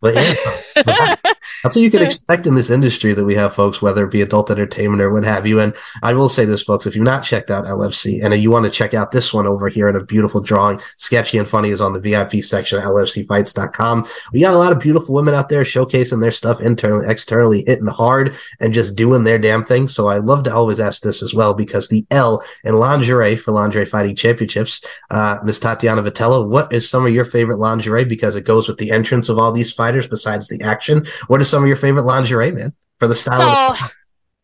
But 0.00 0.14
yeah, 0.14 0.34
but 0.74 0.86
that- 0.86 1.20
that's 1.62 1.76
what 1.76 1.82
you 1.82 1.90
can 1.90 2.02
expect 2.02 2.46
in 2.46 2.54
this 2.54 2.70
industry 2.70 3.12
that 3.12 3.24
we 3.24 3.34
have, 3.34 3.54
folks, 3.54 3.82
whether 3.82 4.04
it 4.04 4.10
be 4.10 4.22
adult 4.22 4.50
entertainment 4.50 5.02
or 5.02 5.12
what 5.12 5.24
have 5.24 5.46
you. 5.46 5.60
And 5.60 5.74
I 6.02 6.14
will 6.14 6.28
say 6.28 6.44
this, 6.44 6.62
folks, 6.62 6.86
if 6.86 6.94
you've 6.94 7.04
not 7.04 7.22
checked 7.22 7.50
out 7.50 7.66
LFC 7.66 8.24
and 8.24 8.34
you 8.42 8.50
want 8.50 8.64
to 8.64 8.70
check 8.70 8.94
out 8.94 9.12
this 9.12 9.34
one 9.34 9.46
over 9.46 9.68
here 9.68 9.88
in 9.88 9.96
a 9.96 10.04
beautiful 10.04 10.40
drawing, 10.40 10.80
sketchy 10.96 11.36
and 11.38 11.46
funny 11.46 11.68
is 11.68 11.80
on 11.80 11.92
the 11.92 12.00
VIP 12.00 12.42
section 12.42 12.78
at 12.78 12.84
lfcfights.com. 12.84 14.06
We 14.32 14.40
got 14.40 14.54
a 14.54 14.58
lot 14.58 14.72
of 14.72 14.80
beautiful 14.80 15.14
women 15.14 15.34
out 15.34 15.48
there 15.48 15.62
showcasing 15.62 16.20
their 16.20 16.30
stuff 16.30 16.60
internally, 16.60 17.06
externally, 17.06 17.64
hitting 17.66 17.86
hard 17.86 18.36
and 18.60 18.72
just 18.72 18.96
doing 18.96 19.24
their 19.24 19.38
damn 19.38 19.64
thing. 19.64 19.88
So 19.88 20.06
I 20.08 20.18
love 20.18 20.44
to 20.44 20.54
always 20.54 20.80
ask 20.80 21.02
this 21.02 21.22
as 21.22 21.34
well 21.34 21.54
because 21.54 21.88
the 21.88 22.06
L 22.10 22.42
in 22.64 22.74
lingerie 22.74 23.36
for 23.36 23.52
lingerie 23.52 23.84
fighting 23.86 24.16
championships, 24.16 24.84
uh, 25.10 25.38
Miss 25.44 25.58
Tatiana 25.58 26.02
Vitiello, 26.02 26.48
what 26.48 26.72
is 26.72 26.88
some 26.88 27.04
of 27.04 27.12
your 27.12 27.24
favorite 27.24 27.58
lingerie? 27.58 28.04
Because 28.04 28.36
it 28.36 28.44
goes 28.44 28.68
with 28.68 28.78
the 28.78 28.90
entrance 28.90 29.28
of 29.28 29.38
all 29.38 29.52
these 29.52 29.72
besides 30.08 30.48
the 30.48 30.62
action. 30.62 31.04
What 31.28 31.40
are 31.40 31.44
some 31.44 31.62
of 31.62 31.68
your 31.68 31.76
favorite 31.76 32.04
lingerie, 32.04 32.52
man? 32.52 32.72
For 32.98 33.08
the 33.08 33.14
style 33.14 33.40
of 33.40 33.78
So, 33.78 33.86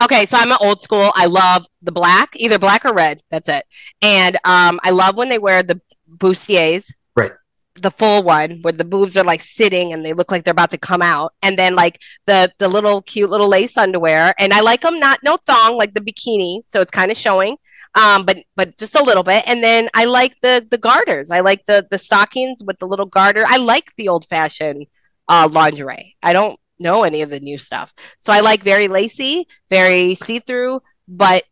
okay, 0.04 0.24
so 0.26 0.38
I'm 0.38 0.50
an 0.50 0.58
old 0.60 0.82
school. 0.82 1.12
I 1.14 1.26
love 1.26 1.66
the 1.82 1.92
black, 1.92 2.30
either 2.36 2.58
black 2.58 2.84
or 2.84 2.94
red. 2.94 3.20
That's 3.30 3.48
it. 3.48 3.64
And 4.00 4.36
um, 4.44 4.80
I 4.82 4.90
love 4.90 5.16
when 5.16 5.28
they 5.28 5.38
wear 5.38 5.62
the 5.62 5.80
bustiers. 6.08 6.86
Right. 7.14 7.32
The 7.74 7.90
full 7.90 8.22
one 8.22 8.60
where 8.62 8.72
the 8.72 8.86
boobs 8.86 9.16
are 9.18 9.24
like 9.24 9.42
sitting 9.42 9.92
and 9.92 10.04
they 10.06 10.14
look 10.14 10.30
like 10.30 10.44
they're 10.44 10.52
about 10.52 10.70
to 10.70 10.78
come 10.78 11.02
out, 11.02 11.34
and 11.42 11.58
then 11.58 11.76
like 11.76 12.00
the 12.24 12.50
the 12.58 12.68
little 12.68 13.02
cute 13.02 13.28
little 13.28 13.48
lace 13.48 13.76
underwear, 13.76 14.34
and 14.38 14.54
I 14.54 14.60
like 14.60 14.80
them 14.80 14.98
not 14.98 15.18
no 15.22 15.36
thong 15.36 15.76
like 15.76 15.92
the 15.92 16.00
bikini, 16.00 16.62
so 16.68 16.80
it's 16.80 16.90
kind 16.90 17.10
of 17.10 17.18
showing, 17.18 17.58
um, 17.94 18.24
but 18.24 18.38
but 18.56 18.78
just 18.78 18.94
a 18.94 19.02
little 19.02 19.22
bit. 19.22 19.44
And 19.46 19.62
then 19.62 19.90
I 19.94 20.06
like 20.06 20.40
the 20.40 20.66
the 20.70 20.78
garters. 20.78 21.30
I 21.30 21.40
like 21.40 21.66
the 21.66 21.86
the 21.90 21.98
stockings 21.98 22.62
with 22.64 22.78
the 22.78 22.86
little 22.86 23.04
garter. 23.04 23.44
I 23.46 23.58
like 23.58 23.94
the 23.96 24.08
old 24.08 24.24
fashioned 24.26 24.86
uh, 25.28 25.48
lingerie. 25.50 26.16
I 26.22 26.32
don't 26.32 26.58
know 26.78 27.04
any 27.04 27.22
of 27.22 27.30
the 27.30 27.40
new 27.40 27.58
stuff. 27.58 27.94
So 28.20 28.32
I 28.32 28.40
like 28.40 28.62
very 28.62 28.88
lacy, 28.88 29.46
very 29.68 30.14
see 30.14 30.38
through, 30.38 30.80
but 31.08 31.44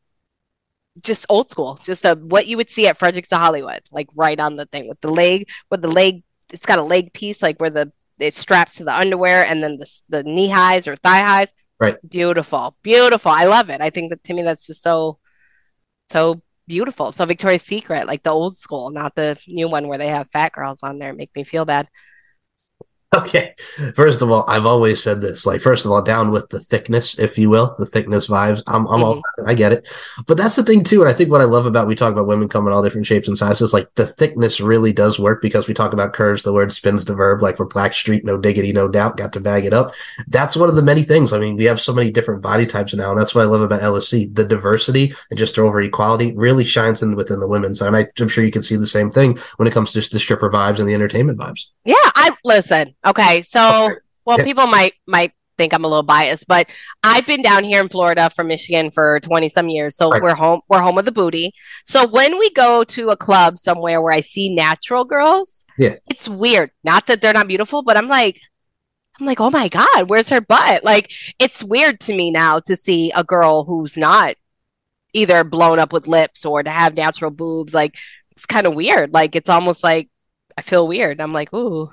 just 1.03 1.27
old 1.29 1.51
school, 1.51 1.79
just 1.83 2.05
a, 2.05 2.15
what 2.15 2.47
you 2.47 2.57
would 2.57 2.71
see 2.71 2.87
at 2.87 2.99
Fredericks 2.99 3.33
of 3.33 3.39
Hollywood, 3.39 3.83
like 3.91 4.09
right 4.15 4.39
on 4.39 4.57
the 4.57 4.67
thing 4.67 4.89
with 4.89 5.01
the 5.01 5.11
leg, 5.11 5.49
with 5.71 5.83
the 5.83 5.91
leg, 5.91 6.23
it's 6.53 6.67
got 6.67 6.79
a 6.79 6.83
leg 6.85 7.13
piece, 7.13 7.43
like 7.43 7.59
where 7.59 7.71
the 7.71 7.93
it 8.21 8.37
straps 8.37 8.77
to 8.77 8.85
the 8.85 8.97
underwear 8.97 9.45
and 9.45 9.63
then 9.63 9.77
the, 9.79 10.01
the 10.09 10.23
knee 10.23 10.49
highs 10.49 10.87
or 10.87 10.95
thigh 10.95 11.21
highs. 11.21 11.49
Right. 11.81 11.97
Beautiful, 12.09 12.77
beautiful. 12.83 13.33
I 13.33 13.45
love 13.45 13.71
it. 13.71 13.81
I 13.81 13.91
think 13.91 14.11
that 14.11 14.23
to 14.25 14.35
me, 14.35 14.43
that's 14.43 14.67
just 14.67 14.83
so, 14.83 15.19
so 16.11 16.43
beautiful. 16.69 17.11
So 17.11 17.27
Victoria's 17.27 17.63
Secret, 17.63 18.07
like 18.07 18.23
the 18.23 18.31
old 18.31 18.57
school, 18.57 18.91
not 18.91 19.17
the 19.17 19.37
new 19.49 19.69
one 19.69 19.89
where 19.89 19.99
they 19.99 20.09
have 20.09 20.31
fat 20.31 20.53
girls 20.53 20.79
on 20.83 20.99
there, 20.99 21.13
make 21.13 21.35
me 21.35 21.43
feel 21.43 21.65
bad. 21.65 21.89
Okay. 23.25 23.55
First 23.95 24.23
of 24.23 24.31
all, 24.31 24.45
I've 24.49 24.67
always 24.67 25.03
said 25.03 25.21
this. 25.21 25.47
Like, 25.47 25.61
first 25.61 25.85
of 25.85 25.91
all, 25.91 26.03
down 26.03 26.31
with 26.31 26.49
the 26.51 26.61
thickness, 26.61 27.19
if 27.19 27.39
you 27.39 27.49
will, 27.49 27.75
the 27.79 27.87
thickness 27.87 28.29
vibes. 28.29 28.63
I'm, 28.67 28.87
I'm 28.87 29.03
all, 29.03 29.17
mm-hmm. 29.17 29.49
I 29.49 29.55
get 29.55 29.73
it. 29.73 29.89
But 30.27 30.37
that's 30.37 30.57
the 30.57 30.63
thing 30.63 30.85
too. 30.85 31.01
And 31.01 31.09
I 31.09 31.13
think 31.13 31.31
what 31.31 31.41
I 31.41 31.45
love 31.45 31.65
about 31.65 31.87
we 31.87 31.95
talk 31.95 32.13
about 32.13 32.27
women 32.27 32.49
come 32.49 32.67
in 32.67 32.73
all 32.73 32.83
different 32.83 33.07
shapes 33.07 33.29
and 33.29 33.39
sizes. 33.39 33.73
Like 33.73 33.93
the 33.95 34.07
thickness 34.07 34.61
really 34.61 34.93
does 34.93 35.19
work 35.19 35.41
because 35.41 35.69
we 35.69 35.75
talk 35.75 35.93
about 35.93 36.13
curves. 36.13 36.43
The 36.43 36.53
word 36.53 36.73
spins 36.73 37.05
the 37.05 37.15
verb. 37.15 37.41
Like 37.41 37.57
for 37.57 37.67
Blackstreet, 37.67 38.25
no 38.25 38.37
diggity, 38.37 38.73
no 38.73 38.89
doubt. 38.89 39.17
Got 39.17 39.33
to 39.35 39.41
bag 39.41 39.65
it 39.65 39.73
up. 39.73 39.93
That's 40.29 40.57
one 40.57 40.69
of 40.69 40.77
the 40.77 40.83
many 40.83 41.03
things. 41.03 41.33
I 41.33 41.39
mean, 41.39 41.57
we 41.57 41.65
have 41.65 41.81
so 41.81 41.95
many 41.95 42.11
different 42.11 42.43
body 42.43 42.67
types 42.67 42.95
now, 42.95 43.11
and 43.11 43.19
that's 43.19 43.35
what 43.35 43.43
I 43.43 43.47
love 43.47 43.63
about 43.63 43.81
LFC. 43.81 44.35
The 44.35 44.45
diversity 44.45 45.13
and 45.31 45.39
just 45.39 45.59
over 45.59 45.81
equality 45.81 46.35
really 46.37 46.65
shines 46.65 47.03
in 47.03 47.17
within 47.17 47.41
the 47.41 47.49
women's. 47.49 47.81
And 47.81 47.97
I, 47.97 48.07
I'm 48.21 48.29
sure 48.29 48.45
you 48.45 48.51
can 48.51 48.63
see 48.63 48.77
the 48.77 48.87
same 48.87 49.11
thing 49.11 49.39
when 49.57 49.69
it 49.69 49.75
comes 49.75 49.93
to 49.93 50.01
just 50.01 50.13
the 50.13 50.19
stripper 50.19 50.51
vibes 50.51 50.79
and 50.79 50.89
the 50.89 50.95
entertainment 50.95 51.39
vibes. 51.39 51.67
Yeah, 51.85 51.95
I 51.97 52.35
listen. 52.45 52.95
Okay, 53.05 53.43
so 53.43 53.95
well, 54.25 54.39
people 54.39 54.67
might 54.67 54.95
might 55.07 55.33
think 55.57 55.73
I'm 55.73 55.85
a 55.85 55.89
little 55.89 56.03
biased, 56.03 56.49
but 56.49 56.69
I've 57.05 57.27
been 57.27 57.43
down 57.43 57.63
here 57.63 57.81
in 57.81 57.89
Florida 57.89 58.29
from 58.31 58.49
Michigan 58.49 58.91
for 58.91 59.21
20 59.21 59.49
some 59.49 59.69
years. 59.69 59.97
So 59.97 60.11
Right. 60.11 60.21
we're 60.23 60.35
home 60.35 60.63
we're 60.69 60.81
home 60.81 60.99
of 60.99 61.05
the 61.05 61.13
booty. 61.13 61.53
So 61.85 62.07
when 62.09 62.39
we 62.39 62.51
go 62.51 62.83
to 62.85 63.11
a 63.11 63.17
club 63.17 63.59
somewhere 63.59 64.01
where 64.03 64.13
I 64.13 64.21
see 64.21 64.49
natural 64.53 65.05
girls, 65.05 65.65
Yeah. 65.79 65.97
it's 66.11 66.29
weird. 66.29 66.71
Not 66.83 67.07
that 67.07 67.21
they're 67.21 67.33
not 67.35 67.47
beautiful, 67.49 67.83
but 67.83 67.97
I'm 67.97 68.09
like 68.09 68.41
I'm 69.21 69.27
like, 69.27 69.41
"Oh 69.41 69.51
my 69.51 69.69
god, 69.69 70.09
where's 70.11 70.31
her 70.31 70.41
butt?" 70.41 70.83
Like 70.83 71.13
it's 71.39 71.63
weird 71.63 72.01
to 72.01 72.15
me 72.17 72.33
now 72.33 72.59
to 72.61 72.77
see 72.77 73.13
a 73.15 73.23
girl 73.23 73.63
who's 73.65 73.97
not 73.97 74.35
either 75.13 75.45
blown 75.45 75.79
up 75.79 75.93
with 75.93 76.09
lips 76.09 76.45
or 76.45 76.65
to 76.65 76.71
have 76.71 76.97
natural 76.97 77.31
boobs. 77.31 77.73
Like 77.73 77.97
it's 78.33 78.45
kind 78.47 78.67
of 78.67 78.75
weird. 78.75 79.15
Like 79.15 79.37
it's 79.37 79.49
almost 79.49 79.85
like 79.85 80.09
I 80.57 80.63
feel 80.63 80.87
weird. 80.87 81.21
I'm 81.21 81.33
like, 81.33 81.53
ooh, 81.53 81.91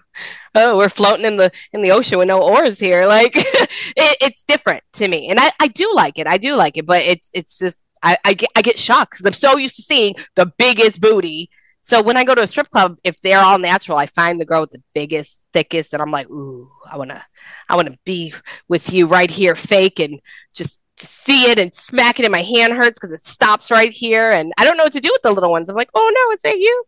oh, 0.56 0.78
we're 0.78 0.89
floating 0.89 1.26
in 1.26 1.38
the 1.38 1.52
in 1.74 1.82
the 1.82 1.91
ocean 1.91 2.17
with 2.17 2.28
no 2.28 2.41
oars 2.41 2.80
here. 2.80 3.08
Like 3.08 3.34
it, 3.36 4.17
it's 4.21 4.43
different 4.43 4.84
to 4.93 5.08
me, 5.08 5.30
and 5.30 5.39
I, 5.39 5.52
I 5.60 5.67
do 5.67 5.91
like 5.95 6.19
it. 6.19 6.28
I 6.28 6.38
do 6.38 6.56
like 6.56 6.78
it, 6.78 6.86
but 6.86 7.02
it's 7.04 7.30
it's 7.34 7.58
just 7.58 7.84
I, 8.04 8.17
I 8.26 8.34
get 8.34 8.50
I 8.56 8.62
get 8.62 8.80
shocked 8.80 9.12
because 9.12 9.26
I'm 9.26 9.34
so 9.34 9.58
used 9.58 9.76
to 9.78 9.82
seeing 9.82 10.15
the 10.36 10.52
biggest 10.58 11.02
booty. 11.02 11.50
So 11.84 12.02
when 12.02 12.15
I 12.17 12.24
go 12.24 12.36
to 12.36 12.43
a 12.43 12.47
strip 12.47 12.69
club, 12.69 12.97
if 13.04 13.19
they're 13.21 13.39
all 13.39 13.58
natural, 13.58 13.97
I 13.97 14.06
find 14.06 14.39
the 14.39 14.45
girl 14.45 14.62
with 14.62 14.71
the 14.71 14.84
biggest, 14.93 15.41
thickest, 15.52 15.93
and 15.93 16.02
I'm 16.02 16.12
like, 16.12 16.30
ooh, 16.30 16.69
I 16.89 16.97
wanna 16.97 17.24
I 17.67 17.76
wanna 17.76 17.97
be 18.06 18.34
with 18.67 18.93
you 18.93 19.08
right 19.08 19.32
here, 19.32 19.56
fake, 19.56 20.00
and 20.00 20.19
just 20.54 20.80
see 20.97 21.50
it 21.50 21.58
and 21.58 21.74
smack 21.74 22.19
it, 22.19 22.26
and 22.26 22.32
my 22.32 22.43
hand 22.43 22.74
hurts 22.74 23.00
because 23.00 23.15
it 23.15 23.26
stops 23.26 23.71
right 23.71 23.91
here, 23.91 24.32
and 24.32 24.54
I 24.58 24.63
don't 24.63 24.78
know 24.78 24.84
what 24.84 24.93
to 24.93 25.02
do 25.02 25.10
with 25.12 25.24
the 25.24 25.32
little 25.32 25.52
ones. 25.52 25.69
I'm 25.69 25.76
like, 25.76 25.89
oh 25.95 26.12
no, 26.13 26.34
is 26.34 26.41
that 26.43 26.58
you? 26.60 26.84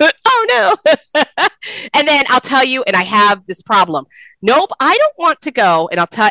oh 0.00 0.78
no. 0.84 1.22
and 1.94 2.08
then 2.08 2.24
I'll 2.28 2.40
tell 2.40 2.64
you, 2.64 2.82
and 2.84 2.96
I 2.96 3.02
have 3.02 3.46
this 3.46 3.62
problem. 3.62 4.06
Nope, 4.42 4.70
I 4.80 4.96
don't 4.96 5.18
want 5.18 5.40
to 5.42 5.50
go. 5.50 5.88
And 5.90 6.00
I'll 6.00 6.06
tell 6.06 6.30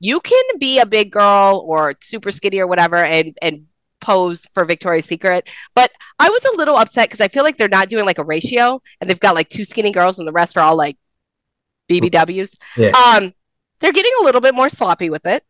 you 0.00 0.20
can 0.20 0.44
be 0.58 0.80
a 0.80 0.86
big 0.86 1.12
girl 1.12 1.64
or 1.64 1.94
super 2.02 2.30
skinny 2.30 2.58
or 2.58 2.66
whatever 2.66 2.96
and 2.96 3.36
and 3.40 3.66
pose 4.00 4.46
for 4.52 4.64
Victoria's 4.64 5.06
Secret. 5.06 5.48
But 5.74 5.92
I 6.18 6.28
was 6.28 6.44
a 6.44 6.56
little 6.56 6.76
upset 6.76 7.08
because 7.08 7.20
I 7.20 7.28
feel 7.28 7.44
like 7.44 7.56
they're 7.56 7.68
not 7.68 7.88
doing 7.88 8.04
like 8.04 8.18
a 8.18 8.24
ratio 8.24 8.82
and 9.00 9.08
they've 9.08 9.20
got 9.20 9.34
like 9.34 9.48
two 9.48 9.64
skinny 9.64 9.92
girls 9.92 10.18
and 10.18 10.26
the 10.26 10.32
rest 10.32 10.56
are 10.56 10.60
all 10.60 10.76
like 10.76 10.98
BBWs. 11.88 12.56
Yeah. 12.76 12.90
Um, 12.90 13.32
they're 13.80 13.92
getting 13.92 14.12
a 14.20 14.24
little 14.24 14.40
bit 14.40 14.54
more 14.54 14.68
sloppy 14.68 15.08
with 15.08 15.26
it. 15.26 15.44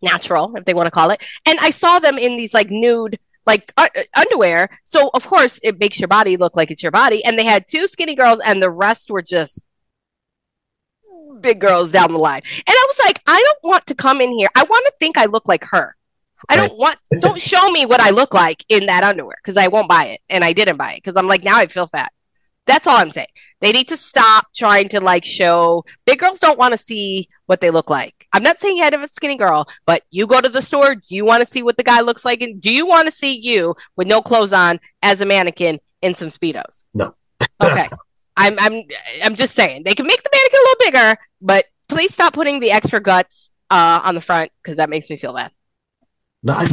Natural, 0.00 0.54
if 0.56 0.64
they 0.64 0.74
want 0.74 0.86
to 0.86 0.90
call 0.90 1.10
it. 1.10 1.22
And 1.44 1.58
I 1.60 1.70
saw 1.70 1.98
them 1.98 2.18
in 2.18 2.36
these 2.36 2.54
like 2.54 2.70
nude 2.70 3.18
like 3.46 3.72
uh, 3.76 3.88
underwear. 4.16 4.68
So 4.84 5.10
of 5.14 5.26
course 5.26 5.58
it 5.62 5.78
makes 5.78 6.00
your 6.00 6.08
body 6.08 6.36
look 6.36 6.56
like 6.56 6.70
it's 6.70 6.82
your 6.82 6.92
body. 6.92 7.24
And 7.24 7.38
they 7.38 7.44
had 7.44 7.66
two 7.66 7.88
skinny 7.88 8.14
girls, 8.14 8.40
and 8.46 8.62
the 8.62 8.70
rest 8.70 9.10
were 9.10 9.22
just 9.22 9.60
big 11.40 11.60
girls 11.60 11.90
down 11.90 12.12
the 12.12 12.18
line. 12.18 12.42
And 12.44 12.64
I 12.68 12.86
was 12.88 12.98
like, 13.04 13.20
I 13.26 13.42
don't 13.44 13.70
want 13.70 13.86
to 13.86 13.94
come 13.94 14.20
in 14.20 14.32
here. 14.32 14.48
I 14.54 14.62
want 14.62 14.86
to 14.86 14.92
think 15.00 15.18
I 15.18 15.26
look 15.26 15.48
like 15.48 15.64
her. 15.66 15.96
I 16.48 16.56
don't 16.56 16.76
want. 16.76 16.96
Don't 17.20 17.40
show 17.50 17.70
me 17.70 17.86
what 17.86 18.00
I 18.00 18.10
look 18.10 18.34
like 18.34 18.64
in 18.68 18.86
that 18.86 19.04
underwear 19.04 19.36
because 19.42 19.56
I 19.56 19.68
won't 19.68 19.88
buy 19.88 20.06
it, 20.06 20.20
and 20.28 20.44
I 20.44 20.52
didn't 20.52 20.76
buy 20.76 20.92
it 20.92 20.96
because 20.96 21.16
I'm 21.16 21.28
like 21.28 21.44
now 21.44 21.56
I 21.56 21.66
feel 21.66 21.86
fat. 21.86 22.12
That's 22.66 22.86
all 22.86 22.96
I'm 22.96 23.10
saying. 23.10 23.26
They 23.60 23.72
need 23.72 23.88
to 23.88 23.96
stop 23.96 24.46
trying 24.54 24.88
to 24.90 25.00
like 25.00 25.24
show 25.24 25.84
big 26.06 26.20
girls 26.20 26.38
don't 26.38 26.58
want 26.58 26.72
to 26.72 26.78
see 26.78 27.28
what 27.46 27.60
they 27.60 27.70
look 27.70 27.90
like. 27.90 28.21
I'm 28.32 28.42
not 28.42 28.60
saying 28.60 28.78
you 28.78 28.84
have 28.84 28.94
a 28.94 29.08
skinny 29.08 29.36
girl, 29.36 29.68
but 29.86 30.02
you 30.10 30.26
go 30.26 30.40
to 30.40 30.48
the 30.48 30.62
store, 30.62 30.94
do 30.94 31.14
you 31.14 31.24
want 31.24 31.42
to 31.42 31.48
see 31.48 31.62
what 31.62 31.76
the 31.76 31.82
guy 31.84 32.00
looks 32.00 32.24
like? 32.24 32.40
And 32.40 32.60
do 32.60 32.72
you 32.72 32.86
want 32.86 33.06
to 33.08 33.14
see 33.14 33.38
you 33.38 33.74
with 33.96 34.08
no 34.08 34.22
clothes 34.22 34.52
on 34.52 34.80
as 35.02 35.20
a 35.20 35.26
mannequin 35.26 35.80
in 36.00 36.14
some 36.14 36.28
Speedos? 36.28 36.84
No. 36.94 37.14
Okay. 37.60 37.88
I'm 38.36 38.58
I'm 38.58 38.82
I'm 39.22 39.34
just 39.34 39.54
saying 39.54 39.82
they 39.84 39.94
can 39.94 40.06
make 40.06 40.22
the 40.22 40.30
mannequin 40.32 40.58
a 40.58 40.62
little 40.62 41.10
bigger, 41.10 41.22
but 41.42 41.66
please 41.88 42.14
stop 42.14 42.32
putting 42.32 42.60
the 42.60 42.70
extra 42.70 42.98
guts 42.98 43.50
uh, 43.70 44.00
on 44.04 44.14
the 44.14 44.22
front 44.22 44.50
because 44.62 44.78
that 44.78 44.88
makes 44.88 45.10
me 45.10 45.18
feel 45.18 45.34
bad. 45.34 45.50
No, 46.42 46.54
I, 46.54 46.66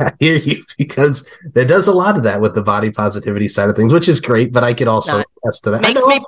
I 0.00 0.12
hear 0.20 0.36
you 0.36 0.64
because 0.76 1.38
there 1.54 1.64
does 1.64 1.86
a 1.86 1.92
lot 1.92 2.16
of 2.16 2.24
that 2.24 2.40
with 2.40 2.54
the 2.56 2.62
body 2.62 2.90
positivity 2.90 3.48
side 3.48 3.70
of 3.70 3.76
things, 3.76 3.92
which 3.92 4.08
is 4.08 4.20
great. 4.20 4.52
But 4.52 4.64
I 4.64 4.74
could 4.74 4.88
also 4.88 5.18
Not- 5.18 5.26
attest 5.44 5.64
to 5.64 5.70
that. 5.70 5.82
Makes 5.82 6.04
me 6.04 6.20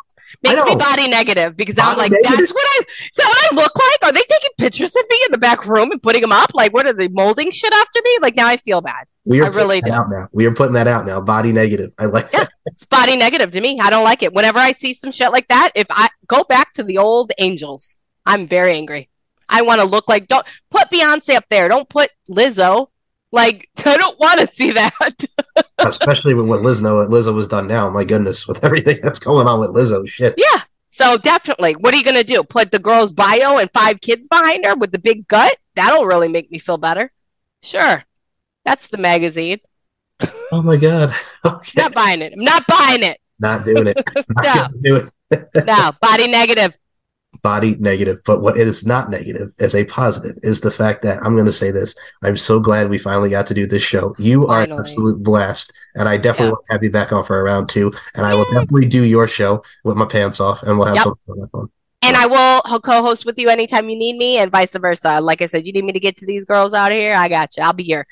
makes 0.43 0.63
me 0.65 0.77
body 0.77 1.09
negative 1.09 1.57
because 1.57 1.79
I'm 1.79 1.97
Body 1.97 1.99
like, 2.01 2.11
negative? 2.13 2.39
that's 2.39 2.53
what 2.53 2.65
I 2.67 2.83
is 3.05 3.11
that 3.17 3.27
what 3.29 3.53
I 3.53 3.63
look 3.63 3.73
like? 3.79 4.09
Are 4.11 4.13
they 4.13 4.21
taking 4.29 4.51
pictures 4.59 4.95
of 4.97 5.03
me 5.09 5.19
in 5.27 5.33
the 5.33 5.39
back 5.39 5.67
room 5.67 5.91
and 5.91 6.03
putting 6.03 6.21
them 6.23 6.33
up? 6.33 6.53
Like, 6.55 6.73
what 6.73 6.87
are 6.87 6.93
they 6.93 7.09
molding 7.09 7.51
shit 7.51 7.73
after 7.73 8.01
me? 8.05 8.19
Like 8.23 8.37
now 8.37 8.47
I 8.47 8.57
feel 8.57 8.81
bad. 8.81 9.07
we 9.25 9.41
are 9.41 9.47
I 9.47 9.49
really 9.49 9.81
putting 9.81 9.93
that 9.93 9.97
do. 9.99 10.03
out 10.03 10.11
now. 10.11 10.29
We 10.33 10.47
are 10.47 10.53
putting 10.55 10.75
that 10.75 10.87
out 10.87 11.07
now. 11.07 11.21
Body 11.21 11.53
negative. 11.53 11.91
I 11.99 12.07
like 12.07 12.27
Yeah. 12.33 12.41
that. 12.45 12.51
It's 12.67 12.85
body 12.85 13.17
negative 13.17 13.51
to 13.53 13.61
me. 13.63 13.79
I 13.81 13.89
don't 13.89 14.05
like 14.05 14.23
it. 14.23 14.35
Whenever 14.35 14.59
I 14.59 14.73
see 14.73 14.93
some 14.93 15.11
shit 15.11 15.33
like 15.33 15.49
that, 15.49 15.71
if 15.75 15.87
I 15.91 16.09
go 16.27 16.45
back 16.45 16.75
to 16.75 16.83
the 16.83 16.99
old 16.99 17.33
angels, 17.39 17.97
I'm 18.27 18.47
very 18.47 18.75
angry. 18.75 19.09
I 19.49 19.63
want 19.63 19.81
to 19.81 19.87
look 19.87 20.07
like 20.09 20.29
don't 20.29 20.47
put 20.71 20.91
Beyonce 20.91 21.35
up 21.35 21.47
there. 21.49 21.69
Don't 21.69 21.89
put 21.89 22.11
Lizzo. 22.31 22.89
Like 23.33 23.69
I 23.87 23.97
don't 23.97 24.19
want 24.19 24.41
to 24.41 24.47
see 24.47 24.73
that. 24.73 24.93
Especially 25.79 26.35
with 26.35 26.47
what 26.47 26.61
Lizzo 26.63 27.09
Lizzo 27.09 27.35
was 27.35 27.49
done 27.49 27.67
now. 27.67 27.89
My 27.91 28.05
goodness, 28.05 28.47
with 28.49 28.65
everything 28.65 28.99
that's 29.03 29.19
going 29.19 29.47
on 29.47 29.61
with 29.61 29.71
Lizzo, 29.71 30.09
shit. 30.09 30.35
yeah. 30.37 30.63
So 30.91 31.17
definitely, 31.17 31.75
what 31.75 31.95
are 31.95 31.97
you 31.97 32.03
gonna 32.05 32.25
do? 32.25 32.43
Put 32.43 32.73
the 32.73 32.79
girl's 32.81 33.13
bio 33.13 33.59
and 33.59 33.71
five 33.73 34.01
kids 34.01 34.27
behind 34.27 34.67
her 34.67 34.75
with 34.75 34.91
the 34.93 34.99
big 34.99 35.29
gut? 35.29 35.57
That'll 35.77 36.07
really 36.07 36.27
make 36.29 36.51
me 36.51 36.59
feel 36.59 36.79
better. 36.79 37.13
Sure. 37.63 38.05
That's 38.65 38.89
the 38.89 38.99
magazine. 38.99 39.59
Oh 40.51 40.63
my 40.63 40.77
god. 40.77 41.13
Okay. 41.45 41.75
Not 41.83 41.93
buying 41.93 42.23
it. 42.23 42.33
I'm 42.33 42.43
not 42.43 42.67
buying 42.67 43.03
it. 43.03 43.21
Not 43.39 43.67
doing 43.67 43.87
it. 43.87 44.03
Not 44.31 44.73
No. 44.73 44.81
do 44.81 44.97
it. 45.31 45.67
No, 45.67 45.93
body 46.01 46.27
negative. 46.27 46.75
Body 47.49 47.77
negative, 47.91 48.19
but 48.31 48.43
what 48.43 48.57
is 48.59 48.85
not 48.85 49.09
negative 49.11 49.49
as 49.59 49.75
a 49.75 49.85
positive 49.85 50.37
is 50.43 50.61
the 50.61 50.71
fact 50.71 51.03
that 51.03 51.17
I'm 51.25 51.35
going 51.35 51.47
to 51.47 51.53
say 51.63 51.71
this. 51.71 51.95
I'm 52.23 52.37
so 52.37 52.61
glad 52.61 52.91
we 52.91 52.99
finally 52.99 53.31
got 53.31 53.47
to 53.47 53.55
do 53.55 53.67
this 53.67 53.83
show. 53.83 54.15
You 54.19 54.47
are 54.47 54.63
an 54.63 54.73
absolute 54.73 55.23
blast, 55.23 55.73
and 55.95 56.07
I 56.09 56.17
definitely 56.17 56.47
Yeah. 56.47 56.53
want 56.53 56.65
to 56.67 56.73
have 56.75 56.83
you 56.85 56.91
back 56.91 57.11
on 57.13 57.25
for 57.25 57.41
a 57.41 57.43
round 57.43 57.69
two. 57.69 57.91
And 58.15 58.27
I 58.27 58.35
will 58.35 58.45
definitely 58.57 58.87
do 58.87 59.03
your 59.05 59.27
show 59.27 59.63
with 59.85 59.97
my 59.97 60.05
pants 60.05 60.41
off, 60.41 60.63
and 60.65 60.77
we'll 60.77 60.87
have 60.93 60.97
Yep. 60.97 61.05
some 61.05 61.19
fun 61.27 61.49
fun. 61.55 61.67
And 62.03 62.17
I 62.17 62.27
will 62.27 62.81
co-host 62.81 63.25
with 63.27 63.39
you 63.39 63.49
anytime 63.49 63.89
you 63.89 63.99
need 63.99 64.17
me, 64.17 64.39
and 64.39 64.51
vice 64.53 64.77
versa. 64.77 65.21
Like 65.21 65.41
I 65.43 65.47
said, 65.47 65.67
you 65.67 65.73
need 65.73 65.85
me 65.85 65.93
to 65.93 66.01
get 66.01 66.17
to 66.19 66.27
these 66.27 66.45
girls 66.45 66.73
out 66.75 66.93
of 66.93 66.99
here. 66.99 67.15
I 67.15 67.29
got 67.29 67.57
you. 67.57 67.63
I'll 67.63 67.73
be 67.73 67.85
your, 67.85 68.07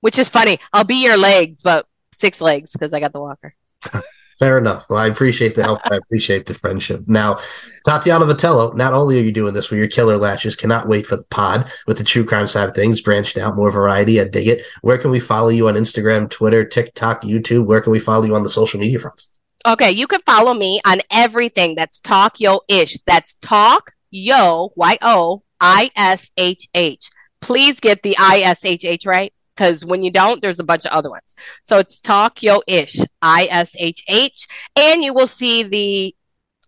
which 0.00 0.18
is 0.18 0.28
funny. 0.28 0.58
I'll 0.72 0.84
be 0.96 1.02
your 1.02 1.16
legs, 1.16 1.62
but 1.62 1.86
six 2.12 2.40
legs 2.40 2.72
because 2.72 2.92
I 2.92 3.00
got 3.00 3.12
the 3.12 3.20
walker. 3.20 3.54
Fair 4.38 4.58
enough. 4.58 4.86
Well, 4.90 4.98
I 4.98 5.06
appreciate 5.06 5.54
the 5.54 5.62
help. 5.62 5.80
I 5.84 5.96
appreciate 5.96 6.46
the 6.46 6.54
friendship. 6.54 7.02
Now, 7.06 7.38
Tatiana 7.86 8.24
Vitiello, 8.24 8.74
not 8.74 8.92
only 8.92 9.18
are 9.18 9.22
you 9.22 9.32
doing 9.32 9.54
this 9.54 9.70
with 9.70 9.78
your 9.78 9.88
killer 9.88 10.16
lashes, 10.16 10.56
cannot 10.56 10.88
wait 10.88 11.06
for 11.06 11.16
the 11.16 11.24
pod 11.26 11.70
with 11.86 11.98
the 11.98 12.04
true 12.04 12.24
crime 12.24 12.46
side 12.46 12.68
of 12.68 12.74
things, 12.74 13.00
branched 13.00 13.36
out, 13.36 13.56
more 13.56 13.70
variety. 13.70 14.20
I 14.20 14.24
dig 14.24 14.48
it. 14.48 14.64
Where 14.82 14.98
can 14.98 15.10
we 15.10 15.20
follow 15.20 15.50
you 15.50 15.68
on 15.68 15.74
Instagram, 15.74 16.28
Twitter, 16.30 16.64
TikTok, 16.64 17.22
YouTube? 17.22 17.66
Where 17.66 17.80
can 17.80 17.92
we 17.92 18.00
follow 18.00 18.24
you 18.24 18.34
on 18.34 18.42
the 18.42 18.50
social 18.50 18.80
media 18.80 18.98
fronts? 18.98 19.30
Okay, 19.66 19.90
you 19.90 20.06
can 20.06 20.20
follow 20.26 20.54
me 20.54 20.80
on 20.84 21.00
everything 21.10 21.74
that's 21.74 22.00
Talk 22.00 22.40
Yo 22.40 22.60
Ish. 22.68 22.98
That's 23.06 23.36
Talk 23.36 23.92
Yo 24.10 24.70
Y 24.76 24.98
O 25.02 25.42
I 25.60 25.90
S 25.96 26.30
H 26.36 26.68
H. 26.74 27.10
Please 27.40 27.78
get 27.78 28.02
the 28.02 28.16
I 28.18 28.40
S 28.40 28.64
H 28.64 28.84
H 28.86 29.04
right 29.04 29.33
because 29.54 29.84
when 29.84 30.02
you 30.02 30.10
don't, 30.10 30.42
there's 30.42 30.60
a 30.60 30.64
bunch 30.64 30.84
of 30.84 30.92
other 30.92 31.10
ones. 31.10 31.34
So 31.64 31.78
it's 31.78 32.00
Talk 32.00 32.42
Yo 32.42 32.62
Ish 32.66 32.96
I 33.22 33.48
S 33.50 33.74
H 33.78 34.02
H, 34.08 34.46
and 34.76 35.02
you 35.02 35.14
will 35.14 35.26
see 35.26 35.62
the 35.62 36.14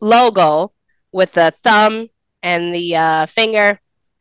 logo 0.01 0.73
with 1.13 1.33
the 1.33 1.53
thumb 1.63 2.09
and 2.43 2.75
the 2.75 2.97
uh, 2.97 3.27
finger, 3.27 3.81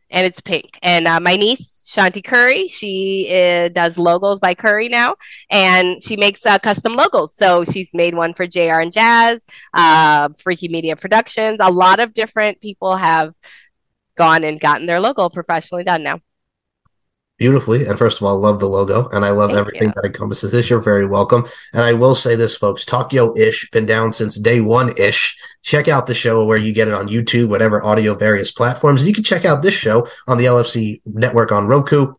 and 0.09 0.25
it's 0.25 0.41
pink. 0.41 0.79
And 0.81 1.07
uh, 1.07 1.19
my 1.19 1.35
niece 1.35 1.75
Shanti 1.85 2.23
Curry, 2.23 2.67
she 2.67 3.29
uh, 3.31 3.69
does 3.69 3.97
logos 3.97 4.39
by 4.39 4.53
Curry 4.53 4.89
now 4.89 5.15
and 5.49 6.03
she 6.03 6.17
makes 6.17 6.45
uh, 6.45 6.59
custom 6.59 6.93
logos. 6.93 7.35
So 7.35 7.63
she's 7.63 7.91
made 7.93 8.15
one 8.15 8.33
for 8.33 8.45
JR 8.47 8.81
and 8.81 8.91
Jazz, 8.91 9.43
uh, 9.73 10.29
Freaky 10.37 10.67
Media 10.67 10.95
Productions. 10.95 11.59
A 11.61 11.71
lot 11.71 11.99
of 11.99 12.13
different 12.13 12.59
people 12.59 12.97
have 12.97 13.33
gone 14.17 14.43
and 14.43 14.59
gotten 14.59 14.87
their 14.87 14.99
logo 14.99 15.29
professionally 15.29 15.83
done 15.83 16.03
now. 16.03 16.19
Beautifully. 17.37 17.85
And 17.85 17.99
first 17.99 18.21
of 18.21 18.25
all, 18.25 18.39
love 18.39 18.59
the 18.59 18.65
logo 18.65 19.09
and 19.09 19.25
I 19.25 19.31
love 19.31 19.49
Thank 19.49 19.59
everything 19.59 19.89
you. 19.89 19.93
that 19.95 20.05
encompasses 20.05 20.53
this. 20.53 20.69
You're 20.69 20.79
very 20.79 21.05
welcome. 21.05 21.43
And 21.73 21.81
I 21.81 21.91
will 21.91 22.15
say 22.15 22.37
this, 22.37 22.55
folks, 22.55 22.85
Talk 22.85 23.11
Yo 23.11 23.35
Ish, 23.35 23.69
been 23.71 23.85
down 23.85 24.13
since 24.13 24.39
day 24.39 24.61
one 24.61 24.93
ish. 24.97 25.37
Check 25.61 25.89
out 25.89 26.07
the 26.07 26.15
show 26.15 26.45
where 26.45 26.57
you 26.57 26.73
get 26.73 26.87
it 26.87 26.93
on 26.93 27.09
YouTube, 27.09 27.49
whatever 27.49 27.83
audio 27.83 28.15
various 28.15 28.51
platforms. 28.51 29.01
And 29.01 29.09
you 29.09 29.13
can 29.13 29.25
check 29.25 29.43
out 29.43 29.63
this 29.63 29.73
show 29.73 30.07
on 30.27 30.37
the 30.37 30.45
LFC 30.45 31.01
network 31.05 31.51
on 31.51 31.67
Roku, 31.67 32.13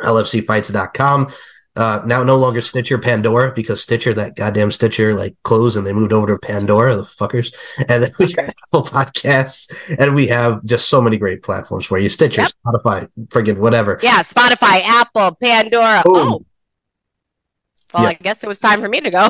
lfcfights.com. 0.00 1.28
Uh, 1.76 2.00
now 2.06 2.22
no 2.22 2.36
longer 2.36 2.60
Stitcher 2.62 2.96
Pandora 2.98 3.52
because 3.52 3.82
Stitcher, 3.82 4.14
that 4.14 4.34
goddamn 4.34 4.72
Stitcher, 4.72 5.14
like 5.14 5.36
closed 5.42 5.76
and 5.76 5.86
they 5.86 5.92
moved 5.92 6.12
over 6.12 6.26
to 6.26 6.38
Pandora, 6.38 6.96
the 6.96 7.02
fuckers. 7.02 7.54
And 7.88 8.02
then 8.02 8.12
we 8.18 8.32
got 8.32 8.48
Apple 8.68 8.82
Podcasts 8.82 9.94
and 9.98 10.14
we 10.14 10.26
have 10.28 10.64
just 10.64 10.88
so 10.88 11.02
many 11.02 11.18
great 11.18 11.42
platforms 11.42 11.84
for 11.84 11.98
you. 11.98 12.08
Stitcher, 12.08 12.42
Yep. 12.42 12.50
Spotify, 12.66 13.08
friggin' 13.28 13.58
whatever. 13.58 13.98
Yeah, 14.02 14.22
Spotify, 14.22 14.82
Apple, 14.84 15.36
Pandora. 15.42 16.02
Boom. 16.04 16.16
Oh. 16.16 16.46
Well, 17.94 18.02
Yeah. 18.04 18.08
I 18.08 18.14
guess 18.14 18.42
it 18.42 18.46
was 18.46 18.58
time 18.58 18.80
for 18.80 18.88
me 18.88 19.00
to 19.00 19.10
go. 19.10 19.28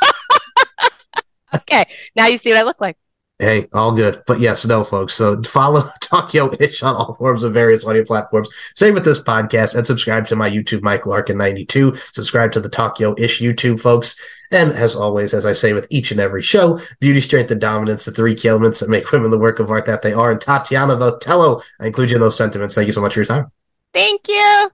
okay, 1.54 1.84
now 2.16 2.26
you 2.26 2.38
see 2.38 2.50
what 2.50 2.58
I 2.58 2.62
look 2.62 2.80
like. 2.80 2.96
Hey, 3.42 3.66
all 3.72 3.90
good. 3.90 4.22
But 4.28 4.38
yes, 4.38 4.64
no, 4.64 4.84
folks. 4.84 5.14
So 5.14 5.42
follow 5.42 5.82
Talk 6.00 6.32
Yo 6.32 6.52
Ish 6.60 6.84
on 6.84 6.94
all 6.94 7.16
forms 7.16 7.42
of 7.42 7.52
various 7.52 7.84
audio 7.84 8.04
platforms. 8.04 8.48
Same 8.76 8.94
with 8.94 9.04
this 9.04 9.18
podcast 9.18 9.74
and 9.74 9.84
subscribe 9.84 10.28
to 10.28 10.36
my 10.36 10.48
YouTube, 10.48 10.82
Mike 10.82 11.02
Larkin92. 11.02 12.14
Subscribe 12.14 12.52
to 12.52 12.60
the 12.60 12.68
Talk 12.68 13.00
Yo 13.00 13.16
Ish 13.18 13.40
YouTube, 13.40 13.80
folks. 13.80 14.14
And 14.52 14.70
as 14.70 14.94
always, 14.94 15.34
as 15.34 15.44
I 15.44 15.54
say 15.54 15.72
with 15.72 15.88
each 15.90 16.12
and 16.12 16.20
every 16.20 16.40
show, 16.40 16.78
beauty, 17.00 17.20
strength, 17.20 17.50
and 17.50 17.60
dominance, 17.60 18.04
the 18.04 18.12
three 18.12 18.36
key 18.36 18.46
elements 18.46 18.78
that 18.78 18.88
make 18.88 19.10
women 19.10 19.32
the 19.32 19.38
work 19.38 19.58
of 19.58 19.72
art 19.72 19.86
that 19.86 20.02
they 20.02 20.12
are. 20.12 20.30
And 20.30 20.40
Tatiana 20.40 20.94
Vitiello, 20.94 21.64
I 21.80 21.88
include 21.88 22.10
you 22.10 22.18
in 22.18 22.20
those 22.20 22.36
sentiments. 22.36 22.76
Thank 22.76 22.86
you 22.86 22.92
so 22.92 23.00
much 23.00 23.14
for 23.14 23.18
your 23.18 23.26
time. 23.26 23.50
Thank 23.92 24.28
you. 24.28 24.70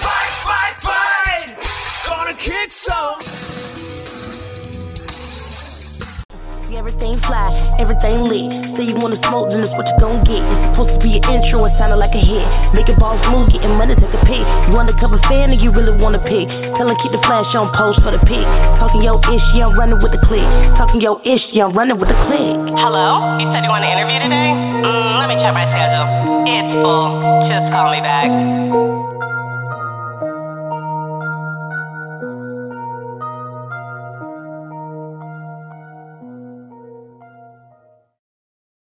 Fight, 0.00 0.26
fight, 0.40 0.74
fight! 0.80 2.04
Gonna 2.04 2.34
kick 2.34 2.72
some! 2.72 3.41
everything 7.02 7.18
fly, 7.26 7.50
everything 7.82 8.22
lit. 8.30 8.46
Say 8.78 8.86
you 8.86 8.94
wanna 8.94 9.18
smoke, 9.26 9.50
then 9.50 9.66
that's 9.66 9.74
what 9.74 9.86
you 9.90 9.96
gon' 9.98 10.22
get. 10.22 10.38
It's 10.38 10.62
supposed 10.70 10.94
to 10.94 11.00
be 11.02 11.18
an 11.18 11.22
intro 11.34 11.66
and 11.66 11.74
sounding 11.74 11.98
like 11.98 12.14
a 12.14 12.22
hit. 12.22 12.46
Making 12.78 12.96
balls 13.02 13.18
move, 13.26 13.50
getting 13.50 13.74
money, 13.74 13.98
take 13.98 14.14
a 14.14 14.22
pick. 14.22 14.44
You 14.70 14.78
undercover 14.78 15.18
fan 15.26 15.50
and 15.50 15.58
you 15.58 15.74
really 15.74 15.98
wanna 15.98 16.22
pick. 16.22 16.46
Tell 16.78 16.86
keep 17.02 17.10
the 17.10 17.22
flash 17.26 17.50
on 17.58 17.74
post 17.74 17.98
for 18.06 18.14
the 18.14 18.22
pick. 18.22 18.46
Talking 18.78 19.02
yo 19.02 19.18
ish, 19.18 19.46
yeah, 19.58 19.66
I'm 19.66 19.74
running 19.74 19.98
with 19.98 20.14
the 20.14 20.22
click. 20.22 20.46
Talking 20.78 21.02
yo 21.02 21.18
ish, 21.26 21.42
yeah, 21.50 21.66
I'm 21.66 21.74
running 21.74 21.98
with 21.98 22.08
the 22.08 22.18
click. 22.22 22.54
Hello? 22.78 23.34
You 23.42 23.50
said 23.50 23.66
you 23.66 23.70
want 23.72 23.82
to 23.82 23.90
interview 23.90 24.18
today? 24.22 24.50
Mm, 24.86 25.18
let 25.18 25.26
me 25.26 25.36
check 25.42 25.54
my 25.58 25.66
schedule. 25.74 26.06
It's 26.46 26.70
full. 26.86 27.06
Just 27.50 27.66
call 27.74 27.90
me 27.90 28.00
back. 28.06 29.11